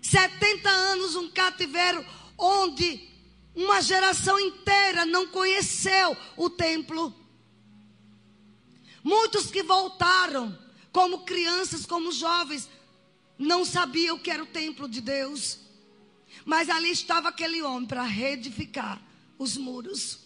70 0.00 0.70
anos 0.70 1.16
um 1.16 1.28
cativeiro 1.30 2.06
onde 2.38 3.08
uma 3.56 3.82
geração 3.82 4.38
inteira 4.38 5.04
não 5.04 5.26
conheceu 5.26 6.16
o 6.36 6.48
templo. 6.48 7.12
Muitos 9.02 9.50
que 9.50 9.64
voltaram, 9.64 10.56
como 10.92 11.24
crianças, 11.24 11.84
como 11.84 12.12
jovens, 12.12 12.68
não 13.40 13.64
sabiam 13.64 14.16
o 14.16 14.20
que 14.20 14.30
era 14.30 14.42
o 14.42 14.46
templo 14.46 14.86
de 14.86 15.00
Deus. 15.00 15.58
Mas 16.44 16.68
ali 16.68 16.90
estava 16.90 17.30
aquele 17.30 17.62
homem 17.62 17.88
para 17.88 18.02
reedificar 18.02 19.00
os 19.38 19.56
muros. 19.56 20.18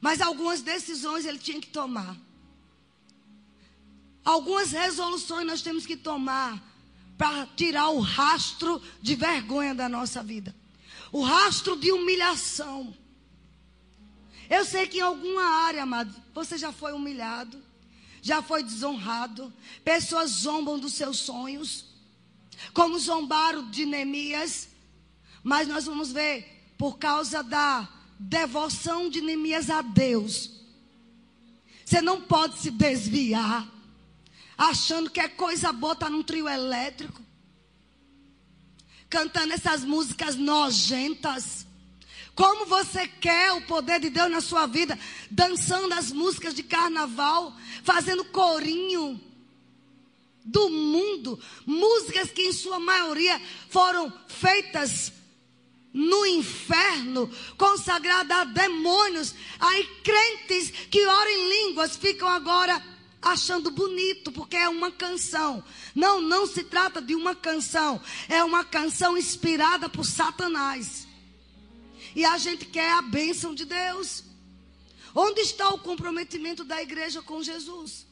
Mas 0.00 0.20
algumas 0.20 0.60
decisões 0.60 1.24
ele 1.24 1.38
tinha 1.38 1.60
que 1.60 1.68
tomar. 1.68 2.16
Algumas 4.24 4.72
resoluções 4.72 5.46
nós 5.46 5.62
temos 5.62 5.86
que 5.86 5.96
tomar 5.96 6.60
para 7.16 7.46
tirar 7.46 7.90
o 7.90 8.00
rastro 8.00 8.82
de 9.00 9.14
vergonha 9.14 9.74
da 9.74 9.88
nossa 9.88 10.24
vida. 10.24 10.54
O 11.12 11.22
rastro 11.22 11.76
de 11.76 11.92
humilhação. 11.92 12.94
Eu 14.50 14.64
sei 14.64 14.88
que 14.88 14.98
em 14.98 15.02
alguma 15.02 15.42
área, 15.42 15.84
amado, 15.84 16.14
você 16.34 16.58
já 16.58 16.72
foi 16.72 16.92
humilhado, 16.92 17.62
já 18.28 18.42
foi 18.42 18.62
desonrado. 18.62 19.52
Pessoas 19.82 20.30
zombam 20.30 20.78
dos 20.78 20.92
seus 20.92 21.18
sonhos, 21.18 21.86
como 22.74 22.98
zombaram 22.98 23.70
de 23.70 23.86
Neemias. 23.86 24.68
Mas 25.42 25.66
nós 25.66 25.86
vamos 25.86 26.12
ver, 26.12 26.72
por 26.76 26.98
causa 26.98 27.42
da 27.42 27.88
devoção 28.18 29.08
de 29.08 29.22
Neemias 29.22 29.70
a 29.70 29.80
Deus, 29.80 30.50
você 31.84 32.02
não 32.02 32.20
pode 32.20 32.58
se 32.58 32.70
desviar 32.70 33.66
achando 34.58 35.08
que 35.08 35.20
é 35.20 35.28
coisa 35.28 35.72
boa 35.72 35.94
estar 35.94 36.06
tá 36.06 36.12
num 36.12 36.22
trio 36.22 36.48
elétrico, 36.48 37.22
cantando 39.08 39.54
essas 39.54 39.84
músicas 39.84 40.34
nojentas, 40.34 41.66
Como 42.38 42.66
você 42.66 43.08
quer 43.08 43.50
o 43.50 43.62
poder 43.62 43.98
de 43.98 44.10
Deus 44.10 44.30
na 44.30 44.40
sua 44.40 44.64
vida? 44.64 44.96
Dançando 45.28 45.92
as 45.92 46.12
músicas 46.12 46.54
de 46.54 46.62
carnaval, 46.62 47.52
fazendo 47.82 48.24
corinho 48.26 49.20
do 50.44 50.70
mundo, 50.70 51.36
músicas 51.66 52.30
que 52.30 52.42
em 52.42 52.52
sua 52.52 52.78
maioria 52.78 53.42
foram 53.68 54.12
feitas 54.28 55.12
no 55.92 56.24
inferno, 56.26 57.28
consagrada 57.56 58.36
a 58.36 58.44
demônios. 58.44 59.34
Aí 59.58 59.82
crentes 60.04 60.70
que 60.70 61.04
oram 61.04 61.30
em 61.32 61.48
línguas 61.48 61.96
ficam 61.96 62.28
agora 62.28 62.80
achando 63.20 63.68
bonito, 63.68 64.30
porque 64.30 64.54
é 64.54 64.68
uma 64.68 64.92
canção. 64.92 65.64
Não, 65.92 66.20
não 66.20 66.46
se 66.46 66.62
trata 66.62 67.02
de 67.02 67.16
uma 67.16 67.34
canção, 67.34 68.00
é 68.28 68.44
uma 68.44 68.64
canção 68.64 69.18
inspirada 69.18 69.88
por 69.88 70.06
Satanás. 70.06 71.07
E 72.14 72.24
a 72.24 72.38
gente 72.38 72.64
quer 72.64 72.92
a 72.92 73.02
bênção 73.02 73.54
de 73.54 73.64
Deus. 73.64 74.24
Onde 75.14 75.40
está 75.40 75.68
o 75.70 75.78
comprometimento 75.78 76.64
da 76.64 76.82
igreja 76.82 77.22
com 77.22 77.42
Jesus? 77.42 78.06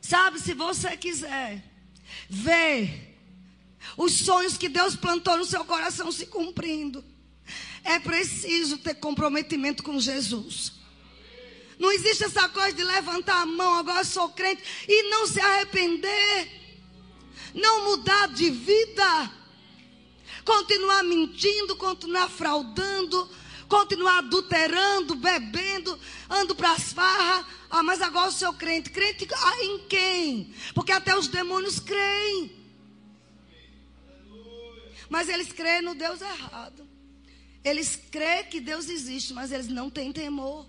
Sabe, 0.00 0.40
se 0.40 0.54
você 0.54 0.96
quiser 0.96 1.62
ver 2.28 3.08
os 3.96 4.12
sonhos 4.12 4.56
que 4.56 4.68
Deus 4.68 4.96
plantou 4.96 5.36
no 5.36 5.44
seu 5.44 5.64
coração 5.64 6.10
se 6.10 6.26
cumprindo. 6.26 7.04
É 7.84 7.98
preciso 7.98 8.78
ter 8.78 8.94
comprometimento 8.94 9.82
com 9.82 9.98
Jesus. 9.98 10.72
Não 11.78 11.92
existe 11.92 12.24
essa 12.24 12.48
coisa 12.48 12.76
de 12.76 12.82
levantar 12.82 13.42
a 13.42 13.46
mão, 13.46 13.78
agora 13.78 14.04
sou 14.04 14.28
crente, 14.30 14.62
e 14.86 15.10
não 15.10 15.26
se 15.26 15.40
arrepender. 15.40 16.50
Não 17.54 17.84
mudar 17.84 18.28
de 18.28 18.50
vida. 18.50 19.32
Continuar 20.48 21.02
mentindo, 21.04 21.76
continuar 21.76 22.26
fraudando, 22.30 23.28
continuar 23.68 24.20
adulterando, 24.20 25.14
bebendo, 25.14 26.00
ando 26.26 26.54
para 26.54 26.72
as 26.72 26.90
farras. 26.90 27.44
Ah, 27.68 27.82
mas 27.82 28.00
agora 28.00 28.28
eu 28.28 28.32
sou 28.32 28.54
crente. 28.54 28.88
Crente 28.88 29.28
em 29.60 29.86
quem? 29.86 30.54
Porque 30.74 30.90
até 30.90 31.14
os 31.14 31.28
demônios 31.28 31.78
creem. 31.78 32.50
Mas 35.10 35.28
eles 35.28 35.52
creem 35.52 35.82
no 35.82 35.94
Deus 35.94 36.22
errado. 36.22 36.88
Eles 37.62 38.00
creem 38.10 38.44
que 38.44 38.58
Deus 38.58 38.88
existe, 38.88 39.34
mas 39.34 39.52
eles 39.52 39.68
não 39.68 39.90
têm 39.90 40.14
temor. 40.14 40.64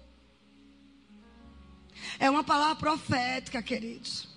É 2.19 2.29
uma 2.29 2.43
palavra 2.43 2.75
profética, 2.75 3.63
queridos. 3.63 4.27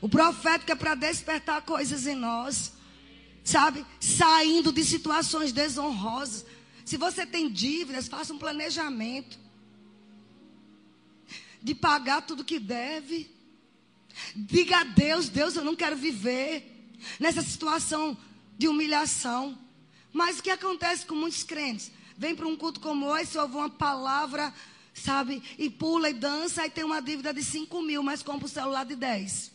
O 0.00 0.08
profético 0.08 0.72
é 0.72 0.74
para 0.74 0.94
despertar 0.94 1.60
coisas 1.60 2.06
em 2.06 2.14
nós. 2.14 2.75
Sabe? 3.46 3.86
Saindo 4.00 4.72
de 4.72 4.84
situações 4.84 5.52
desonrosas. 5.52 6.44
Se 6.84 6.96
você 6.96 7.24
tem 7.24 7.48
dívidas, 7.48 8.08
faça 8.08 8.34
um 8.34 8.38
planejamento. 8.38 9.38
De 11.62 11.72
pagar 11.72 12.22
tudo 12.22 12.44
que 12.44 12.58
deve. 12.58 13.30
Diga 14.34 14.80
a 14.80 14.84
Deus, 14.84 15.28
Deus, 15.28 15.54
eu 15.54 15.64
não 15.64 15.76
quero 15.76 15.96
viver 15.96 16.90
nessa 17.20 17.40
situação 17.40 18.18
de 18.58 18.66
humilhação. 18.66 19.56
Mas 20.12 20.40
o 20.40 20.42
que 20.42 20.50
acontece 20.50 21.06
com 21.06 21.14
muitos 21.14 21.44
crentes? 21.44 21.92
Vem 22.18 22.34
para 22.34 22.48
um 22.48 22.56
culto 22.56 22.80
como 22.80 23.16
esse, 23.16 23.38
ouve 23.38 23.54
uma 23.54 23.70
palavra, 23.70 24.52
sabe? 24.92 25.40
E 25.56 25.70
pula 25.70 26.10
e 26.10 26.14
dança, 26.14 26.66
e 26.66 26.70
tem 26.70 26.82
uma 26.82 27.00
dívida 27.00 27.32
de 27.32 27.44
5 27.44 27.80
mil, 27.80 28.02
mas 28.02 28.24
compra 28.24 28.46
o 28.46 28.50
celular 28.50 28.84
de 28.84 28.96
10. 28.96 29.52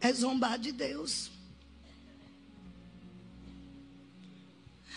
É 0.00 0.12
zombar 0.12 0.58
de 0.58 0.72
Deus. 0.72 1.33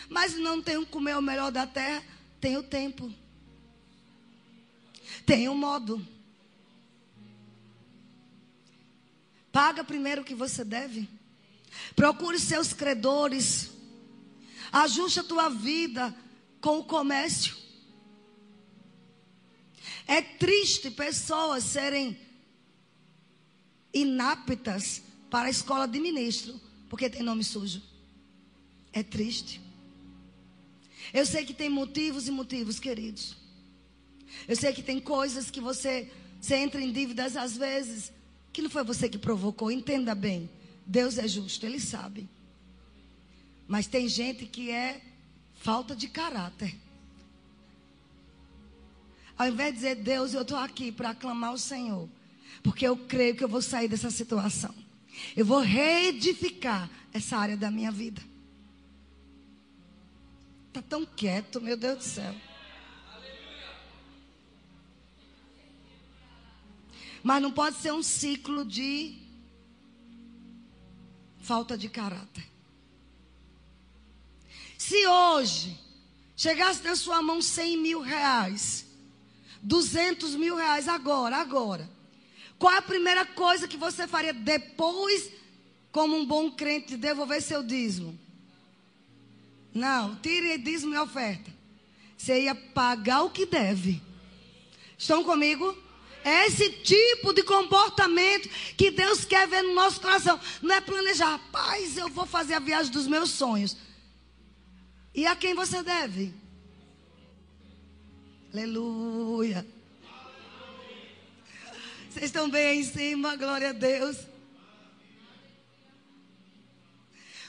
Mas 0.10 0.36
não 0.36 0.62
tenho 0.62 0.86
que 0.86 0.92
comer 0.92 1.18
o 1.18 1.22
melhor 1.22 1.52
da 1.52 1.68
terra, 1.68 2.04
tem 2.40 2.58
o 2.58 2.64
tempo. 2.64 3.12
Tem 5.26 5.50
o 5.50 5.56
modo. 5.56 6.06
Paga 9.52 9.84
primeiro 9.84 10.22
o 10.22 10.26
que 10.26 10.36
você 10.36 10.64
deve. 10.64 11.10
Procure 11.96 12.40
seus 12.40 12.74
credores. 12.74 13.72
Ajuste 14.72 15.20
a 15.20 15.24
tua 15.24 15.50
vida 15.50 16.16
com 16.62 16.80
o 16.80 16.84
comércio. 16.84 17.56
É 20.06 20.22
triste 20.22 20.90
pessoas 20.90 21.64
serem 21.64 22.18
inaptas 23.94 25.02
para 25.30 25.48
a 25.48 25.52
escola 25.52 25.88
de 25.88 26.00
ministro, 26.00 26.60
porque 26.90 27.10
tem 27.10 27.24
nome 27.24 27.44
sujo. 27.44 27.82
É 28.94 29.04
triste. 29.04 29.67
Eu 31.14 31.26
sei 31.26 31.46
que 31.46 31.54
tem 31.54 31.70
motivos 31.70 32.28
e 32.28 32.32
motivos, 32.32 32.80
queridos. 32.80 33.36
Eu 34.48 34.56
sei 34.56 34.74
que 34.74 34.84
tem 34.84 35.00
coisas 35.00 35.50
que 35.50 35.62
você, 35.62 36.12
você 36.40 36.56
entra 36.58 36.82
em 36.82 36.92
dívidas 36.92 37.36
às 37.36 37.56
vezes, 37.56 38.12
que 38.52 38.62
não 38.62 38.70
foi 38.70 38.84
você 38.84 39.08
que 39.08 39.18
provocou, 39.18 39.72
entenda 39.72 40.14
bem. 40.14 40.50
Deus 40.86 41.18
é 41.18 41.28
justo, 41.28 41.66
Ele 41.66 41.80
sabe. 41.80 42.28
Mas 43.68 43.88
tem 43.88 44.08
gente 44.08 44.46
que 44.46 44.72
é 44.72 45.02
falta 45.56 45.96
de 45.96 46.08
caráter. 46.08 46.76
Ao 49.38 49.48
invés 49.48 49.74
de 49.74 49.76
dizer, 49.76 49.96
Deus, 49.96 50.34
eu 50.34 50.42
estou 50.42 50.58
aqui 50.58 50.92
para 50.92 51.12
aclamar 51.12 51.54
o 51.54 51.58
Senhor. 51.58 52.10
Porque 52.64 52.88
eu 52.88 52.98
creio 52.98 53.36
que 53.36 53.44
eu 53.44 53.50
vou 53.50 53.62
sair 53.62 53.88
dessa 53.88 54.10
situação. 54.10 54.74
Eu 55.36 55.46
vou 55.46 55.60
reedificar 55.60 56.90
essa 57.14 57.38
área 57.38 57.58
da 57.58 57.70
minha 57.70 57.92
vida. 57.92 58.22
Está 60.78 60.90
tão 60.90 61.08
quieto, 61.08 61.60
meu 61.60 61.76
Deus 61.76 61.98
do 61.98 62.04
céu. 62.04 62.36
Mas 67.24 67.42
não 67.42 67.52
pode 67.52 67.78
ser 67.78 67.92
um 67.92 68.04
ciclo 68.04 68.64
de 68.64 69.18
falta 71.40 71.76
de 71.76 71.90
caráter. 71.90 72.48
Se 74.78 75.08
hoje 75.08 75.80
chegasse 76.36 76.84
na 76.84 76.96
sua 76.96 77.24
mão 77.24 77.42
100 77.42 77.78
mil 77.78 78.00
reais, 78.00 78.86
200 79.64 80.36
mil 80.36 80.56
reais 80.56 80.88
agora, 80.88 81.38
agora, 81.38 81.90
qual 82.60 82.72
é 82.76 82.78
a 82.78 82.84
primeira 82.84 83.26
coisa 83.26 83.68
que 83.68 83.78
você 83.78 84.08
faria 84.08 84.32
depois, 84.32 85.32
como 85.92 86.16
um 86.16 86.26
bom 86.26 86.52
crente, 86.52 86.90
de 86.90 86.98
devolver 86.98 87.42
seu 87.42 87.64
dízimo? 87.64 88.27
Não, 89.78 90.16
tire 90.16 90.58
dízimo 90.58 90.96
e 90.96 90.98
oferta. 90.98 91.52
Você 92.18 92.42
ia 92.42 92.56
pagar 92.56 93.22
o 93.22 93.30
que 93.30 93.46
deve. 93.46 94.02
Estão 94.98 95.24
comigo? 95.24 95.78
É 96.24 96.48
esse 96.48 96.72
tipo 96.72 97.32
de 97.32 97.44
comportamento 97.44 98.50
que 98.76 98.90
Deus 98.90 99.24
quer 99.24 99.48
ver 99.48 99.62
no 99.62 99.76
nosso 99.76 100.02
coração. 100.02 100.40
Não 100.64 100.74
é 100.74 100.82
planejar, 100.82 101.38
paz, 101.52 101.96
eu 101.96 102.10
vou 102.10 102.26
fazer 102.26 102.56
a 102.56 102.60
viagem 102.60 102.92
dos 102.92 103.06
meus 103.06 103.30
sonhos. 103.30 103.78
E 105.14 105.28
a 105.28 105.36
quem 105.36 105.54
você 105.54 105.84
deve? 105.84 106.34
Aleluia. 108.52 109.66
Vocês 112.10 112.26
estão 112.26 112.50
bem 112.50 112.66
aí 112.66 112.80
em 112.80 112.84
cima, 112.84 113.36
glória 113.36 113.70
a 113.70 113.74
Deus. 113.74 114.18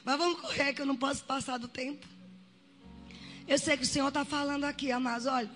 Mas 0.04 0.18
vamos 0.18 0.40
correr, 0.42 0.74
que 0.74 0.82
eu 0.82 0.86
não 0.86 0.96
posso 0.96 1.24
passar 1.24 1.56
do 1.56 1.68
tempo. 1.68 2.17
Eu 3.48 3.58
sei 3.58 3.78
que 3.78 3.82
o 3.84 3.86
Senhor 3.86 4.08
está 4.08 4.26
falando 4.26 4.64
aqui, 4.64 4.92
amados. 4.92 5.26
Olha, 5.26 5.50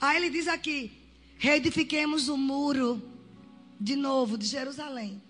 aí 0.00 0.16
ele 0.16 0.30
diz 0.30 0.48
aqui: 0.48 0.90
reedifiquemos 1.36 2.28
o 2.28 2.38
muro 2.38 3.02
de 3.78 3.94
novo 3.94 4.38
de 4.38 4.46
Jerusalém. 4.46 5.22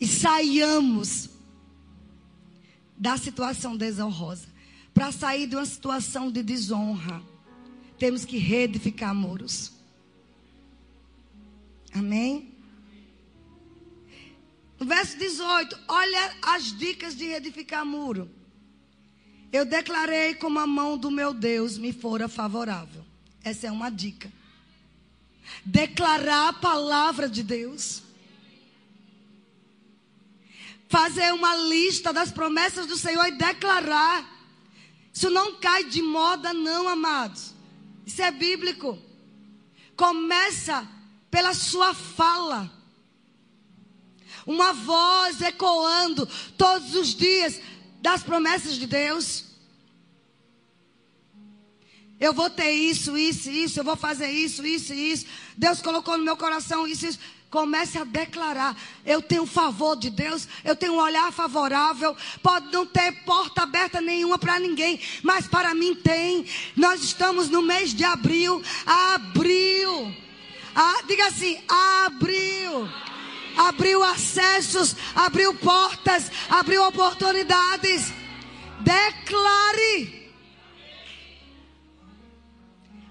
E 0.00 0.06
saiamos 0.08 1.28
da 2.96 3.18
situação 3.18 3.76
desonrosa. 3.76 4.48
Para 4.94 5.12
sair 5.12 5.46
de 5.46 5.56
uma 5.56 5.66
situação 5.66 6.32
de 6.32 6.42
desonra, 6.42 7.22
temos 7.98 8.24
que 8.24 8.38
reedificar 8.38 9.14
muros. 9.14 9.72
Amém? 11.92 12.54
No 14.78 14.86
verso 14.86 15.18
18, 15.18 15.78
olha 15.86 16.36
as 16.40 16.76
dicas 16.78 17.14
de 17.14 17.26
reedificar 17.26 17.84
muro. 17.84 18.39
Eu 19.52 19.64
declarei 19.64 20.34
como 20.34 20.58
a 20.58 20.66
mão 20.66 20.96
do 20.96 21.10
meu 21.10 21.34
Deus 21.34 21.76
me 21.76 21.92
fora 21.92 22.28
favorável. 22.28 23.04
Essa 23.42 23.66
é 23.66 23.70
uma 23.70 23.90
dica. 23.90 24.30
Declarar 25.64 26.48
a 26.48 26.52
palavra 26.52 27.28
de 27.28 27.42
Deus. 27.42 28.02
Fazer 30.88 31.32
uma 31.32 31.56
lista 31.56 32.12
das 32.12 32.30
promessas 32.30 32.86
do 32.86 32.96
Senhor 32.96 33.26
e 33.26 33.32
declarar. 33.32 34.38
Isso 35.12 35.30
não 35.30 35.56
cai 35.56 35.84
de 35.84 36.00
moda, 36.00 36.52
não, 36.52 36.88
amados. 36.88 37.52
Isso 38.06 38.22
é 38.22 38.30
bíblico. 38.30 38.98
Começa 39.96 40.86
pela 41.28 41.54
sua 41.54 41.92
fala. 41.92 42.70
Uma 44.46 44.72
voz 44.72 45.40
ecoando 45.42 46.26
todos 46.56 46.94
os 46.94 47.14
dias 47.14 47.60
das 48.00 48.22
promessas 48.22 48.74
de 48.74 48.86
Deus. 48.86 49.44
Eu 52.18 52.34
vou 52.34 52.50
ter 52.50 52.70
isso, 52.70 53.16
isso, 53.16 53.50
isso, 53.50 53.80
eu 53.80 53.84
vou 53.84 53.96
fazer 53.96 54.30
isso, 54.30 54.66
isso, 54.66 54.92
isso. 54.92 55.26
Deus 55.56 55.80
colocou 55.80 56.18
no 56.18 56.24
meu 56.24 56.36
coração 56.36 56.86
isso, 56.86 57.06
isso. 57.06 57.18
Comece 57.48 57.98
a 57.98 58.04
declarar: 58.04 58.76
eu 59.06 59.22
tenho 59.22 59.46
favor 59.46 59.96
de 59.96 60.10
Deus, 60.10 60.46
eu 60.62 60.76
tenho 60.76 60.92
um 60.92 61.00
olhar 61.00 61.32
favorável. 61.32 62.14
Pode 62.42 62.70
não 62.70 62.84
ter 62.84 63.10
porta 63.24 63.62
aberta 63.62 64.00
nenhuma 64.02 64.38
para 64.38 64.60
ninguém, 64.60 65.00
mas 65.22 65.48
para 65.48 65.74
mim 65.74 65.94
tem. 65.94 66.44
Nós 66.76 67.02
estamos 67.02 67.48
no 67.48 67.62
mês 67.62 67.94
de 67.94 68.04
abril. 68.04 68.62
Abril. 68.84 70.14
Ah, 70.74 71.02
diga 71.08 71.26
assim: 71.26 71.58
abril. 72.04 72.86
Abriu 73.68 74.02
acessos, 74.02 74.96
abriu 75.14 75.54
portas, 75.54 76.30
abriu 76.48 76.82
oportunidades. 76.86 78.06
Declare. 78.80 80.32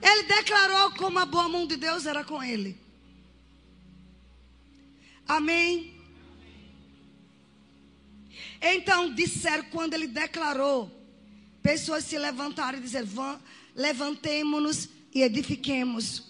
Ele 0.01 0.23
declarou 0.23 0.91
como 0.91 1.19
a 1.19 1.25
boa 1.25 1.47
mão 1.47 1.67
de 1.67 1.75
Deus 1.75 2.07
era 2.07 2.23
com 2.23 2.41
ele. 2.41 2.75
Amém? 5.27 5.95
Então 8.59 9.13
disseram, 9.13 9.65
quando 9.65 9.93
ele 9.93 10.07
declarou, 10.07 10.89
pessoas 11.61 12.05
se 12.05 12.17
levantaram 12.17 12.79
e 12.79 12.81
disseram: 12.81 13.39
levantemos-nos 13.75 14.89
e 15.13 15.21
edifiquemos. 15.21 16.28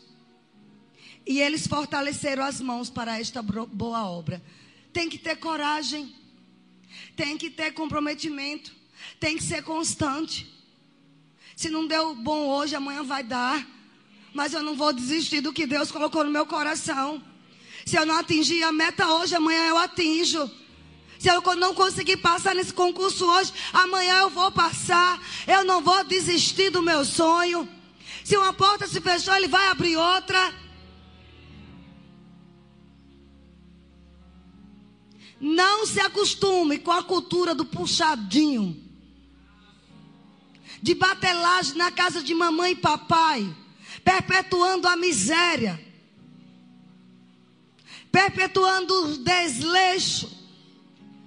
E 1.29 1.39
eles 1.39 1.67
fortaleceram 1.67 2.43
as 2.43 2.59
mãos 2.59 2.89
para 2.89 3.19
esta 3.19 3.43
boa 3.43 4.03
obra. 4.09 4.41
Tem 4.91 5.07
que 5.07 5.19
ter 5.19 5.35
coragem, 5.35 6.11
tem 7.15 7.37
que 7.37 7.51
ter 7.51 7.71
comprometimento, 7.71 8.71
tem 9.19 9.37
que 9.37 9.43
ser 9.43 9.61
constante. 9.61 10.51
Se 11.55 11.69
não 11.69 11.85
deu 11.85 12.15
bom 12.15 12.47
hoje, 12.47 12.73
amanhã 12.73 13.03
vai 13.03 13.21
dar. 13.21 13.63
Mas 14.33 14.53
eu 14.53 14.63
não 14.63 14.75
vou 14.75 14.91
desistir 14.91 15.39
do 15.39 15.53
que 15.53 15.67
Deus 15.67 15.91
colocou 15.91 16.23
no 16.23 16.31
meu 16.31 16.47
coração. 16.47 17.23
Se 17.85 17.95
eu 17.95 18.07
não 18.07 18.15
atingir 18.17 18.63
a 18.63 18.71
meta 18.71 19.07
hoje, 19.13 19.35
amanhã 19.35 19.67
eu 19.67 19.77
atinjo. 19.77 20.49
Se 21.19 21.29
eu 21.29 21.43
não 21.57 21.75
conseguir 21.75 22.17
passar 22.17 22.55
nesse 22.55 22.73
concurso 22.73 23.23
hoje, 23.29 23.53
amanhã 23.71 24.21
eu 24.21 24.31
vou 24.31 24.51
passar. 24.51 25.21
Eu 25.45 25.63
não 25.63 25.79
vou 25.79 26.03
desistir 26.05 26.71
do 26.71 26.81
meu 26.81 27.05
sonho. 27.05 27.69
Se 28.23 28.35
uma 28.35 28.51
porta 28.51 28.87
se 28.87 28.99
fechou, 28.99 29.35
ele 29.35 29.47
vai 29.47 29.67
abrir 29.67 29.95
outra. 29.95 30.67
Não 35.39 35.85
se 35.85 35.99
acostume 35.99 36.79
com 36.79 36.91
a 36.91 37.03
cultura 37.03 37.55
do 37.55 37.65
puxadinho. 37.65 38.83
De 40.81 40.93
batelagem 40.93 41.75
na 41.75 41.91
casa 41.91 42.21
de 42.21 42.33
mamãe 42.33 42.71
e 42.71 42.75
papai. 42.75 43.55
Perpetuando 44.03 44.87
a 44.87 44.95
miséria 44.95 45.89
perpetuando 48.11 48.93
o 49.03 49.17
desleixo. 49.17 50.29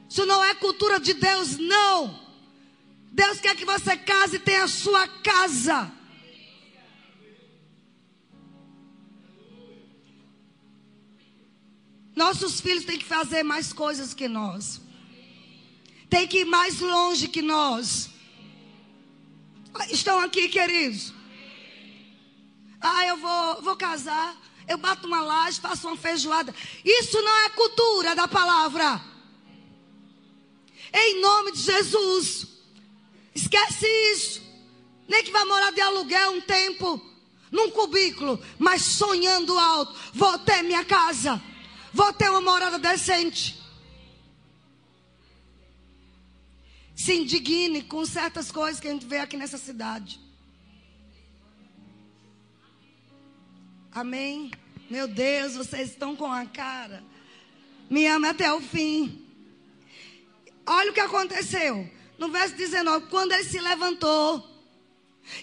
Isso 0.09 0.27
não 0.27 0.43
é 0.45 0.55
cultura 0.55 1.01
de 1.01 1.15
Deus, 1.15 1.57
não. 1.57 2.21
Deus 3.11 3.41
quer 3.41 3.57
que 3.57 3.65
você 3.65 3.97
case 3.97 4.37
e 4.37 4.41
tenha 4.41 4.65
a 4.65 4.69
sua 4.69 5.07
casa. 5.07 5.91
Nossos 12.15 12.61
filhos 12.61 12.85
têm 12.85 12.99
que 12.99 13.05
fazer 13.05 13.43
mais 13.43 13.73
coisas 13.73 14.13
que 14.13 14.29
nós. 14.29 14.81
Tem 16.09 16.27
que 16.27 16.41
ir 16.41 16.45
mais 16.45 16.81
longe 16.81 17.29
que 17.29 17.41
nós. 17.41 18.11
Estão 19.91 20.21
aqui, 20.21 20.49
queridos? 20.49 21.13
Ah, 22.81 23.07
eu 23.07 23.17
vou, 23.17 23.63
vou 23.63 23.77
casar. 23.77 24.37
Eu 24.69 24.77
bato 24.77 25.07
uma 25.07 25.23
laje, 25.23 25.61
faço 25.61 25.87
uma 25.87 25.97
feijoada. 25.97 26.55
Isso 26.85 27.21
não 27.21 27.37
é 27.45 27.49
cultura 27.51 28.15
da 28.15 28.29
palavra. 28.29 29.01
Em 30.93 31.21
nome 31.21 31.53
de 31.53 31.61
Jesus. 31.61 32.47
Esquece 33.35 33.87
isso. 34.13 34.43
Nem 35.09 35.25
que 35.25 35.31
vai 35.31 35.45
morar 35.45 35.73
de 35.73 35.81
aluguel 35.81 36.33
um 36.33 36.41
tempo, 36.41 37.01
num 37.51 37.71
cubículo, 37.71 38.39
mas 38.59 38.83
sonhando 38.83 39.59
alto. 39.59 39.95
Vou 40.13 40.39
ter 40.41 40.63
minha 40.63 40.85
casa. 40.85 41.43
Vou 41.93 42.13
ter 42.13 42.31
uma 42.31 42.41
morada 42.41 42.79
decente. 42.79 43.61
Se 46.95 47.15
indigne 47.15 47.83
com 47.83 48.05
certas 48.07 48.51
coisas 48.51 48.81
que 48.81 48.89
a 48.89 48.93
gente 48.93 49.07
vê 49.07 49.19
aqui 49.19 49.37
nessa 49.37 49.59
cidade. 49.59 50.21
Amém? 53.91 54.51
Meu 54.89 55.07
Deus, 55.07 55.55
vocês 55.55 55.91
estão 55.91 56.17
com 56.17 56.31
a 56.31 56.47
cara. 56.47 57.03
Me 57.91 58.07
ama 58.07 58.31
até 58.31 58.53
o 58.53 58.61
fim. 58.61 59.23
Olha 60.65 60.91
o 60.91 60.95
que 60.95 61.01
aconteceu. 61.01 61.91
No 62.19 62.29
verso 62.29 62.55
19, 62.55 63.07
quando 63.11 63.33
ele 63.33 63.45
se 63.45 63.59
levantou. 63.59 64.49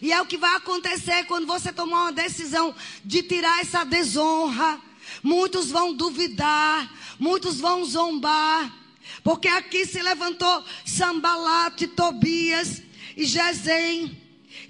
E 0.02 0.12
é 0.12 0.22
o 0.22 0.26
que 0.26 0.38
vai 0.38 0.56
acontecer 0.56 1.26
quando 1.26 1.46
você 1.46 1.72
tomar 1.72 2.04
uma 2.04 2.12
decisão 2.12 2.74
de 3.04 3.22
tirar 3.24 3.60
essa 3.60 3.84
desonra. 3.84 4.82
Muitos 5.24 5.70
vão 5.70 5.94
duvidar, 5.94 6.92
muitos 7.20 7.60
vão 7.60 7.84
zombar. 7.86 8.76
Porque 9.24 9.48
aqui 9.48 9.86
se 9.86 10.02
levantou 10.02 10.64
Sambalate, 10.86 11.88
Tobias 11.88 12.82
e 13.18 13.26
Gesem. 13.26 14.18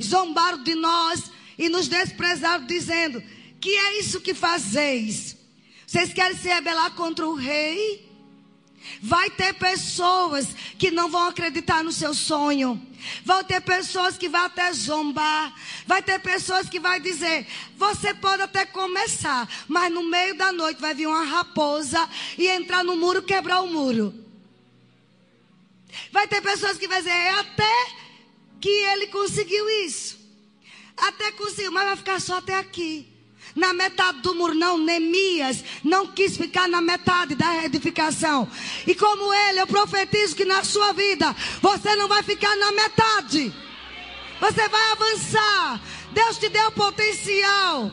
Zombaram 0.01 0.63
de 0.63 0.75
nós 0.75 1.31
e 1.57 1.69
nos 1.69 1.87
desprezaram, 1.87 2.65
dizendo: 2.65 3.21
que 3.59 3.69
é 3.69 3.99
isso 3.99 4.21
que 4.21 4.33
fazeis? 4.33 5.37
Vocês 5.85 6.13
querem 6.13 6.37
se 6.37 6.47
rebelar 6.47 6.91
contra 6.91 7.27
o 7.27 7.35
rei? 7.35 8.08
Vai 9.01 9.29
ter 9.29 9.53
pessoas 9.53 10.47
que 10.77 10.91
não 10.91 11.09
vão 11.09 11.27
acreditar 11.27 11.83
no 11.83 11.91
seu 11.91 12.13
sonho. 12.13 12.81
Vão 13.23 13.43
ter 13.43 13.61
pessoas 13.61 14.17
que 14.17 14.27
vão 14.27 14.45
até 14.45 14.71
zombar. 14.73 15.53
Vai 15.85 16.01
ter 16.01 16.19
pessoas 16.19 16.69
que 16.69 16.79
vai 16.79 16.99
dizer: 16.99 17.47
você 17.77 18.13
pode 18.13 18.41
até 18.41 18.65
começar, 18.65 19.47
mas 19.67 19.91
no 19.91 20.03
meio 20.03 20.35
da 20.35 20.51
noite 20.51 20.81
vai 20.81 20.93
vir 20.93 21.07
uma 21.07 21.23
raposa 21.23 22.09
e 22.37 22.47
entrar 22.47 22.83
no 22.83 22.95
muro, 22.95 23.21
quebrar 23.21 23.61
o 23.61 23.67
muro. 23.67 24.13
Vai 26.11 26.27
ter 26.27 26.41
pessoas 26.41 26.77
que 26.77 26.87
vai 26.87 26.99
dizer: 26.99 27.11
é 27.11 27.31
até 27.31 27.87
que 28.59 28.69
ele 28.69 29.07
conseguiu 29.07 29.69
isso. 29.85 30.19
Até 30.97 31.31
conseguiu, 31.31 31.71
mas 31.71 31.85
vai 31.85 31.95
ficar 31.95 32.19
só 32.19 32.37
até 32.37 32.55
aqui 32.55 33.08
na 33.55 33.73
metade 33.73 34.19
do 34.21 34.35
muro. 34.35 34.53
Não, 34.53 34.77
Neemias 34.77 35.63
não 35.83 36.07
quis 36.07 36.37
ficar 36.37 36.67
na 36.67 36.81
metade 36.81 37.35
da 37.35 37.65
edificação. 37.65 38.47
E 38.85 38.95
como 38.95 39.33
ele, 39.33 39.61
eu 39.61 39.67
profetizo 39.67 40.35
que 40.35 40.45
na 40.45 40.63
sua 40.63 40.93
vida 40.93 41.35
você 41.61 41.95
não 41.95 42.07
vai 42.07 42.23
ficar 42.23 42.55
na 42.55 42.71
metade. 42.71 43.53
Você 44.39 44.67
vai 44.67 44.91
avançar. 44.91 45.81
Deus 46.11 46.37
te 46.37 46.49
deu 46.49 46.71
potencial. 46.71 47.91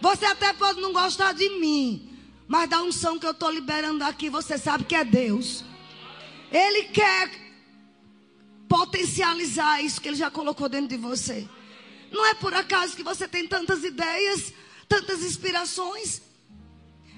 Você 0.00 0.24
até 0.26 0.52
pode 0.52 0.80
não 0.80 0.92
gostar 0.92 1.32
de 1.32 1.48
mim. 1.60 2.10
Mas 2.46 2.68
da 2.68 2.82
unção 2.82 3.18
que 3.18 3.26
eu 3.26 3.30
estou 3.30 3.50
liberando 3.50 4.04
aqui, 4.04 4.28
você 4.28 4.58
sabe 4.58 4.84
que 4.84 4.94
é 4.94 5.04
Deus. 5.04 5.64
Ele 6.52 6.84
quer 6.84 7.30
potencializar 8.68 9.80
isso 9.82 10.00
que 10.00 10.08
ele 10.08 10.16
já 10.16 10.30
colocou 10.30 10.68
dentro 10.68 10.88
de 10.88 10.96
você. 10.96 11.48
Não 12.14 12.24
é 12.24 12.32
por 12.32 12.54
acaso 12.54 12.94
que 12.94 13.02
você 13.02 13.26
tem 13.26 13.48
tantas 13.48 13.82
ideias, 13.82 14.54
tantas 14.88 15.20
inspirações. 15.20 16.22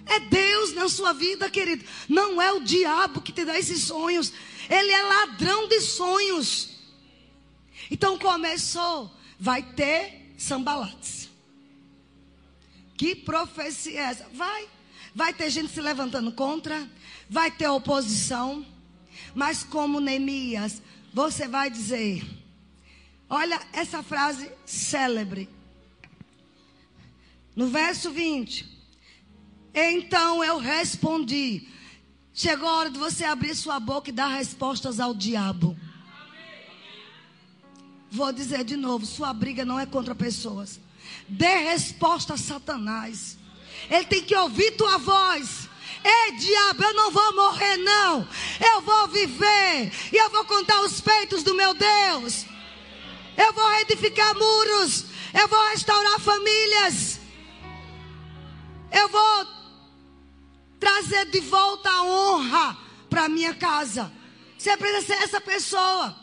É 0.07 0.19
Deus 0.21 0.73
na 0.73 0.89
sua 0.89 1.13
vida, 1.13 1.51
querido. 1.51 1.85
Não 2.09 2.41
é 2.41 2.51
o 2.51 2.61
diabo 2.61 3.21
que 3.21 3.31
te 3.31 3.45
dá 3.45 3.59
esses 3.59 3.83
sonhos. 3.83 4.33
Ele 4.71 4.91
é 4.91 5.03
ladrão 5.03 5.69
de 5.69 5.83
sonhos. 5.83 6.71
Então 7.91 8.19
começou. 8.19 9.15
Vai 9.39 9.63
ter 9.63 10.33
sambalates. 10.39 11.29
Que 12.97 13.15
profecia 13.15 14.01
é 14.01 14.05
essa? 14.05 14.27
Vai. 14.33 14.67
Vai 15.15 15.35
ter 15.35 15.51
gente 15.51 15.75
se 15.75 15.81
levantando 15.83 16.33
contra. 16.33 16.91
Vai 17.29 17.51
ter 17.51 17.69
oposição. 17.69 18.65
Mas 19.35 19.63
como 19.63 20.01
Neemias, 20.01 20.81
você 21.13 21.47
vai 21.47 21.69
dizer: 21.69 22.25
Olha 23.29 23.61
essa 23.73 24.03
frase 24.03 24.51
célebre. 24.65 25.49
No 27.55 27.69
verso 27.69 28.11
20. 28.11 28.67
Então 29.75 30.45
eu 30.45 30.59
respondi. 30.59 31.69
Chegou 32.33 32.69
a 32.69 32.77
hora 32.77 32.91
de 32.91 32.99
você 32.99 33.25
abrir 33.25 33.55
sua 33.55 33.81
boca 33.81 34.11
e 34.11 34.13
dar 34.13 34.29
respostas 34.29 35.01
ao 35.01 35.15
diabo. 35.15 35.77
Vou 38.11 38.33
dizer 38.33 38.63
de 38.63 38.77
novo: 38.77 39.05
sua 39.05 39.33
briga 39.33 39.65
não 39.65 39.81
é 39.81 39.87
contra 39.87 40.15
pessoas. 40.15 40.79
Dê 41.29 41.57
resposta 41.71 42.35
a 42.35 42.39
Satanás. 42.39 43.37
Ele 43.91 44.05
tem 44.05 44.23
que 44.23 44.37
ouvir 44.37 44.73
tua 44.73 44.99
voz. 44.99 45.69
Ei, 46.05 46.33
diabo, 46.37 46.85
eu 46.85 46.95
não 46.95 47.11
vou 47.11 47.35
morrer, 47.35 47.77
não. 47.79 48.29
Eu 48.73 48.81
vou 48.83 49.09
viver. 49.09 49.93
E 50.13 50.17
eu 50.17 50.31
vou 50.31 50.45
contar 50.45 50.81
os 50.83 51.01
feitos 51.01 51.43
do 51.43 51.55
meu 51.55 51.75
Deus. 51.75 52.47
Eu 53.37 53.53
vou 53.53 53.69
reedificar 53.69 54.35
muros. 54.35 55.05
Eu 55.39 55.49
vou 55.49 55.69
restaurar 55.69 56.19
famílias. 56.21 57.21
Eu 58.91 59.09
vou 59.09 59.47
trazer 60.81 61.27
de 61.27 61.41
volta 61.41 61.91
a 61.91 62.05
honra 62.05 62.79
para 63.11 63.29
minha 63.29 63.55
casa. 63.55 64.13
Você 64.57 64.77
precisa 64.77 65.07
ser 65.07 65.23
essa 65.23 65.41
pessoa. 65.41 66.17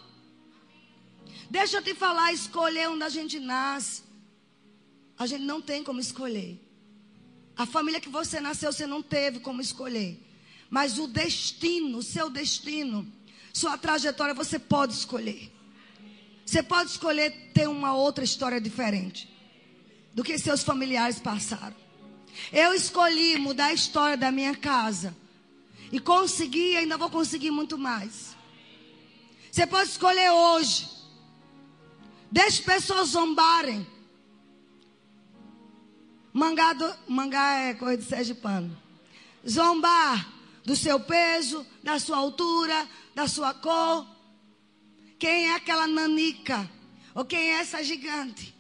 Deixa 1.50 1.78
eu 1.78 1.84
te 1.84 1.94
falar, 1.94 2.34
escolher 2.34 2.90
onde 2.90 3.04
a 3.04 3.10
gente 3.10 3.40
nasce. 3.40 4.02
A 5.18 5.28
gente 5.28 5.44
não 5.44 5.62
tem 5.62 5.84
como 5.84 6.00
escolher. 6.00 6.60
A 7.56 7.68
família 7.68 8.02
que 8.02 8.10
você 8.10 8.40
nasceu, 8.40 8.74
você 8.74 8.88
não 8.88 9.04
teve 9.04 9.40
como 9.40 9.62
escolher. 9.62 10.20
Mas 10.68 10.98
o 10.98 11.06
destino, 11.06 12.00
o 12.00 12.04
seu 12.04 12.28
destino, 12.32 13.08
sua 13.54 13.78
trajetória, 13.78 14.34
você 14.34 14.58
pode 14.58 14.94
escolher. 14.94 15.53
Você 16.46 16.62
pode 16.62 16.92
escolher 16.92 17.52
ter 17.54 17.68
uma 17.68 17.96
outra 17.96 18.24
história 18.24 18.60
diferente 18.60 19.30
do 20.14 20.24
que 20.24 20.38
seus 20.38 20.64
familiares 20.64 21.20
passaram. 21.20 21.76
Eu 22.52 22.74
escolhi 22.74 23.38
mudar 23.38 23.68
a 23.68 23.74
história 23.74 24.18
da 24.18 24.32
minha 24.32 24.56
casa. 24.56 25.16
E 25.92 26.00
consegui, 26.00 26.76
ainda 26.76 26.98
vou 26.98 27.10
conseguir 27.10 27.52
muito 27.52 27.78
mais. 27.78 28.36
Você 29.52 29.68
pode 29.68 29.90
escolher 29.90 30.32
hoje 30.32 30.94
Deixe 32.34 32.64
pessoas 32.64 33.10
zombarem. 33.10 33.86
Mangá, 36.34 36.74
do, 36.74 36.96
mangá 37.08 37.60
é 37.60 37.76
coisa 37.76 37.98
de 38.02 38.06
sergipano. 38.06 38.76
Zombar 39.48 40.34
do 40.66 40.76
seu 40.76 41.00
peso, 41.00 41.64
da 41.84 42.00
sua 42.00 42.18
altura, 42.18 42.90
da 43.14 43.28
sua 43.28 43.54
cor. 43.54 44.08
Quem 45.24 45.48
é 45.48 45.56
aquela 45.56 45.88
nanica? 45.88 46.70
Ou 47.16 47.24
quem 47.24 47.52
é 47.52 47.62
essa 47.62 47.82
gigante? 47.82 48.54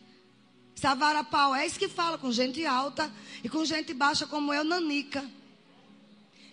Savara 0.73 1.21
pau. 1.21 1.53
É 1.53 1.65
isso 1.65 1.77
que 1.77 1.89
fala 1.89 2.17
com 2.17 2.31
gente 2.31 2.65
alta 2.65 3.11
e 3.43 3.49
com 3.49 3.65
gente 3.65 3.93
baixa 3.93 4.25
como 4.25 4.53
eu, 4.53 4.63
nanica. 4.63 5.29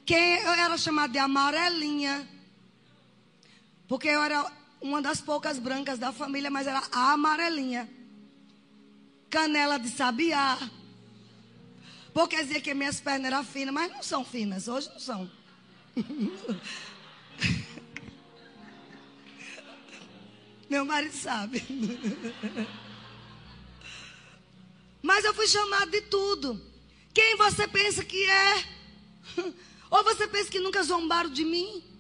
Quem 0.05 0.39
eu 0.39 0.51
era 0.51 0.77
chamada 0.77 1.13
de 1.13 1.21
amarelinha. 1.21 2.29
Porque 3.87 4.09
eu 4.09 4.21
era 4.21 4.51
uma 4.81 5.01
das 5.01 5.21
poucas 5.21 5.61
brancas 5.61 5.97
da 5.97 6.11
família, 6.11 6.51
mas 6.51 6.67
era 6.67 6.83
a 6.91 7.13
amarelinha. 7.13 7.89
Canela 9.31 9.79
de 9.79 9.91
sabiá. 9.91 10.59
Porque 12.13 12.43
dizia 12.43 12.61
que 12.61 12.75
minhas 12.75 13.01
pernas 13.01 13.27
eram 13.33 13.45
finas, 13.45 13.73
mas 13.73 13.93
não 13.93 14.03
são 14.03 14.25
finas, 14.25 14.67
hoje 14.67 14.89
não 14.89 14.99
são. 14.99 15.31
Meu 20.71 20.85
marido 20.87 21.15
sabe. 21.15 21.63
Mas 25.03 25.25
eu 25.25 25.35
fui 25.35 25.47
chamado 25.47 25.91
de 25.91 26.01
tudo. 26.03 26.59
Quem 27.13 27.37
você 27.37 27.69
pensa 27.69 28.05
que 28.05 28.25
é? 28.25 28.65
Ou 29.91 30.05
você 30.05 30.27
pensa 30.29 30.51
que 30.51 30.61
nunca 30.61 30.83
zombaram 30.83 31.29
de 31.29 31.45
mim? 31.45 31.91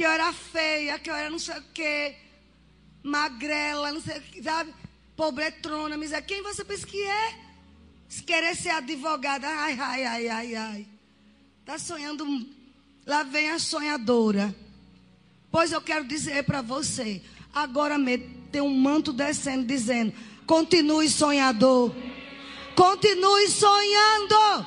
que 0.00 0.06
eu 0.06 0.10
era 0.10 0.32
feia, 0.32 0.98
que 0.98 1.10
eu 1.10 1.14
era 1.14 1.28
não 1.28 1.38
sei 1.38 1.58
o 1.58 1.64
quê, 1.74 2.16
magrela, 3.02 3.92
não 3.92 4.00
sei 4.00 4.16
o 4.16 4.22
que, 4.22 4.42
sabe? 4.42 4.72
Pobretrona, 5.14 5.94
miséria. 5.98 6.26
Quem 6.26 6.42
você 6.42 6.64
pensa 6.64 6.86
que 6.86 7.02
é? 7.02 7.38
Se 8.08 8.22
querer 8.22 8.56
ser 8.56 8.70
advogada, 8.70 9.46
ai, 9.46 9.78
ai, 9.78 10.04
ai, 10.04 10.28
ai, 10.28 10.54
ai. 10.54 10.88
Está 11.60 11.78
sonhando, 11.78 12.24
lá 13.04 13.24
vem 13.24 13.50
a 13.50 13.58
sonhadora. 13.58 14.56
Pois 15.50 15.72
eu 15.72 15.80
quero 15.80 16.04
dizer 16.04 16.44
para 16.44 16.62
você, 16.62 17.20
agora 17.52 17.98
mesmo 17.98 18.40
tem 18.52 18.60
um 18.60 18.72
manto 18.74 19.12
descendo 19.12 19.66
dizendo: 19.66 20.12
continue 20.46 21.08
sonhador. 21.08 21.92
Continue 22.74 23.48
sonhando. 23.48 24.66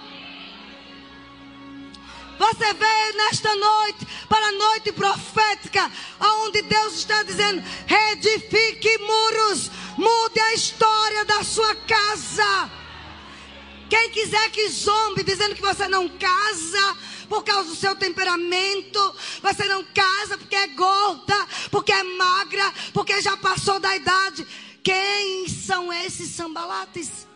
Você 2.37 2.73
veio 2.73 3.17
nesta 3.17 3.55
noite 3.55 4.05
para 4.27 4.45
a 4.45 4.51
noite 4.51 4.91
profética, 4.91 5.89
onde 6.19 6.61
Deus 6.63 6.95
está 6.95 7.23
dizendo: 7.23 7.63
reedifique 7.87 8.97
muros, 8.97 9.71
mude 9.97 10.39
a 10.39 10.53
história 10.53 11.25
da 11.25 11.43
sua 11.43 11.75
casa. 11.75 12.82
Quem 13.93 14.09
quiser 14.09 14.49
que 14.49 14.69
zombe 14.69 15.21
dizendo 15.21 15.53
que 15.53 15.61
você 15.61 15.87
não 15.87 16.09
casa 16.09 16.97
por 17.29 17.43
causa 17.43 17.69
do 17.69 17.75
seu 17.75 17.95
temperamento, 17.95 19.15
você 19.39 19.65
não 19.65 19.83
casa 19.83 20.35
porque 20.35 20.55
é 20.55 20.65
gorda, 20.69 21.47
porque 21.69 21.91
é 21.91 22.01
magra, 22.01 22.73
porque 22.91 23.21
já 23.21 23.37
passou 23.37 23.79
da 23.79 23.95
idade. 23.95 24.47
Quem 24.81 25.47
são 25.47 25.93
esses 25.93 26.31
sambalates? 26.31 27.27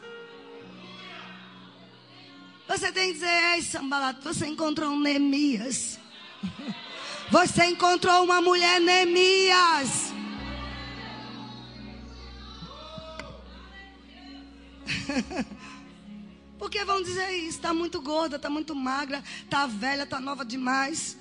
Você 2.68 2.92
tem 2.92 3.10
que 3.10 3.20
dizer, 3.20 3.54
ei, 3.54 3.62
Sambalato, 3.62 4.24
você 4.24 4.48
encontrou 4.48 4.90
um 4.90 5.00
Neemias. 5.00 6.00
Você 7.30 7.66
encontrou 7.66 8.24
uma 8.24 8.42
mulher 8.42 8.82
Neemias. 8.82 10.12
Porque 16.58 16.84
vão 16.84 17.02
dizer 17.02 17.32
isso, 17.32 17.58
está 17.58 17.74
muito 17.74 18.02
gorda, 18.02 18.38
está 18.38 18.50
muito 18.50 18.74
magra, 18.76 19.24
está 19.44 19.68
velha, 19.68 20.04
está 20.04 20.20
nova 20.20 20.44
demais. 20.44 21.18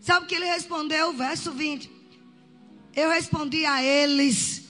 Sabe 0.00 0.24
o 0.24 0.28
que 0.28 0.34
ele 0.34 0.46
respondeu? 0.46 1.12
Verso 1.12 1.50
20. 1.52 1.90
Eu 2.94 3.10
respondi 3.10 3.66
a 3.66 3.82
eles: 3.82 4.64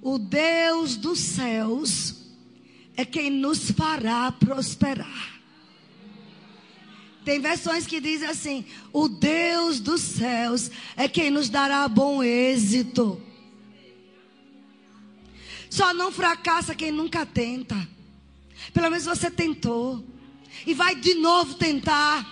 O 0.00 0.18
Deus 0.18 0.96
dos 0.96 1.18
céus 1.18 2.14
é 2.96 3.04
quem 3.04 3.30
nos 3.30 3.70
fará 3.70 4.32
prosperar. 4.32 5.36
Tem 7.24 7.40
versões 7.40 7.86
que 7.86 8.00
dizem 8.00 8.28
assim: 8.28 8.64
o 8.92 9.08
Deus 9.08 9.80
dos 9.80 10.00
céus 10.00 10.70
é 10.96 11.08
quem 11.08 11.30
nos 11.30 11.48
dará 11.48 11.86
bom 11.88 12.22
êxito. 12.22 13.20
Só 15.68 15.92
não 15.92 16.10
fracassa 16.10 16.74
quem 16.74 16.90
nunca 16.90 17.26
tenta. 17.26 17.95
Pelo 18.72 18.90
menos 18.90 19.04
você 19.04 19.30
tentou. 19.30 20.04
E 20.66 20.74
vai 20.74 20.94
de 20.94 21.14
novo 21.14 21.54
tentar. 21.54 22.24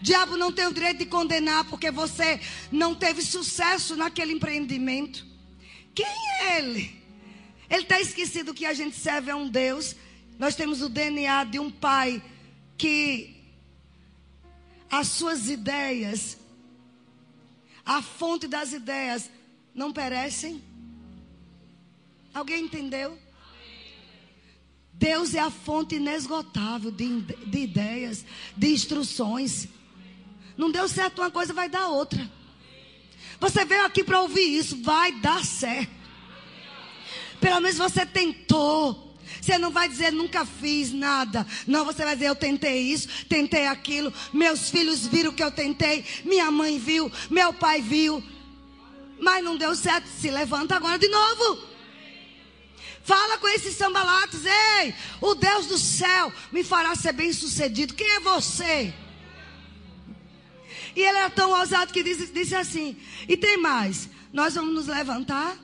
O 0.00 0.02
diabo 0.02 0.36
não 0.36 0.52
tem 0.52 0.66
o 0.66 0.72
direito 0.72 0.98
de 0.98 1.06
condenar 1.06 1.64
porque 1.64 1.90
você 1.90 2.40
não 2.70 2.94
teve 2.94 3.22
sucesso 3.22 3.96
naquele 3.96 4.32
empreendimento. 4.32 5.26
Quem 5.94 6.06
é 6.06 6.58
ele? 6.58 6.98
Ele 7.68 7.82
está 7.82 8.00
esquecido 8.00 8.54
que 8.54 8.64
a 8.64 8.72
gente 8.72 8.96
serve 8.96 9.30
a 9.30 9.36
um 9.36 9.48
Deus. 9.48 9.96
Nós 10.38 10.54
temos 10.54 10.80
o 10.80 10.88
DNA 10.88 11.44
de 11.44 11.58
um 11.58 11.70
pai 11.70 12.22
que 12.76 13.36
as 14.90 15.08
suas 15.08 15.48
ideias, 15.50 16.38
a 17.84 18.00
fonte 18.00 18.46
das 18.46 18.72
ideias, 18.72 19.30
não 19.74 19.92
perecem. 19.92 20.62
Alguém 22.32 22.64
entendeu? 22.64 23.18
Deus 24.98 25.32
é 25.32 25.38
a 25.38 25.48
fonte 25.48 25.94
inesgotável 25.94 26.90
de, 26.90 27.20
de 27.20 27.58
ideias, 27.58 28.24
de 28.56 28.68
instruções. 28.72 29.68
Não 30.56 30.72
deu 30.72 30.88
certo 30.88 31.20
uma 31.20 31.30
coisa, 31.30 31.52
vai 31.52 31.68
dar 31.68 31.86
outra. 31.86 32.28
Você 33.38 33.64
veio 33.64 33.84
aqui 33.86 34.02
para 34.02 34.20
ouvir 34.20 34.58
isso, 34.58 34.82
vai 34.82 35.12
dar 35.20 35.44
certo. 35.44 35.92
Pelo 37.40 37.60
menos 37.60 37.78
você 37.78 38.04
tentou. 38.04 39.16
Você 39.40 39.56
não 39.56 39.70
vai 39.70 39.88
dizer 39.88 40.12
nunca 40.12 40.44
fiz 40.44 40.92
nada. 40.92 41.46
Não, 41.64 41.84
você 41.84 42.04
vai 42.04 42.16
dizer 42.16 42.26
eu 42.26 42.34
tentei 42.34 42.80
isso, 42.80 43.08
tentei 43.28 43.68
aquilo. 43.68 44.12
Meus 44.32 44.68
filhos 44.68 45.06
viram 45.06 45.32
que 45.32 45.44
eu 45.44 45.50
tentei. 45.52 46.04
Minha 46.24 46.50
mãe 46.50 46.76
viu, 46.76 47.10
meu 47.30 47.52
pai 47.52 47.80
viu. 47.80 48.20
Mas 49.20 49.44
não 49.44 49.56
deu 49.56 49.76
certo. 49.76 50.08
Se 50.08 50.28
levanta 50.28 50.74
agora 50.74 50.98
de 50.98 51.06
novo. 51.06 51.77
Fala 53.08 53.38
com 53.38 53.48
esses 53.48 53.74
sambalatos. 53.74 54.44
Ei, 54.44 54.94
o 55.18 55.34
Deus 55.34 55.64
do 55.64 55.78
céu 55.78 56.30
me 56.52 56.62
fará 56.62 56.94
ser 56.94 57.12
bem 57.12 57.32
sucedido. 57.32 57.94
Quem 57.94 58.16
é 58.16 58.20
você? 58.20 58.92
E 60.94 61.00
ele 61.00 61.16
era 61.16 61.30
tão 61.30 61.50
ousado 61.58 61.90
que 61.90 62.02
disse, 62.02 62.26
disse 62.26 62.54
assim: 62.54 62.98
E 63.26 63.34
tem 63.34 63.56
mais. 63.56 64.10
Nós 64.30 64.56
vamos 64.56 64.74
nos 64.74 64.86
levantar 64.88 65.56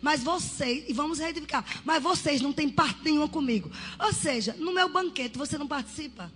mas 0.00 0.22
vocês, 0.22 0.84
e 0.88 0.92
vamos 0.92 1.18
reedificar, 1.18 1.64
mas 1.84 2.02
vocês 2.02 2.40
não 2.40 2.52
têm 2.52 2.68
parte 2.68 3.00
nenhuma 3.02 3.28
comigo. 3.28 3.70
Ou 3.98 4.12
seja, 4.12 4.54
no 4.58 4.72
meu 4.72 4.88
banquete 4.88 5.36
você 5.36 5.58
não 5.58 5.66
participa. 5.66 6.32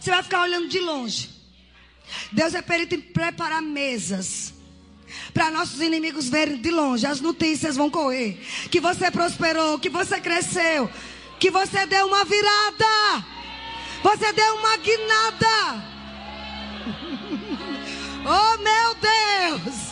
Você 0.00 0.10
vai 0.10 0.22
ficar 0.22 0.42
olhando 0.42 0.68
de 0.68 0.78
longe. 0.80 1.30
Deus 2.32 2.54
é 2.54 2.62
perito 2.62 2.94
em 2.94 3.00
preparar 3.00 3.60
mesas. 3.60 4.54
Para 5.32 5.50
nossos 5.50 5.80
inimigos 5.80 6.28
verem 6.28 6.56
de 6.56 6.70
longe, 6.70 7.06
as 7.06 7.20
notícias 7.20 7.76
vão 7.76 7.90
correr. 7.90 8.40
Que 8.70 8.80
você 8.80 9.10
prosperou, 9.10 9.78
que 9.78 9.88
você 9.88 10.20
cresceu. 10.20 10.90
Que 11.38 11.50
você 11.50 11.86
deu 11.86 12.06
uma 12.06 12.24
virada. 12.24 13.24
Você 14.02 14.32
deu 14.32 14.54
uma 14.56 14.76
guinada. 14.78 15.84
oh, 18.24 18.58
meu 18.58 18.94
Deus. 18.94 19.86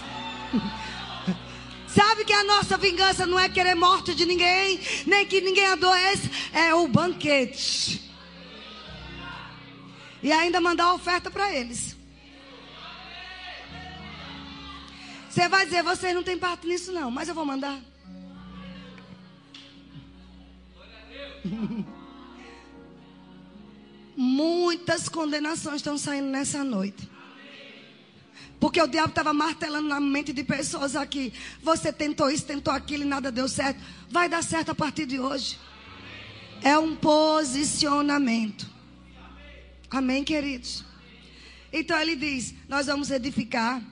Sabe 1.94 2.24
que 2.24 2.32
a 2.32 2.42
nossa 2.42 2.76
vingança 2.76 3.24
não 3.24 3.38
é 3.38 3.48
querer 3.48 3.76
morte 3.76 4.14
de 4.16 4.26
ninguém, 4.26 4.80
nem 5.06 5.24
que 5.24 5.40
ninguém 5.40 5.66
adoeça, 5.66 6.28
é 6.52 6.74
o 6.74 6.88
banquete. 6.88 8.02
E 10.20 10.32
ainda 10.32 10.60
mandar 10.60 10.92
oferta 10.92 11.30
para 11.30 11.52
eles. 11.54 11.93
Você 15.34 15.48
vai 15.48 15.64
dizer, 15.64 15.82
você 15.82 16.14
não 16.14 16.22
tem 16.22 16.38
parte 16.38 16.64
nisso 16.64 16.92
não, 16.92 17.10
mas 17.10 17.28
eu 17.28 17.34
vou 17.34 17.44
mandar. 17.44 17.80
Muitas 24.16 25.08
condenações 25.08 25.78
estão 25.78 25.98
saindo 25.98 26.28
nessa 26.28 26.62
noite. 26.62 27.10
Porque 28.60 28.80
o 28.80 28.86
diabo 28.86 29.08
estava 29.08 29.34
martelando 29.34 29.88
na 29.88 29.98
mente 29.98 30.32
de 30.32 30.44
pessoas 30.44 30.94
aqui. 30.94 31.32
Você 31.60 31.92
tentou 31.92 32.30
isso, 32.30 32.46
tentou 32.46 32.72
aquilo 32.72 33.02
e 33.02 33.06
nada 33.06 33.32
deu 33.32 33.48
certo. 33.48 33.82
Vai 34.08 34.28
dar 34.28 34.44
certo 34.44 34.68
a 34.70 34.74
partir 34.74 35.04
de 35.04 35.18
hoje. 35.18 35.58
É 36.62 36.78
um 36.78 36.94
posicionamento. 36.94 38.70
Amém, 39.90 40.22
queridos? 40.22 40.84
Então 41.72 41.98
ele 41.98 42.14
diz: 42.14 42.54
Nós 42.68 42.86
vamos 42.86 43.10
edificar. 43.10 43.82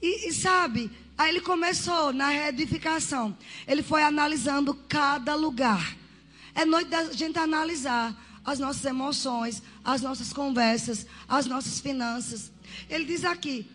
E, 0.00 0.28
e 0.28 0.32
sabe, 0.32 0.90
aí 1.16 1.30
ele 1.30 1.40
começou 1.40 2.12
na 2.12 2.28
reedificação. 2.28 3.36
Ele 3.66 3.82
foi 3.82 4.02
analisando 4.02 4.74
cada 4.74 5.34
lugar. 5.34 5.96
É 6.54 6.64
noite 6.64 6.88
da 6.88 7.12
gente 7.12 7.38
analisar 7.38 8.16
as 8.44 8.58
nossas 8.58 8.84
emoções, 8.84 9.62
as 9.84 10.00
nossas 10.00 10.32
conversas, 10.32 11.06
as 11.28 11.46
nossas 11.46 11.80
finanças. 11.80 12.50
Ele 12.88 13.04
diz 13.04 13.24
aqui: 13.24 13.70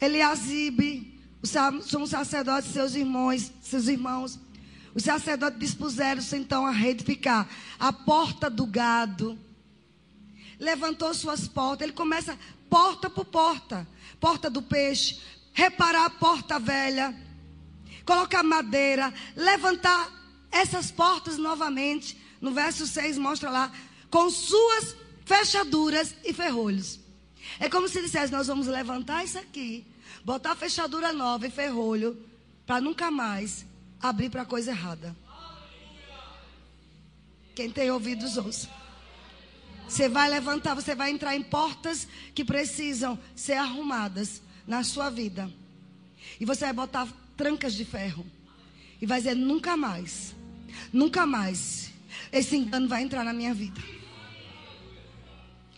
Eliasibe, 0.00 1.18
o 1.42 1.82
sumo 1.82 2.06
sacerdote, 2.06 2.68
seus 2.68 2.94
irmãos, 2.94 3.50
seus 3.62 3.88
irmãos, 3.88 4.38
os 4.94 5.02
sacerdotes 5.02 5.58
dispuseram-se 5.58 6.36
então 6.36 6.66
a 6.66 6.70
reedificar 6.70 7.46
a 7.78 7.92
porta 7.92 8.48
do 8.48 8.66
gado. 8.66 9.38
Levantou 10.58 11.12
suas 11.12 11.46
portas. 11.46 11.86
Ele 11.86 11.92
começa 11.92 12.38
porta 12.70 13.10
por 13.10 13.26
porta. 13.26 13.86
Porta 14.18 14.48
do 14.48 14.62
peixe. 14.62 15.20
Reparar 15.56 16.04
a 16.04 16.10
porta 16.10 16.58
velha. 16.58 17.16
Colocar 18.04 18.42
madeira. 18.42 19.12
Levantar 19.34 20.12
essas 20.52 20.90
portas 20.90 21.38
novamente. 21.38 22.20
No 22.42 22.52
verso 22.52 22.86
6 22.86 23.16
mostra 23.16 23.48
lá. 23.48 23.72
Com 24.10 24.28
suas 24.28 24.94
fechaduras 25.24 26.14
e 26.22 26.34
ferrolhos. 26.34 27.00
É 27.58 27.70
como 27.70 27.88
se 27.88 28.02
dissesse: 28.02 28.30
Nós 28.30 28.48
vamos 28.48 28.66
levantar 28.66 29.24
isso 29.24 29.38
aqui, 29.38 29.86
botar 30.22 30.54
fechadura 30.54 31.10
nova 31.10 31.46
e 31.46 31.50
ferrolho, 31.50 32.22
para 32.66 32.78
nunca 32.78 33.10
mais 33.10 33.64
abrir 33.98 34.28
para 34.28 34.44
coisa 34.44 34.72
errada. 34.72 35.16
Quem 37.54 37.70
tem 37.70 37.90
ouvidos, 37.90 38.36
ouça. 38.36 38.68
Você 39.88 40.06
vai 40.06 40.28
levantar, 40.28 40.74
você 40.74 40.94
vai 40.94 41.10
entrar 41.10 41.34
em 41.34 41.42
portas 41.42 42.06
que 42.34 42.44
precisam 42.44 43.18
ser 43.34 43.54
arrumadas 43.54 44.42
na 44.66 44.82
sua 44.82 45.10
vida. 45.10 45.50
E 46.40 46.44
você 46.44 46.64
vai 46.64 46.72
botar 46.72 47.08
trancas 47.36 47.74
de 47.74 47.84
ferro. 47.84 48.26
E 49.00 49.06
vai 49.06 49.18
dizer: 49.18 49.34
nunca 49.34 49.76
mais, 49.76 50.34
nunca 50.92 51.26
mais, 51.26 51.92
esse 52.32 52.56
engano 52.56 52.88
vai 52.88 53.02
entrar 53.02 53.24
na 53.24 53.32
minha 53.32 53.54
vida. 53.54 53.80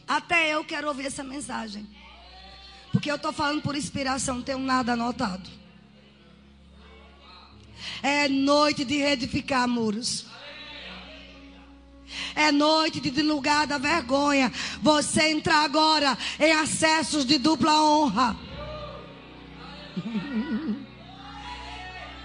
Até 0.07 0.55
eu 0.55 0.65
quero 0.65 0.89
ouvir 0.89 1.07
essa 1.07 1.23
mensagem. 1.23 1.87
Porque 2.93 3.11
eu 3.11 3.17
estou 3.17 3.33
falando 3.33 3.61
por 3.61 3.77
inspiração, 3.77 4.37
não 4.37 4.43
tenho 4.43 4.59
nada 4.59 4.95
anotado. 4.95 5.49
É 8.03 8.29
noite 8.29 8.85
de 8.85 8.97
reedificar 8.97 9.69
muros. 9.69 10.27
É 12.35 12.51
noite 12.51 13.01
de 13.01 13.23
lugar 13.23 13.67
da 13.67 13.77
vergonha. 13.77 14.51
Você 14.81 15.29
entrar 15.29 15.65
agora 15.65 16.17
em 16.41 16.53
acessos 16.53 17.27
de 17.27 17.37
dupla 17.37 17.83
honra. 17.83 18.48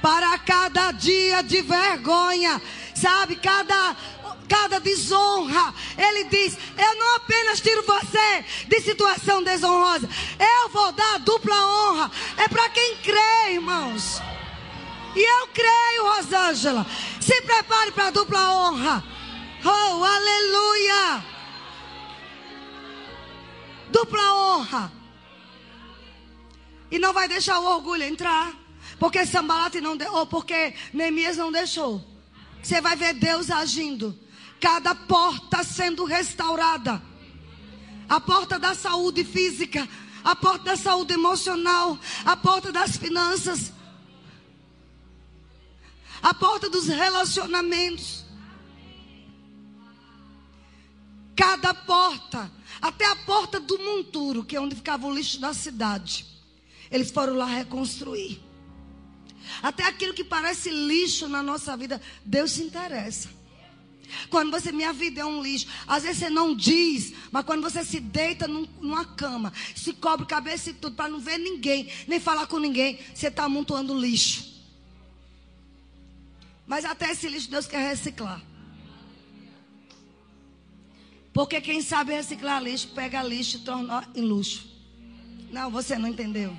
Para 0.01 0.37
cada 0.39 0.91
dia 0.91 1.41
de 1.41 1.61
vergonha, 1.61 2.61
sabe? 2.93 3.35
Cada 3.37 3.95
cada 4.47 4.79
desonra. 4.79 5.73
Ele 5.97 6.25
diz: 6.25 6.57
Eu 6.77 6.95
não 6.95 7.15
apenas 7.15 7.61
tiro 7.61 7.83
você 7.83 8.45
de 8.67 8.81
situação 8.81 9.43
desonrosa, 9.43 10.09
eu 10.39 10.69
vou 10.69 10.91
dar 10.91 11.19
dupla 11.19 11.55
honra. 11.55 12.11
É 12.37 12.47
para 12.47 12.69
quem 12.69 12.97
crê, 12.97 13.53
irmãos. 13.53 14.21
E 15.15 15.19
eu 15.19 15.47
creio, 15.47 16.15
Rosângela. 16.15 16.85
Se 17.21 17.41
prepare 17.41 17.91
para 17.91 18.07
a 18.07 18.11
dupla 18.11 18.53
honra. 18.55 19.03
Oh, 19.63 20.03
aleluia! 20.03 21.23
Dupla 23.89 24.33
honra. 24.33 25.02
E 26.93 26.99
não 26.99 27.11
vai 27.11 27.27
deixar 27.27 27.59
o 27.59 27.65
orgulho 27.65 28.03
entrar. 28.03 28.53
Porque 28.99 29.25
Sambalate 29.25 29.81
não 29.81 29.97
deu, 29.97 30.13
ou 30.13 30.27
porque 30.27 30.75
Neemias 30.93 31.37
não 31.37 31.51
deixou. 31.51 32.05
Você 32.61 32.79
vai 32.79 32.95
ver 32.95 33.13
Deus 33.15 33.49
agindo 33.49 34.15
cada 34.59 34.93
porta 34.93 35.63
sendo 35.63 36.05
restaurada. 36.05 37.01
A 38.07 38.21
porta 38.21 38.59
da 38.59 38.75
saúde 38.75 39.23
física, 39.23 39.89
a 40.23 40.35
porta 40.35 40.65
da 40.65 40.75
saúde 40.77 41.15
emocional, 41.15 41.97
a 42.23 42.37
porta 42.37 42.71
das 42.71 42.95
finanças, 42.95 43.73
a 46.21 46.31
porta 46.31 46.69
dos 46.69 46.87
relacionamentos. 46.87 48.23
Cada 51.35 51.73
porta, 51.73 52.51
até 52.79 53.07
a 53.07 53.15
porta 53.15 53.59
do 53.59 53.79
monturo, 53.79 54.45
que 54.45 54.55
é 54.55 54.61
onde 54.61 54.75
ficava 54.75 55.07
o 55.07 55.11
lixo 55.11 55.39
da 55.39 55.55
cidade. 55.55 56.32
Eles 56.93 57.09
foram 57.09 57.33
lá 57.33 57.47
reconstruir. 57.47 58.39
Até 59.63 59.83
aquilo 59.83 60.13
que 60.13 60.23
parece 60.23 60.69
lixo 60.69 61.27
na 61.27 61.41
nossa 61.41 61.75
vida, 61.75 61.99
Deus 62.23 62.51
se 62.51 62.61
interessa. 62.61 63.29
Quando 64.29 64.51
você, 64.51 64.71
minha 64.71 64.93
vida 64.93 65.21
é 65.21 65.25
um 65.25 65.41
lixo. 65.41 65.65
Às 65.87 66.03
vezes 66.03 66.19
você 66.19 66.29
não 66.29 66.55
diz, 66.55 67.13
mas 67.31 67.43
quando 67.45 67.63
você 67.63 67.83
se 67.83 67.99
deita 67.99 68.47
num, 68.47 68.67
numa 68.79 69.05
cama, 69.05 69.51
se 69.75 69.91
cobre 69.93 70.27
cabeça 70.27 70.69
e 70.69 70.73
tudo, 70.73 70.95
para 70.95 71.09
não 71.09 71.19
ver 71.19 71.39
ninguém, 71.39 71.89
nem 72.07 72.19
falar 72.19 72.45
com 72.45 72.59
ninguém, 72.59 72.99
você 73.11 73.27
está 73.27 73.45
amontoando 73.45 73.99
lixo. 73.99 74.53
Mas 76.67 76.85
até 76.85 77.11
esse 77.11 77.27
lixo 77.27 77.49
Deus 77.49 77.65
quer 77.65 77.89
reciclar. 77.89 78.39
Porque 81.33 81.59
quem 81.59 81.81
sabe 81.81 82.13
reciclar 82.13 82.61
lixo, 82.61 82.89
pega 82.89 83.23
lixo 83.23 83.57
e 83.57 83.59
torna 83.61 84.07
em 84.13 84.21
luxo. 84.21 84.71
Não, 85.51 85.71
você 85.71 85.97
não 85.97 86.07
entendeu. 86.07 86.55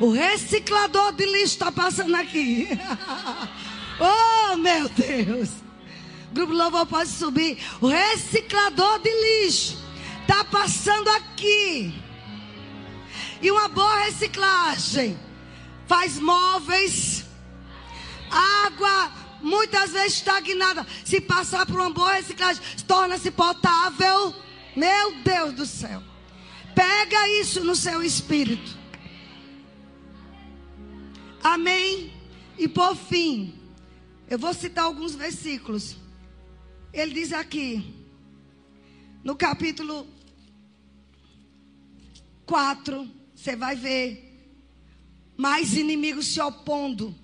O 0.00 0.10
reciclador 0.10 1.12
de 1.12 1.26
lixo 1.26 1.44
está 1.44 1.70
passando 1.70 2.14
aqui. 2.14 2.68
oh, 4.00 4.56
meu 4.56 4.88
Deus. 4.88 5.50
Grupo 6.32 6.52
Louvor 6.52 6.86
pode 6.86 7.10
subir. 7.10 7.58
O 7.80 7.88
reciclador 7.88 8.98
de 9.00 9.10
lixo 9.10 9.78
está 10.22 10.44
passando 10.44 11.08
aqui. 11.10 11.94
E 13.40 13.50
uma 13.50 13.68
boa 13.68 14.04
reciclagem 14.04 15.18
faz 15.86 16.18
móveis, 16.18 17.24
água 18.30 19.12
muitas 19.42 19.90
vezes 19.90 20.14
estagnada. 20.14 20.86
Se 21.04 21.20
passar 21.20 21.66
por 21.66 21.80
uma 21.80 21.90
boa 21.90 22.14
reciclagem, 22.14 22.62
torna-se 22.86 23.30
potável. 23.30 24.34
Meu 24.74 25.12
Deus 25.22 25.52
do 25.52 25.66
céu. 25.66 26.02
Pega 26.74 27.28
isso 27.40 27.62
no 27.62 27.76
seu 27.76 28.02
espírito. 28.02 28.81
Amém? 31.42 32.12
E 32.56 32.68
por 32.68 32.94
fim, 32.94 33.54
eu 34.30 34.38
vou 34.38 34.54
citar 34.54 34.84
alguns 34.84 35.14
versículos. 35.14 35.96
Ele 36.92 37.14
diz 37.14 37.32
aqui, 37.32 37.94
no 39.24 39.34
capítulo 39.34 40.06
4, 42.46 43.10
você 43.34 43.56
vai 43.56 43.74
ver 43.74 44.28
mais 45.36 45.74
inimigos 45.74 46.26
se 46.26 46.40
opondo 46.40 47.14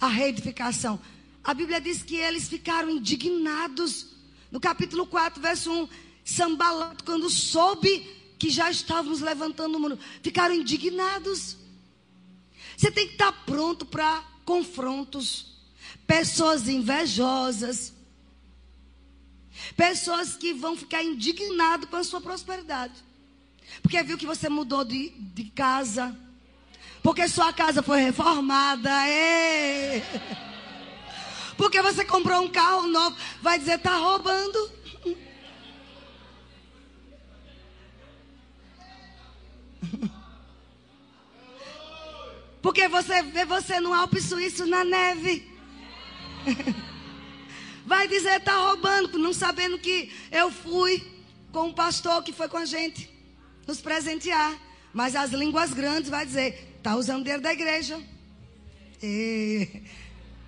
à 0.00 0.06
reedificação. 0.06 1.00
A 1.42 1.54
Bíblia 1.54 1.80
diz 1.80 2.02
que 2.02 2.16
eles 2.16 2.48
ficaram 2.48 2.90
indignados. 2.90 4.14
No 4.50 4.60
capítulo 4.60 5.06
4, 5.06 5.40
verso 5.40 5.72
1, 5.72 5.88
Sambalat, 6.24 7.02
quando 7.04 7.28
soube 7.30 8.00
que 8.38 8.50
já 8.50 8.70
estávamos 8.70 9.20
levantando 9.20 9.76
o 9.76 9.80
muro, 9.80 9.98
ficaram 10.22 10.54
indignados. 10.54 11.56
Você 12.78 12.90
tem 12.90 13.08
que 13.08 13.12
estar 13.12 13.32
pronto 13.44 13.84
para 13.84 14.24
confrontos. 14.46 15.58
Pessoas 16.06 16.66
invejosas 16.68 17.92
Pessoas 19.76 20.34
que 20.36 20.52
vão 20.52 20.76
ficar 20.76 21.02
indignadas 21.02 21.88
com 21.88 21.96
a 21.96 22.04
sua 22.04 22.20
prosperidade. 22.20 22.94
Porque 23.82 24.02
viu 24.02 24.16
que 24.16 24.26
você 24.26 24.48
mudou 24.48 24.84
de, 24.84 25.10
de 25.10 25.44
casa. 25.44 26.16
Porque 27.02 27.28
sua 27.28 27.52
casa 27.52 27.82
foi 27.82 28.00
reformada. 28.00 28.90
Porque 31.56 31.82
você 31.82 32.04
comprou 32.04 32.42
um 32.42 32.48
carro 32.48 32.86
novo. 32.88 33.16
Vai 33.42 33.58
dizer, 33.58 33.78
tá 33.78 33.96
roubando. 33.96 34.78
Porque 42.60 42.88
você 42.88 43.22
vê 43.22 43.44
você 43.44 43.80
no 43.80 43.92
Alpe 43.92 44.20
Suíço 44.20 44.66
na 44.66 44.84
neve. 44.84 45.46
Vai 47.86 48.06
dizer, 48.06 48.40
tá 48.40 48.54
roubando, 48.54 49.18
não 49.18 49.32
sabendo 49.32 49.78
que 49.78 50.12
eu 50.30 50.50
fui 50.50 51.02
com 51.50 51.68
um 51.68 51.72
pastor 51.72 52.22
que 52.22 52.32
foi 52.32 52.48
com 52.48 52.58
a 52.58 52.66
gente 52.66 53.08
nos 53.66 53.80
presentear. 53.80 54.58
Mas 54.92 55.14
as 55.16 55.30
línguas 55.30 55.72
grandes 55.72 56.10
vai 56.10 56.26
dizer, 56.26 56.78
tá 56.82 56.96
usando 56.96 57.22
dinheiro 57.22 57.42
da 57.42 57.52
igreja. 57.52 58.02
E... 59.02 59.82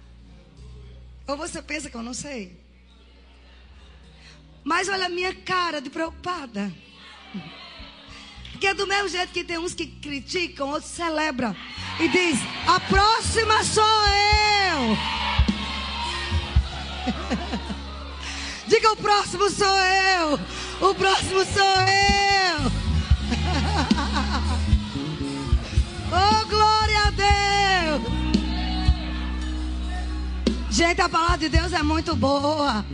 Ou 1.27 1.37
você 1.37 1.63
pensa 1.63 1.89
que 1.89 1.97
eu 1.97 2.03
não 2.03 2.15
sei? 2.15 2.59
Mas 4.65 4.89
olha 4.89 5.07
a 5.07 5.11
minha 5.11 5.35
cara 5.35 5.81
de 5.81 5.89
preocupada. 5.89 6.73
Porque 8.61 8.69
é 8.69 8.75
do 8.75 8.87
mesmo 8.87 9.09
jeito 9.09 9.33
que 9.33 9.43
tem 9.43 9.57
uns 9.57 9.73
que 9.73 9.87
criticam, 9.87 10.69
outros 10.69 10.91
celebram. 10.91 11.57
E 11.99 12.07
diz: 12.09 12.39
A 12.67 12.79
próxima 12.79 13.65
sou 13.65 13.83
eu. 13.83 14.99
Diga: 18.69 18.93
O 18.93 18.97
próximo 18.97 19.49
sou 19.49 19.75
eu. 19.75 20.39
O 20.91 20.95
próximo 20.95 21.43
sou 21.47 21.65
eu. 21.65 22.71
oh, 26.13 26.45
glória 26.47 27.01
a 27.07 27.11
Deus. 27.13 28.03
Gente, 30.71 31.01
a 31.01 31.09
palavra 31.09 31.39
de 31.39 31.49
Deus 31.49 31.73
é 31.73 31.83
muito 31.83 32.15
boa. 32.15 32.85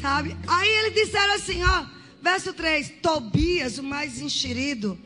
Sabe? 0.00 0.36
Aí 0.46 0.68
eles 0.68 0.94
disseram 0.94 1.34
assim: 1.34 1.60
Ó. 1.64 1.93
Verso 2.24 2.54
3: 2.54 2.94
Tobias, 3.02 3.76
o 3.76 3.82
mais 3.82 4.18
enxerido. 4.18 4.98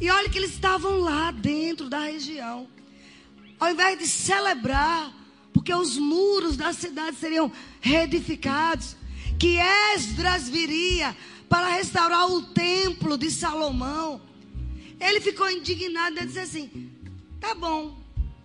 E 0.00 0.10
olha 0.10 0.28
que 0.28 0.36
eles 0.36 0.50
estavam 0.50 0.98
lá 0.98 1.30
dentro 1.30 1.88
da 1.88 2.00
região. 2.00 2.66
Ao 3.60 3.70
invés 3.70 3.96
de 3.96 4.08
celebrar, 4.08 5.14
porque 5.52 5.72
os 5.72 5.96
muros 5.96 6.56
da 6.56 6.72
cidade 6.72 7.16
seriam 7.18 7.52
reedificados, 7.80 8.96
que 9.38 9.58
Esdras 9.94 10.48
viria 10.48 11.16
para 11.48 11.68
restaurar 11.68 12.28
o 12.28 12.42
templo 12.42 13.16
de 13.16 13.30
Salomão. 13.30 14.20
Ele 14.98 15.20
ficou 15.20 15.48
indignado 15.48 16.18
e 16.18 16.26
disse 16.26 16.40
assim: 16.40 16.90
tá 17.40 17.54
bom, 17.54 17.96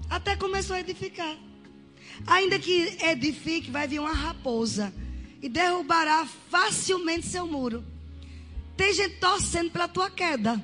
até 0.08 0.36
começou 0.36 0.76
a 0.76 0.80
edificar. 0.80 1.36
Ainda 2.28 2.60
que 2.60 2.96
edifique, 3.02 3.72
vai 3.72 3.88
vir 3.88 4.00
uma 4.00 4.14
raposa 4.14 4.94
e 5.42 5.50
derrubará 5.50 6.28
facilmente 6.50 7.28
seu 7.28 7.48
muro. 7.48 7.84
Tem 8.76 8.94
gente 8.94 9.16
torcendo 9.16 9.72
pela 9.72 9.88
tua 9.88 10.10
queda. 10.10 10.64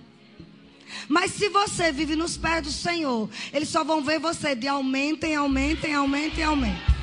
Mas 1.07 1.31
se 1.31 1.49
você 1.49 1.91
vive 1.91 2.15
nos 2.15 2.37
pés 2.37 2.63
do 2.63 2.71
Senhor, 2.71 3.29
eles 3.51 3.69
só 3.69 3.83
vão 3.83 4.03
ver 4.03 4.19
você 4.19 4.55
de 4.55 4.67
aumento 4.67 5.25
em 5.25 5.35
aumento, 5.35 5.85
em 5.85 5.91
em 5.91 6.43
aumento. 6.43 6.95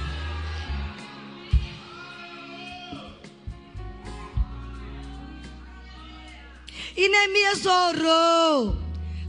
E 6.96 7.08
Neemias 7.08 7.64
orou. 7.64 8.76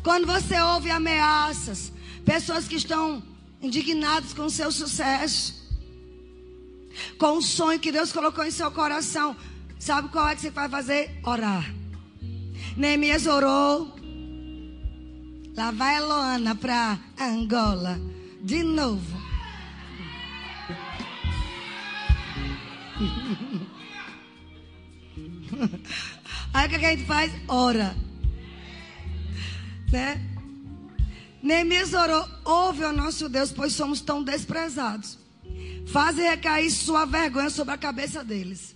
Quando 0.04 0.28
você 0.28 0.60
ouve 0.60 0.92
ameaças, 0.92 1.94
pessoas 2.26 2.68
que 2.68 2.76
estão 2.76 3.24
indignadas 3.62 4.34
com 4.34 4.46
o 4.46 4.50
seu 4.50 4.70
sucesso, 4.70 5.63
com 7.18 7.38
o 7.38 7.42
sonho 7.42 7.80
que 7.80 7.92
Deus 7.92 8.12
colocou 8.12 8.46
em 8.46 8.52
seu 8.52 8.70
coração. 8.72 9.36
Sabe 9.80 10.10
qual 10.10 10.28
é 10.28 10.36
que 10.36 10.42
você 10.42 10.50
vai 10.50 10.70
fazer? 10.70 11.20
Orar. 11.24 11.74
Neemias 12.78 13.28
orou. 13.28 13.94
Lá 15.56 15.72
vai 15.72 15.98
a 15.98 16.00
Loana 16.00 16.56
para 16.56 16.98
Angola. 17.20 18.00
De 18.42 18.64
novo. 18.64 19.22
Aí 26.54 26.66
o 26.66 26.70
que 26.70 26.76
a 26.76 26.80
gente 26.80 27.06
faz? 27.06 27.32
Ora. 27.48 27.96
Né? 29.92 30.20
Neemias 31.42 31.94
orou. 31.94 32.28
Ouve 32.46 32.84
o 32.86 32.94
nosso 32.94 33.30
Deus, 33.30 33.52
pois 33.52 33.74
somos 33.74 34.02
tão 34.02 34.24
desprezados. 34.24 35.23
Faze 35.86 36.22
recair 36.22 36.72
sua 36.72 37.06
vergonha 37.06 37.50
sobre 37.50 37.74
a 37.74 37.78
cabeça 37.78 38.24
deles. 38.24 38.76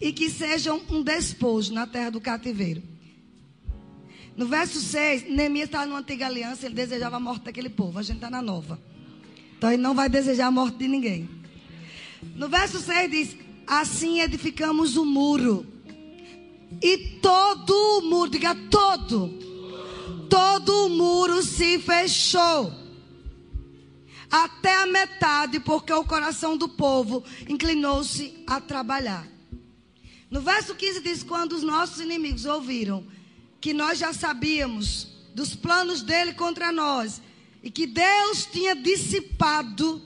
E 0.00 0.12
que 0.12 0.28
sejam 0.28 0.80
um 0.90 1.02
despojo 1.02 1.72
na 1.72 1.86
terra 1.86 2.10
do 2.10 2.20
cativeiro. 2.20 2.82
No 4.36 4.46
verso 4.46 4.80
6, 4.80 5.30
Neemias 5.30 5.66
está 5.66 5.86
numa 5.86 6.00
antiga 6.00 6.26
aliança, 6.26 6.66
ele 6.66 6.74
desejava 6.74 7.16
a 7.16 7.20
morte 7.20 7.44
daquele 7.44 7.70
povo. 7.70 7.98
A 7.98 8.02
gente 8.02 8.16
está 8.16 8.28
na 8.28 8.42
nova. 8.42 8.78
Então 9.56 9.70
ele 9.70 9.80
não 9.80 9.94
vai 9.94 10.08
desejar 10.08 10.48
a 10.48 10.50
morte 10.50 10.78
de 10.78 10.88
ninguém. 10.88 11.28
No 12.34 12.48
verso 12.48 12.80
6 12.80 13.10
diz: 13.10 13.36
Assim 13.66 14.20
edificamos 14.20 14.96
o 14.96 15.04
muro. 15.04 15.66
E 16.82 16.98
todo 17.22 17.70
o 17.70 18.02
muro, 18.02 18.30
diga 18.30 18.54
todo, 18.68 19.28
todo 20.28 20.86
o 20.86 20.88
muro 20.90 21.40
se 21.40 21.78
fechou 21.78 22.83
até 24.30 24.76
a 24.76 24.86
metade, 24.86 25.60
porque 25.60 25.92
o 25.92 26.04
coração 26.04 26.56
do 26.56 26.68
povo 26.68 27.22
inclinou-se 27.48 28.42
a 28.46 28.60
trabalhar. 28.60 29.26
No 30.30 30.40
verso 30.40 30.74
15 30.74 31.00
diz: 31.00 31.22
Quando 31.22 31.52
os 31.52 31.62
nossos 31.62 32.00
inimigos 32.00 32.44
ouviram 32.44 33.06
que 33.60 33.72
nós 33.72 33.98
já 33.98 34.12
sabíamos 34.12 35.08
dos 35.34 35.54
planos 35.54 36.02
dele 36.02 36.34
contra 36.34 36.70
nós 36.70 37.20
e 37.62 37.70
que 37.70 37.86
Deus 37.86 38.46
tinha 38.46 38.74
dissipado 38.74 40.02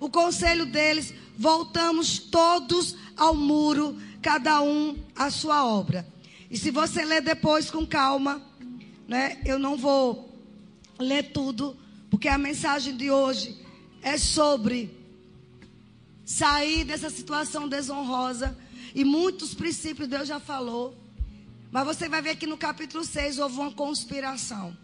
o 0.00 0.10
conselho 0.10 0.66
deles, 0.66 1.14
voltamos 1.36 2.18
todos 2.18 2.96
ao 3.16 3.34
muro, 3.34 3.96
cada 4.20 4.60
um 4.60 4.96
à 5.14 5.30
sua 5.30 5.64
obra. 5.64 6.06
E 6.50 6.56
se 6.56 6.70
você 6.70 7.04
ler 7.04 7.22
depois 7.22 7.70
com 7.70 7.86
calma, 7.86 8.42
né, 9.06 9.40
eu 9.44 9.58
não 9.58 9.76
vou 9.76 10.36
ler 10.98 11.32
tudo, 11.32 11.76
porque 12.10 12.28
a 12.28 12.38
mensagem 12.38 12.96
de 12.96 13.10
hoje 13.10 13.56
é 14.02 14.16
sobre 14.16 14.96
sair 16.24 16.84
dessa 16.84 17.08
situação 17.08 17.68
desonrosa. 17.68 18.56
E 18.94 19.04
muitos 19.04 19.54
princípios 19.54 20.08
Deus 20.08 20.28
já 20.28 20.38
falou. 20.40 20.96
Mas 21.70 21.84
você 21.84 22.08
vai 22.08 22.22
ver 22.22 22.36
que 22.36 22.46
no 22.46 22.56
capítulo 22.56 23.04
6 23.04 23.38
houve 23.38 23.58
uma 23.58 23.72
conspiração. 23.72 24.76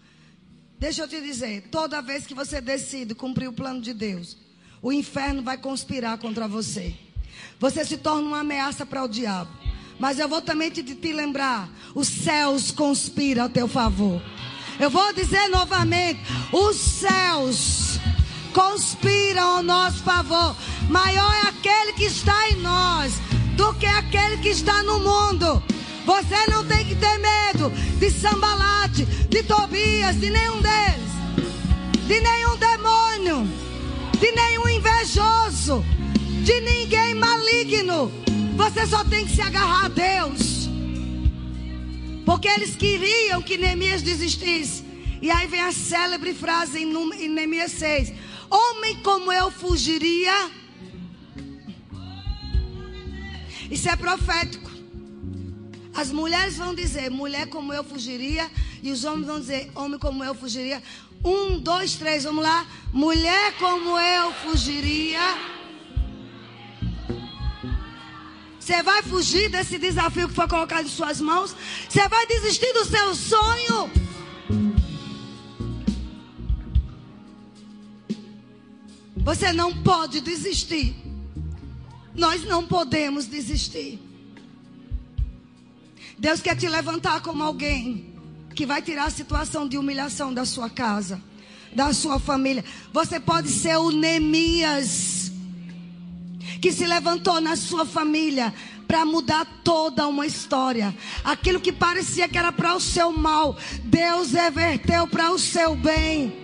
Deixa 0.79 1.03
eu 1.03 1.09
te 1.09 1.21
dizer, 1.21 1.69
toda 1.71 2.03
vez 2.03 2.27
que 2.27 2.35
você 2.35 2.61
decide 2.61 3.15
cumprir 3.15 3.49
o 3.49 3.53
plano 3.53 3.81
de 3.81 3.95
Deus, 3.95 4.37
o 4.83 4.93
inferno 4.93 5.43
vai 5.43 5.57
conspirar 5.57 6.19
contra 6.19 6.47
você. 6.47 6.95
Você 7.59 7.85
se 7.85 7.97
torna 7.97 8.27
uma 8.29 8.41
ameaça 8.41 8.85
para 8.85 9.03
o 9.03 9.09
diabo. 9.09 9.51
Mas 9.99 10.19
eu 10.19 10.29
vou 10.29 10.43
também 10.43 10.71
te, 10.71 10.83
te 10.83 11.13
lembrar: 11.13 11.71
os 11.95 12.09
céus 12.09 12.71
conspiram 12.71 13.45
a 13.45 13.49
teu 13.49 13.69
favor. 13.69 14.21
Eu 14.79 14.91
vou 14.91 15.13
dizer 15.13 15.49
novamente: 15.49 16.21
os 16.53 16.77
céus 16.77 17.99
conspiram 18.53 19.57
ao 19.57 19.63
nosso 19.63 20.03
favor. 20.03 20.57
Maior 20.89 21.33
é 21.45 21.49
aquele 21.49 21.93
que 21.95 22.05
está 22.05 22.51
em 22.51 22.57
nós 22.57 23.15
do 23.57 23.73
que 23.75 23.87
aquele 23.87 24.39
que 24.39 24.49
está 24.49 24.83
no 24.83 24.99
mundo. 25.01 25.63
Você 26.05 26.51
não 26.51 26.65
tem 26.67 26.85
que 26.85 26.95
ter 26.95 27.19
medo 27.19 27.71
de 27.99 28.11
Sambalate, 28.11 29.05
de 29.05 29.43
Tobias, 29.43 30.21
de 30.21 30.29
nenhum 30.29 30.61
deles, 30.61 32.07
de 32.07 32.21
nenhum 32.21 32.57
demônio, 32.57 33.49
de 34.21 34.31
nenhum 34.33 34.69
invejoso, 34.69 35.85
de 36.45 36.61
ninguém 36.61 37.15
maligno. 37.15 38.13
Você 38.57 38.87
só 38.87 39.03
tem 39.05 39.25
que 39.25 39.35
se 39.35 39.41
agarrar 39.41 39.87
a 39.87 39.89
Deus. 39.89 40.54
Porque 42.25 42.49
eles 42.49 42.75
queriam 42.77 43.43
que 43.43 43.57
Neemias 43.57 44.03
desistisse. 44.03 44.83
E 45.21 45.31
aí 45.31 45.47
vem 45.47 45.61
a 45.61 45.73
célebre 45.73 46.35
frase 46.35 46.83
em 46.83 47.29
Neemias 47.29 47.73
6: 47.73 48.13
Homem 48.51 48.97
como 49.03 49.33
eu 49.33 49.51
fugiria. 49.51 50.51
Isso 53.71 53.89
é 53.89 53.97
profético. 53.97 54.71
As 55.95 56.11
mulheres 56.11 56.57
vão 56.57 56.75
dizer, 56.75 57.11
mulher 57.11 57.49
como 57.49 57.73
eu 57.73 57.85
fugiria. 57.85 58.51
E 58.83 58.91
os 58.91 59.05
homens 59.05 59.27
vão 59.27 59.41
dizer, 59.41 59.71
homem 59.75 59.99
como 59.99 60.23
eu 60.23 60.35
fugiria. 60.35 60.83
Um, 61.25 61.59
dois, 61.59 61.95
três, 61.95 62.25
vamos 62.25 62.43
lá. 62.43 62.67
Mulher 62.93 63.55
como 63.59 63.99
eu 63.99 64.33
fugiria. 64.35 65.21
Você 68.65 68.83
vai 68.83 69.03
fugir 69.03 69.51
desse 69.51 69.77
desafio 69.77 70.27
que 70.27 70.33
foi 70.33 70.49
colocado 70.49 70.87
em 70.87 70.89
suas 70.89 71.21
mãos? 71.21 71.55
Você 71.87 72.09
vai 72.09 72.27
desistir 72.27 72.73
do 72.73 72.87
seu 72.87 73.15
sonho? 73.15 73.91
Você 79.19 79.53
não 79.53 79.71
pode 79.83 80.23
desistir. 80.23 80.97
Nós 82.15 82.43
não 82.45 82.67
podemos 82.67 83.27
desistir. 83.27 84.01
Deus 86.19 86.41
quer 86.41 86.57
te 86.57 86.67
levantar 86.67 87.21
como 87.21 87.43
alguém 87.43 88.15
que 88.55 88.65
vai 88.65 88.81
tirar 88.81 89.09
a 89.09 89.11
situação 89.11 89.69
de 89.69 89.77
humilhação 89.77 90.33
da 90.33 90.47
sua 90.47 90.71
casa, 90.71 91.21
da 91.71 91.93
sua 91.93 92.19
família. 92.19 92.65
Você 92.95 93.21
pode 93.21 93.51
ser 93.51 93.77
o 93.77 93.91
Neemias 93.91 95.24
que 96.65 96.73
se 96.73 96.87
levantou 96.87 97.43
na 97.43 97.57
sua 97.57 97.85
família 97.85 98.51
para 98.89 99.05
mudar 99.05 99.47
toda 99.63 100.09
uma 100.09 100.27
história. 100.27 100.97
Aquilo 101.23 101.61
que 101.61 101.71
parecia 101.71 102.27
que 102.27 102.39
era 102.39 102.51
para 102.51 102.75
o 102.75 102.81
seu 102.81 103.13
mal, 103.13 103.55
Deus 103.83 104.33
reverteu 104.33 105.07
para 105.07 105.31
o 105.31 105.39
seu 105.39 105.77
bem. 105.77 106.35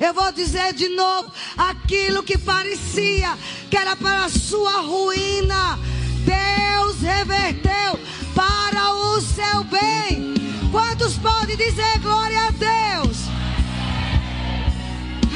Eu 0.00 0.12
vou 0.12 0.32
dizer 0.32 0.72
de 0.72 0.88
novo: 0.88 1.30
aquilo 1.56 2.24
que 2.24 2.36
parecia 2.36 3.38
que 3.70 3.76
era 3.76 3.94
para 3.94 4.24
a 4.24 4.28
sua 4.28 4.80
ruína, 4.80 5.78
Deus 6.24 7.00
reverteu 7.00 8.00
para 8.34 8.94
o 8.94 9.20
seu 9.20 9.62
bem. 9.62 10.34
Quantos 10.72 11.16
podem 11.18 11.56
dizer 11.56 12.00
glória 12.00 12.48
a 12.48 12.50
Deus? 12.50 13.18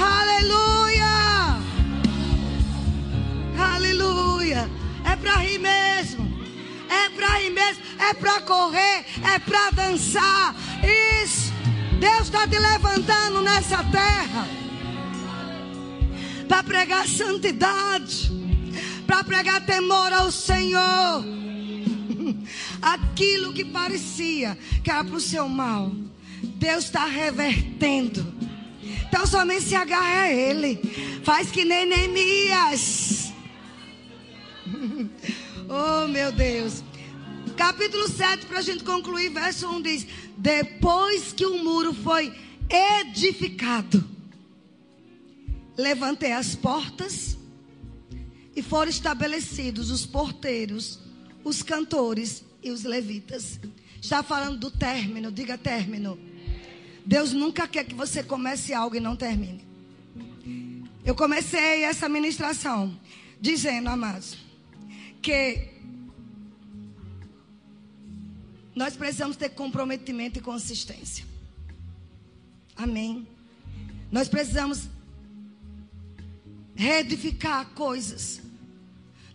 Aleluia! 0.02 0.79
Aleluia! 4.10 4.68
É 5.04 5.14
para 5.14 5.36
rir 5.36 5.58
mesmo. 5.58 6.28
É 6.88 7.08
para 7.10 7.38
rir 7.38 7.50
mesmo. 7.50 7.82
É 7.98 8.12
para 8.12 8.40
correr. 8.40 9.04
É 9.32 9.38
para 9.38 9.70
dançar. 9.70 10.54
Isso. 11.22 11.52
Deus 12.00 12.22
está 12.22 12.46
te 12.48 12.58
levantando 12.58 13.40
nessa 13.42 13.84
terra 13.84 14.48
para 16.48 16.64
pregar 16.64 17.06
santidade, 17.06 18.32
para 19.06 19.22
pregar 19.22 19.64
temor 19.64 20.12
ao 20.12 20.32
Senhor. 20.32 21.24
Aquilo 22.82 23.52
que 23.52 23.64
parecia 23.64 24.58
que 24.82 24.90
era 24.90 25.04
para 25.04 25.14
o 25.14 25.20
seu 25.20 25.48
mal, 25.48 25.92
Deus 26.42 26.86
está 26.86 27.04
revertendo. 27.04 28.34
Então 29.06 29.26
somente 29.26 29.62
se 29.62 29.76
agarra 29.76 30.22
a 30.22 30.32
Ele. 30.32 30.80
Faz 31.22 31.50
que 31.50 31.64
nem 31.64 31.86
Neemias. 31.86 33.29
oh 35.68 36.08
meu 36.08 36.32
Deus. 36.32 36.82
Capítulo 37.56 38.08
7, 38.08 38.46
para 38.46 38.58
a 38.58 38.62
gente 38.62 38.84
concluir, 38.84 39.30
verso 39.30 39.68
1 39.68 39.82
diz: 39.82 40.06
Depois 40.36 41.32
que 41.32 41.44
o 41.44 41.62
muro 41.62 41.92
foi 41.92 42.32
edificado, 42.68 44.02
levantei 45.76 46.32
as 46.32 46.54
portas 46.54 47.36
e 48.54 48.62
foram 48.62 48.90
estabelecidos 48.90 49.90
os 49.90 50.06
porteiros, 50.06 50.98
os 51.44 51.62
cantores 51.62 52.44
e 52.62 52.70
os 52.70 52.84
levitas. 52.84 53.60
Está 54.00 54.22
falando 54.22 54.58
do 54.58 54.70
término, 54.70 55.30
diga 55.30 55.58
término. 55.58 56.18
Deus 57.04 57.32
nunca 57.32 57.66
quer 57.66 57.84
que 57.84 57.94
você 57.94 58.22
comece 58.22 58.72
algo 58.72 58.96
e 58.96 59.00
não 59.00 59.16
termine. 59.16 59.66
Eu 61.04 61.14
comecei 61.14 61.84
essa 61.84 62.08
ministração 62.08 62.98
dizendo, 63.40 63.88
amados, 63.88 64.36
que 65.20 65.68
nós 68.74 68.96
precisamos 68.96 69.36
ter 69.36 69.50
comprometimento 69.50 70.38
e 70.38 70.42
consistência. 70.42 71.24
Amém. 72.76 73.26
Nós 74.10 74.28
precisamos 74.28 74.88
reedificar 76.74 77.66
coisas 77.70 78.40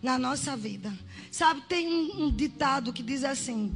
na 0.02 0.18
nossa 0.18 0.56
vida. 0.56 0.92
Sabe, 1.30 1.62
tem 1.68 1.86
um, 1.86 2.24
um 2.24 2.30
ditado 2.30 2.92
que 2.92 3.02
diz 3.02 3.22
assim: 3.22 3.72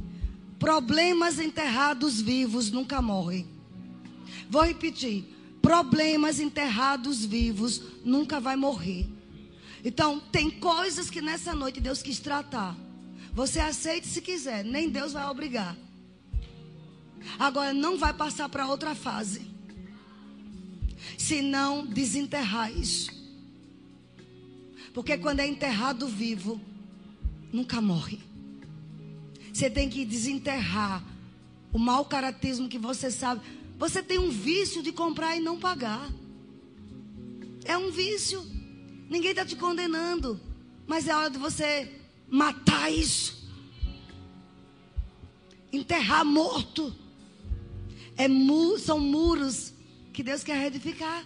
problemas 0.59 1.39
enterrados 1.39 2.19
vivos 2.19 2.69
nunca 2.69 3.01
morrem. 3.01 3.47
Vou 4.49 4.63
repetir: 4.63 5.25
problemas 5.61 6.39
enterrados 6.39 7.23
vivos 7.23 7.81
nunca 8.03 8.39
vai 8.39 8.55
morrer. 8.55 9.07
Então, 9.83 10.19
tem 10.19 10.49
coisas 10.49 11.09
que 11.09 11.21
nessa 11.21 11.53
noite 11.53 11.79
Deus 11.79 12.01
quis 12.01 12.19
tratar. 12.19 12.75
Você 13.33 13.59
aceite 13.59 14.07
se 14.07 14.21
quiser, 14.21 14.63
nem 14.63 14.89
Deus 14.89 15.13
vai 15.13 15.27
obrigar. 15.27 15.75
Agora 17.39 17.73
não 17.73 17.97
vai 17.97 18.13
passar 18.13 18.49
para 18.49 18.67
outra 18.67 18.93
fase. 18.93 19.49
Se 21.17 21.41
não 21.41 21.85
desenterrar 21.85 22.71
isso. 22.71 23.11
Porque 24.93 25.17
quando 25.17 25.39
é 25.39 25.47
enterrado 25.47 26.07
vivo, 26.07 26.59
nunca 27.51 27.81
morre. 27.81 28.19
Você 29.53 29.69
tem 29.69 29.89
que 29.89 30.05
desenterrar 30.05 31.03
o 31.71 31.79
mau 31.79 32.05
caratismo 32.05 32.67
que 32.67 32.77
você 32.77 33.09
sabe. 33.09 33.41
Você 33.77 34.03
tem 34.03 34.19
um 34.19 34.29
vício 34.29 34.83
de 34.83 34.91
comprar 34.91 35.35
e 35.35 35.39
não 35.39 35.59
pagar. 35.59 36.09
É 37.63 37.77
um 37.77 37.91
vício. 37.91 38.45
Ninguém 39.11 39.31
está 39.31 39.45
te 39.45 39.57
condenando. 39.57 40.39
Mas 40.87 41.05
é 41.05 41.13
hora 41.13 41.29
de 41.29 41.37
você 41.37 41.91
matar 42.29 42.89
isso. 42.89 43.45
Enterrar 45.69 46.23
morto. 46.23 46.95
É 48.15 48.29
mu 48.29 48.79
são 48.79 49.01
muros 49.01 49.73
que 50.13 50.23
Deus 50.23 50.45
quer 50.45 50.65
edificar. 50.65 51.25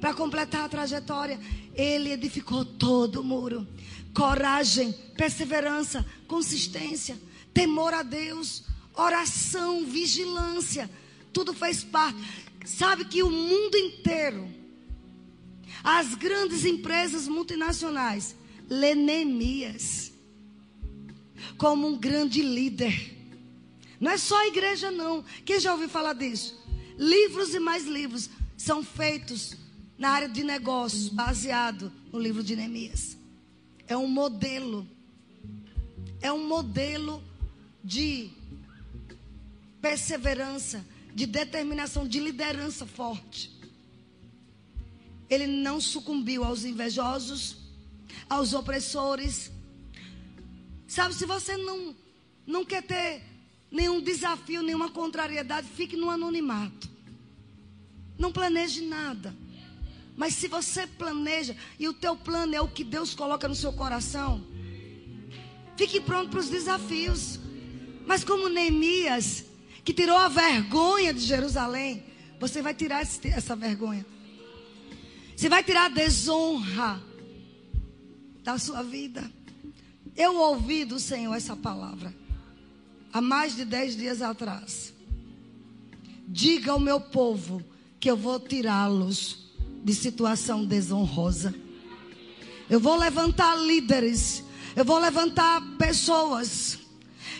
Para 0.00 0.14
completar 0.14 0.66
a 0.66 0.68
trajetória. 0.68 1.40
Ele 1.74 2.12
edificou 2.12 2.64
todo 2.64 3.22
o 3.22 3.24
muro. 3.24 3.66
Coragem, 4.14 4.92
perseverança, 5.16 6.06
consistência, 6.28 7.20
temor 7.52 7.92
a 7.92 8.04
Deus, 8.04 8.62
oração, 8.94 9.84
vigilância. 9.84 10.88
Tudo 11.32 11.52
fez 11.52 11.82
parte. 11.82 12.20
Sabe 12.64 13.04
que 13.04 13.20
o 13.24 13.30
mundo 13.30 13.76
inteiro, 13.76 14.48
as 15.84 16.14
grandes 16.14 16.64
empresas 16.64 17.28
multinacionais, 17.28 18.34
Lenemias, 18.70 20.10
como 21.58 21.86
um 21.86 21.98
grande 21.98 22.40
líder. 22.40 23.12
Não 24.00 24.10
é 24.10 24.16
só 24.16 24.40
a 24.40 24.46
igreja, 24.46 24.90
não. 24.90 25.22
Quem 25.44 25.60
já 25.60 25.72
ouviu 25.72 25.90
falar 25.90 26.14
disso? 26.14 26.58
Livros 26.98 27.54
e 27.54 27.60
mais 27.60 27.86
livros 27.86 28.30
são 28.56 28.82
feitos 28.82 29.54
na 29.98 30.08
área 30.10 30.28
de 30.28 30.42
negócios, 30.42 31.08
baseado 31.08 31.92
no 32.10 32.18
livro 32.18 32.42
de 32.42 32.56
Neemias. 32.56 33.18
É 33.86 33.94
um 33.94 34.08
modelo. 34.08 34.88
É 36.22 36.32
um 36.32 36.48
modelo 36.48 37.22
de 37.82 38.30
perseverança, 39.82 40.82
de 41.14 41.26
determinação, 41.26 42.08
de 42.08 42.18
liderança 42.18 42.86
forte. 42.86 43.53
Ele 45.28 45.46
não 45.46 45.80
sucumbiu 45.80 46.44
aos 46.44 46.64
invejosos, 46.64 47.56
aos 48.28 48.52
opressores. 48.52 49.50
Sabe, 50.86 51.14
se 51.14 51.26
você 51.26 51.56
não, 51.56 51.94
não 52.46 52.64
quer 52.64 52.82
ter 52.82 53.22
nenhum 53.70 54.00
desafio, 54.00 54.62
nenhuma 54.62 54.90
contrariedade, 54.90 55.66
fique 55.66 55.96
no 55.96 56.10
anonimato. 56.10 56.88
Não 58.18 58.30
planeje 58.30 58.82
nada. 58.82 59.34
Mas 60.16 60.34
se 60.34 60.46
você 60.46 60.86
planeja 60.86 61.56
e 61.78 61.88
o 61.88 61.92
teu 61.92 62.14
plano 62.16 62.54
é 62.54 62.60
o 62.60 62.68
que 62.68 62.84
Deus 62.84 63.14
coloca 63.14 63.48
no 63.48 63.54
seu 63.54 63.72
coração, 63.72 64.46
fique 65.76 66.00
pronto 66.00 66.30
para 66.30 66.40
os 66.40 66.48
desafios. 66.48 67.40
Mas 68.06 68.22
como 68.22 68.48
Neemias, 68.48 69.44
que 69.84 69.92
tirou 69.92 70.16
a 70.16 70.28
vergonha 70.28 71.12
de 71.12 71.20
Jerusalém, 71.20 72.04
você 72.38 72.62
vai 72.62 72.74
tirar 72.74 73.02
essa 73.02 73.56
vergonha. 73.56 74.06
Você 75.36 75.48
vai 75.48 75.62
tirar 75.62 75.86
a 75.86 75.88
desonra 75.88 77.02
da 78.42 78.58
sua 78.58 78.82
vida. 78.82 79.30
Eu 80.16 80.36
ouvi 80.36 80.84
do 80.84 81.00
Senhor 81.00 81.34
essa 81.34 81.56
palavra 81.56 82.14
há 83.12 83.20
mais 83.20 83.56
de 83.56 83.64
dez 83.64 83.96
dias 83.96 84.22
atrás. 84.22 84.92
Diga 86.26 86.72
ao 86.72 86.80
meu 86.80 87.00
povo 87.00 87.62
que 88.00 88.10
eu 88.10 88.16
vou 88.16 88.38
tirá-los 88.40 89.52
de 89.82 89.94
situação 89.94 90.64
desonrosa. 90.64 91.54
Eu 92.68 92.80
vou 92.80 92.96
levantar 92.96 93.56
líderes. 93.56 94.42
Eu 94.74 94.84
vou 94.84 94.98
levantar 94.98 95.60
pessoas. 95.76 96.78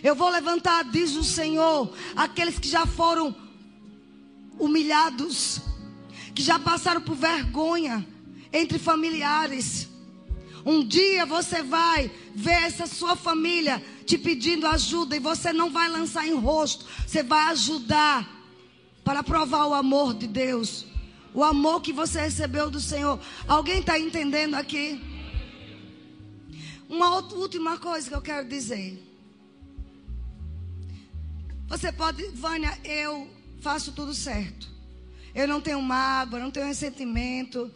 Eu 0.02 0.14
vou 0.14 0.28
levantar, 0.28 0.84
diz 0.90 1.16
o 1.16 1.24
Senhor, 1.24 1.92
aqueles 2.14 2.58
que 2.58 2.68
já 2.68 2.84
foram 2.84 3.34
humilhados, 4.58 5.60
que 6.34 6.42
já 6.42 6.58
passaram 6.58 7.00
por 7.00 7.14
vergonha 7.14 8.06
entre 8.52 8.78
familiares 8.78 9.88
Um 10.64 10.82
dia 10.82 11.26
você 11.26 11.62
vai 11.62 12.10
ver 12.34 12.62
essa 12.62 12.86
sua 12.86 13.14
família 13.14 13.84
te 14.06 14.16
pedindo 14.16 14.66
ajuda 14.66 15.14
e 15.14 15.20
você 15.20 15.52
não 15.52 15.70
vai 15.70 15.88
lançar 15.88 16.26
em 16.26 16.34
rosto, 16.34 16.86
você 17.06 17.22
vai 17.22 17.44
ajudar 17.48 18.26
para 19.04 19.22
provar 19.22 19.66
o 19.66 19.74
amor 19.74 20.14
de 20.14 20.26
Deus, 20.26 20.86
o 21.34 21.44
amor 21.44 21.82
que 21.82 21.92
você 21.92 22.22
recebeu 22.22 22.70
do 22.70 22.80
Senhor. 22.80 23.20
Alguém 23.46 23.80
está 23.80 23.98
entendendo 23.98 24.54
aqui? 24.54 24.98
Uma 26.88 27.14
outra, 27.16 27.36
última 27.36 27.76
coisa 27.76 28.08
que 28.08 28.14
eu 28.14 28.22
quero 28.22 28.48
dizer. 28.48 29.02
Você 31.66 31.92
pode, 31.92 32.26
Vânia, 32.28 32.78
eu 32.84 33.28
faço 33.60 33.92
tudo 33.92 34.14
certo. 34.14 34.73
Eu 35.34 35.48
não 35.48 35.60
tenho 35.60 35.82
mágoa, 35.82 36.38
não 36.38 36.50
tenho 36.50 36.66
ressentimento. 36.66 37.70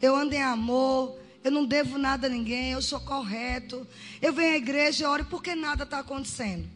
Eu 0.00 0.16
ando 0.16 0.34
em 0.34 0.42
amor. 0.42 1.16
Eu 1.44 1.52
não 1.52 1.64
devo 1.64 1.96
nada 1.96 2.26
a 2.26 2.30
ninguém. 2.30 2.72
Eu 2.72 2.82
sou 2.82 3.00
correto. 3.00 3.86
Eu 4.20 4.32
venho 4.32 4.54
à 4.54 4.56
igreja 4.56 5.04
e 5.04 5.06
oro 5.06 5.24
porque 5.26 5.54
nada 5.54 5.84
está 5.84 6.00
acontecendo. 6.00 6.68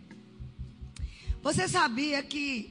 Você 1.42 1.66
sabia 1.66 2.22
que, 2.22 2.70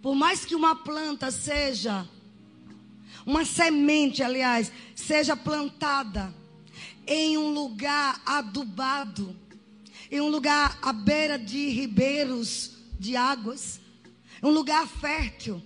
por 0.00 0.14
mais 0.14 0.44
que 0.44 0.54
uma 0.54 0.76
planta 0.76 1.30
seja, 1.30 2.08
uma 3.26 3.44
semente, 3.44 4.22
aliás, 4.22 4.72
seja 4.94 5.36
plantada 5.36 6.32
em 7.06 7.36
um 7.36 7.52
lugar 7.52 8.22
adubado, 8.24 9.36
em 10.10 10.20
um 10.20 10.28
lugar 10.28 10.78
à 10.80 10.92
beira 10.92 11.38
de 11.38 11.68
ribeiros 11.68 12.78
de 12.98 13.16
águas, 13.16 13.80
um 14.42 14.50
lugar 14.50 14.86
fértil, 14.86 15.62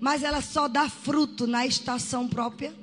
mas 0.00 0.22
ela 0.22 0.40
só 0.40 0.68
dá 0.68 0.88
fruto 0.88 1.46
na 1.46 1.66
estação 1.66 2.28
própria. 2.28 2.74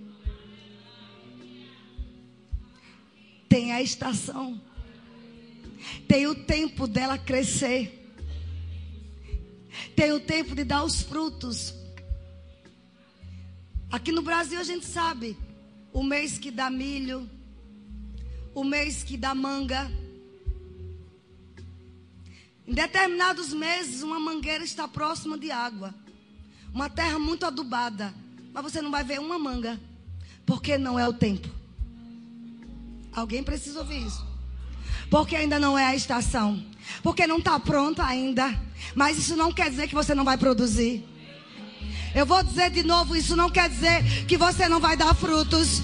Tem 3.48 3.72
a 3.72 3.82
estação, 3.82 4.60
tem 6.08 6.26
o 6.26 6.34
tempo 6.34 6.88
dela 6.88 7.18
crescer, 7.18 8.16
tem 9.96 10.12
o 10.12 10.20
tempo 10.20 10.56
de 10.56 10.64
dar 10.64 10.84
os 10.84 11.04
frutos. 11.04 11.74
Aqui 13.92 14.12
no 14.12 14.24
Brasil 14.24 14.60
a 14.60 14.64
gente 14.64 14.88
sabe 14.88 15.38
o 15.92 16.02
mês 16.02 16.40
que 16.40 16.50
dá 16.50 16.68
milho, 16.72 17.30
o 18.56 18.64
mês 18.64 19.04
que 19.04 19.16
dá 19.16 19.36
manga. 19.36 19.92
Em 22.66 22.74
determinados 22.74 23.54
meses, 23.54 24.02
uma 24.02 24.20
mangueira 24.20 24.64
está 24.64 24.88
próxima 24.88 25.38
de 25.38 25.52
água. 25.52 25.94
Uma 26.74 26.90
terra 26.90 27.20
muito 27.20 27.46
adubada. 27.46 28.14
Mas 28.54 28.64
você 28.64 28.82
não 28.82 28.90
vai 28.90 29.04
ver 29.04 29.20
uma 29.20 29.38
manga. 29.38 29.80
Porque 30.46 30.78
não 30.78 30.98
é 30.98 31.08
o 31.08 31.14
tempo. 31.14 31.48
Alguém 33.12 33.44
precisa 33.44 33.80
ouvir 33.80 34.06
isso. 34.06 34.26
Porque 35.10 35.36
ainda 35.36 35.60
não 35.60 35.78
é 35.78 35.86
a 35.86 35.96
estação. 35.96 36.64
Porque 37.04 37.28
não 37.28 37.38
está 37.38 37.60
pronto 37.60 38.02
ainda. 38.02 38.60
Mas 38.96 39.18
isso 39.18 39.36
não 39.36 39.52
quer 39.52 39.70
dizer 39.70 39.88
que 39.88 39.96
você 39.96 40.16
não 40.16 40.26
vai 40.26 40.38
produzir. 40.38 41.06
Eu 42.16 42.26
vou 42.26 42.44
dizer 42.44 42.72
de 42.72 42.84
novo: 42.84 43.16
isso 43.16 43.36
não 43.36 43.50
quer 43.50 43.70
dizer 43.70 44.26
que 44.26 44.38
você 44.38 44.68
não 44.68 44.80
vai 44.80 44.98
dar 44.98 45.14
frutos. 45.14 45.82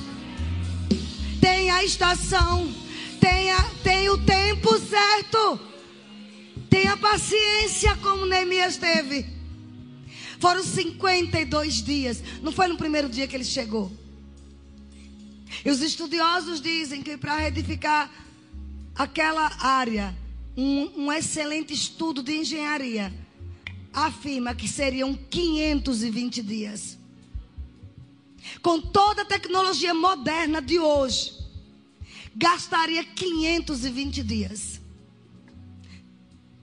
Tem 1.40 1.70
a 1.70 1.84
estação. 1.84 2.74
Tenha, 3.20 3.58
tem 3.84 4.10
o 4.10 4.18
tempo 4.18 4.78
certo. 4.80 5.60
Tenha 6.70 6.96
paciência, 6.98 7.96
como 7.98 8.26
Neemias 8.26 8.78
teve. 8.78 9.39
Foram 10.40 10.64
52 10.64 11.84
dias. 11.84 12.24
Não 12.42 12.52
foi 12.52 12.68
no 12.68 12.78
primeiro 12.78 13.10
dia 13.10 13.28
que 13.28 13.36
ele 13.36 13.44
chegou. 13.44 13.92
E 15.66 15.70
os 15.70 15.82
estudiosos 15.82 16.62
dizem 16.62 17.02
que 17.02 17.18
para 17.18 17.36
reedificar 17.38 18.10
aquela 18.96 19.52
área, 19.60 20.16
um, 20.56 21.06
um 21.06 21.14
excelente 21.14 21.74
estudo 21.74 22.24
de 22.24 22.38
engenharia 22.38 23.14
afirma 23.94 24.54
que 24.56 24.68
seriam 24.68 25.14
520 25.14 26.42
dias. 26.42 26.98
Com 28.62 28.80
toda 28.80 29.24
a 29.24 29.26
tecnologia 29.26 29.94
moderna 29.94 30.62
de 30.62 30.80
hoje, 30.80 31.34
gastaria 32.36 33.04
520 33.04 34.24
dias. 34.24 34.80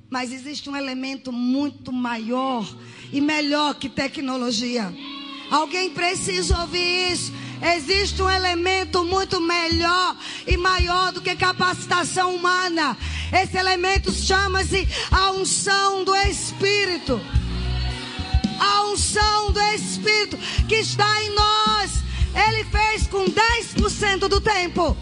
Mas 0.09 0.33
existe 0.33 0.71
um 0.71 0.77
elemento 0.77 1.33
muito 1.33 1.93
maior 1.93 2.65
e 3.13 3.21
melhor 3.21 3.75
que 3.75 3.89
tecnologia. 3.89 4.93
Alguém 5.51 5.91
precisa 5.91 6.59
ouvir 6.61 7.13
isso. 7.13 7.33
Existe 7.75 8.21
um 8.21 8.29
elemento 8.31 9.05
muito 9.05 9.41
melhor 9.41 10.17
e 10.47 10.57
maior 10.57 11.13
do 11.13 11.21
que 11.21 11.35
capacitação 11.35 12.35
humana. 12.35 12.97
Esse 13.33 13.57
elemento 13.57 14.13
chama-se 14.13 14.87
a 15.11 15.31
unção 15.31 16.05
do 16.05 16.15
Espírito. 16.15 17.21
A 18.59 18.85
unção 18.87 19.53
do 19.53 19.61
Espírito 19.61 20.37
que 20.69 20.77
está 20.77 21.23
em 21.23 21.35
nós. 21.35 21.93
Ele 22.49 22.65
fez 22.65 23.07
com 23.07 23.25
10% 23.25 24.29
do 24.29 24.41
tempo. 24.41 24.97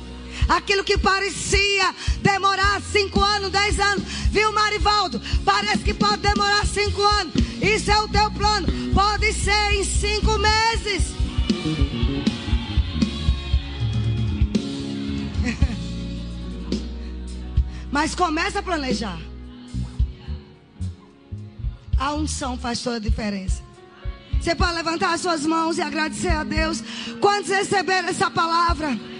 Aquilo 0.48 0.84
que 0.84 0.96
parecia 0.98 1.94
demorar 2.20 2.82
cinco 2.82 3.20
anos, 3.20 3.50
dez 3.50 3.80
anos. 3.80 4.04
Viu, 4.30 4.52
Marivaldo? 4.52 5.20
Parece 5.44 5.84
que 5.84 5.94
pode 5.94 6.18
demorar 6.18 6.66
cinco 6.66 7.02
anos. 7.02 7.32
Isso 7.62 7.90
é 7.90 7.98
o 8.00 8.08
teu 8.08 8.30
plano. 8.30 8.66
Pode 8.92 9.32
ser 9.32 9.72
em 9.72 9.84
cinco 9.84 10.38
meses. 10.38 11.14
Mas 17.90 18.14
começa 18.14 18.58
a 18.58 18.62
planejar. 18.62 19.18
A 21.96 22.12
unção 22.12 22.58
faz 22.58 22.80
toda 22.80 22.96
a 22.96 23.00
diferença. 23.00 23.62
Você 24.40 24.54
pode 24.54 24.74
levantar 24.74 25.14
as 25.14 25.22
suas 25.22 25.46
mãos 25.46 25.78
e 25.78 25.82
agradecer 25.82 26.28
a 26.28 26.44
Deus. 26.44 26.84
Quantos 27.18 27.50
receberam 27.50 28.08
essa 28.08 28.30
palavra? 28.30 29.13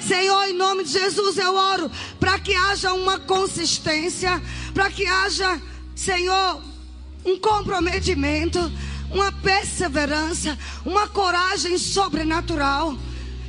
Senhor, 0.00 0.44
em 0.44 0.54
nome 0.54 0.84
de 0.84 0.92
Jesus, 0.92 1.36
eu 1.38 1.54
oro 1.54 1.90
para 2.18 2.38
que 2.38 2.54
haja 2.54 2.92
uma 2.92 3.18
consistência, 3.18 4.40
para 4.72 4.90
que 4.90 5.04
haja, 5.06 5.60
Senhor, 5.94 6.62
um 7.24 7.38
comprometimento, 7.38 8.58
uma 9.10 9.32
perseverança, 9.32 10.58
uma 10.84 11.08
coragem 11.08 11.76
sobrenatural, 11.78 12.96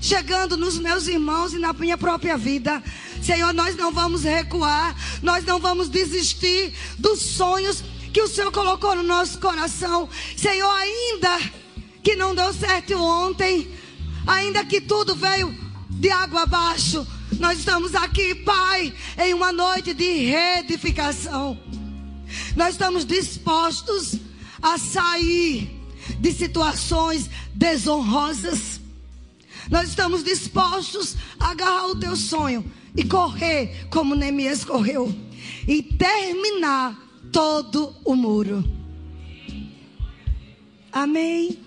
chegando 0.02 0.58
nos 0.58 0.78
meus 0.78 1.08
irmãos 1.08 1.54
e 1.54 1.60
na 1.60 1.74
minha 1.74 1.98
própria 1.98 2.38
vida. 2.38 2.82
Senhor, 3.22 3.54
nós 3.54 3.76
não 3.76 3.92
vamos 3.92 4.24
recuar, 4.24 4.96
nós 5.22 5.46
não 5.46 5.60
vamos 5.60 5.90
desistir 5.90 6.74
dos 6.98 7.22
sonhos 7.22 7.84
que 8.14 8.22
o 8.22 8.28
Senhor 8.28 8.52
colocou 8.52 8.96
no 8.96 9.04
nosso 9.04 9.40
coração. 9.40 10.10
Senhor, 10.36 10.70
ainda 10.72 11.40
que 12.02 12.16
não 12.16 12.34
deu 12.34 12.52
certo 12.54 12.96
ontem, 12.98 13.70
ainda 14.26 14.66
que 14.66 14.82
tudo 14.82 15.16
veio 15.16 15.69
de 16.00 16.10
água 16.10 16.44
abaixo. 16.44 17.06
Nós 17.40 17.60
estamos 17.60 17.94
aqui, 17.94 18.34
Pai, 18.34 18.94
em 19.18 19.34
uma 19.34 19.52
noite 19.52 19.94
de 19.94 20.26
reedificação. 20.26 21.60
Nós 22.56 22.70
estamos 22.70 23.06
dispostos 23.06 24.16
a 24.62 24.78
sair 24.78 25.70
de 26.20 26.32
situações 26.32 27.30
desonrosas. 27.54 28.80
Nós 29.70 29.90
estamos 29.90 30.24
dispostos 30.24 31.16
a 31.40 31.52
agarrar 31.52 31.88
o 31.88 32.00
teu 32.00 32.16
sonho 32.16 32.66
e 32.96 33.04
correr 33.04 33.88
como 33.90 34.16
Neemias 34.16 34.64
correu 34.64 35.14
e 35.68 35.84
terminar 35.84 36.98
todo 37.32 37.96
o 38.04 38.16
muro. 38.16 38.64
Amém. 40.92 41.60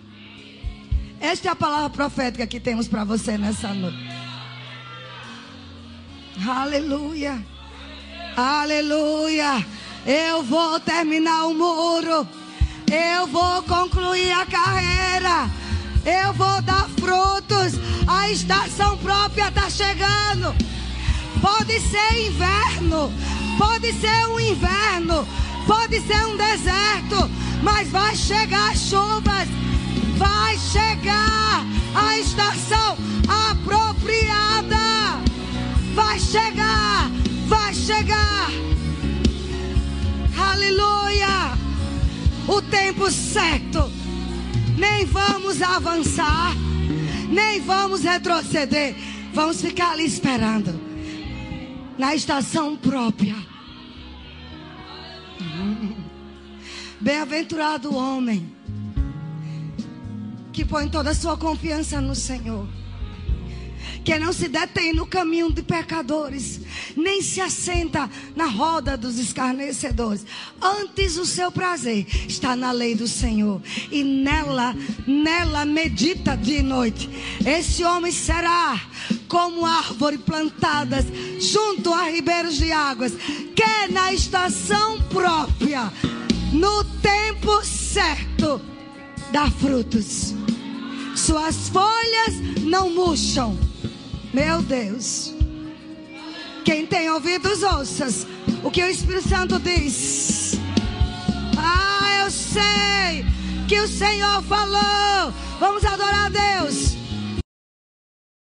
Esta 1.20 1.49
é 1.49 1.53
a 1.53 1.57
palavra 1.57 1.91
profética 1.91 2.47
que 2.47 2.59
temos 2.59 2.89
para 2.89 3.05
você 3.05 3.39
nessa 3.39 3.72
noite. 3.72 4.11
Aleluia. 6.41 7.45
Aleluia. 8.37 9.64
Eu 10.07 10.43
vou 10.43 10.80
terminar 10.80 11.45
o 11.47 11.55
muro. 11.55 12.26
Eu 12.91 13.26
vou 13.26 13.62
concluir 13.62 14.33
a 14.33 14.47
carreira. 14.47 15.51
Eu 16.05 16.33
vou 16.33 16.62
dar 16.62 16.89
frutos. 16.99 17.78
A 18.07 18.30
estação 18.30 18.97
própria 18.99 19.49
está 19.49 19.68
chegando. 19.68 20.55
Pode 21.41 21.78
ser 21.80 22.26
inverno. 22.26 23.12
Pode 23.59 23.93
ser 23.93 24.26
um 24.28 24.41
inverno. 24.41 25.28
Pode 25.66 26.01
ser 26.01 26.26
um 26.26 26.37
deserto. 26.37 27.30
Mas 27.62 27.89
vai 27.91 28.16
chegar 28.16 28.74
chuvas. 28.74 29.49
Vai 30.16 30.57
chegar 30.59 31.64
a 31.95 32.18
estação 32.18 32.97
apropriada. 33.51 35.32
Vai 35.95 36.18
chegar, 36.18 37.11
vai 37.47 37.74
chegar. 37.74 38.49
Aleluia. 40.38 41.57
O 42.49 42.62
tempo 42.62 43.11
certo. 43.11 43.90
Nem 44.76 45.05
vamos 45.05 45.61
avançar, 45.61 46.55
nem 47.28 47.61
vamos 47.61 48.03
retroceder. 48.03 48.95
Vamos 49.34 49.61
ficar 49.61 49.93
ali 49.93 50.07
esperando. 50.07 50.80
Na 51.99 52.14
estação 52.14 52.74
própria. 52.76 53.36
Bem-aventurado 57.01 57.90
o 57.90 57.97
homem 57.97 58.51
que 60.53 60.64
põe 60.64 60.88
toda 60.88 61.11
a 61.11 61.14
sua 61.14 61.36
confiança 61.36 62.01
no 62.01 62.14
Senhor 62.14 62.66
que 64.05 64.18
não 64.18 64.32
se 64.32 64.48
detém 64.48 64.92
no 64.92 65.07
caminho 65.07 65.53
de 65.53 65.62
pecadores, 65.62 66.61
nem 66.96 67.22
se 67.22 67.40
assenta 67.40 68.11
na 68.34 68.46
roda 68.46 68.96
dos 68.96 69.18
escarnecedores. 69.18 70.26
Antes 70.61 71.16
o 71.16 71.24
seu 71.24 71.53
prazer 71.53 72.07
está 72.28 72.57
na 72.57 72.72
lei 72.72 72.94
do 72.94 73.07
Senhor, 73.07 73.61
e 73.90 74.03
nela, 74.03 74.74
nela 75.07 75.64
medita 75.64 76.36
dia 76.36 76.59
e 76.59 76.62
noite. 76.62 77.09
Esse 77.46 77.84
homem 77.84 78.12
será 78.12 78.80
como 79.28 79.64
árvore 79.64 80.18
plantadas 80.18 81.05
junto 81.38 81.92
a 81.92 82.05
ribeiros 82.05 82.57
de 82.57 82.72
águas, 82.72 83.12
que 83.55 83.92
na 83.92 84.12
estação 84.12 85.00
própria, 85.05 85.92
no 86.53 86.84
tempo 87.00 87.64
certo, 87.64 88.61
dá 89.30 89.50
frutos. 89.50 90.34
Suas 91.14 91.68
folhas 91.68 92.62
não 92.62 92.90
murcham 92.90 93.72
meu 94.33 94.62
Deus. 94.62 95.35
Quem 96.64 96.87
tem 96.87 97.11
ouvidos, 97.11 97.62
ouças 97.62 98.26
o 98.62 98.70
que 98.70 98.83
o 98.83 98.89
Espírito 98.89 99.28
Santo 99.28 99.59
diz. 99.59 100.55
Ah, 101.59 102.24
eu 102.24 102.30
sei 102.30 103.24
que 103.68 103.80
o 103.80 103.89
Senhor 103.89 104.43
falou. 104.45 105.33
Vamos 105.59 105.85
adorar 105.85 106.26
a 106.26 106.28
Deus. 106.28 107.01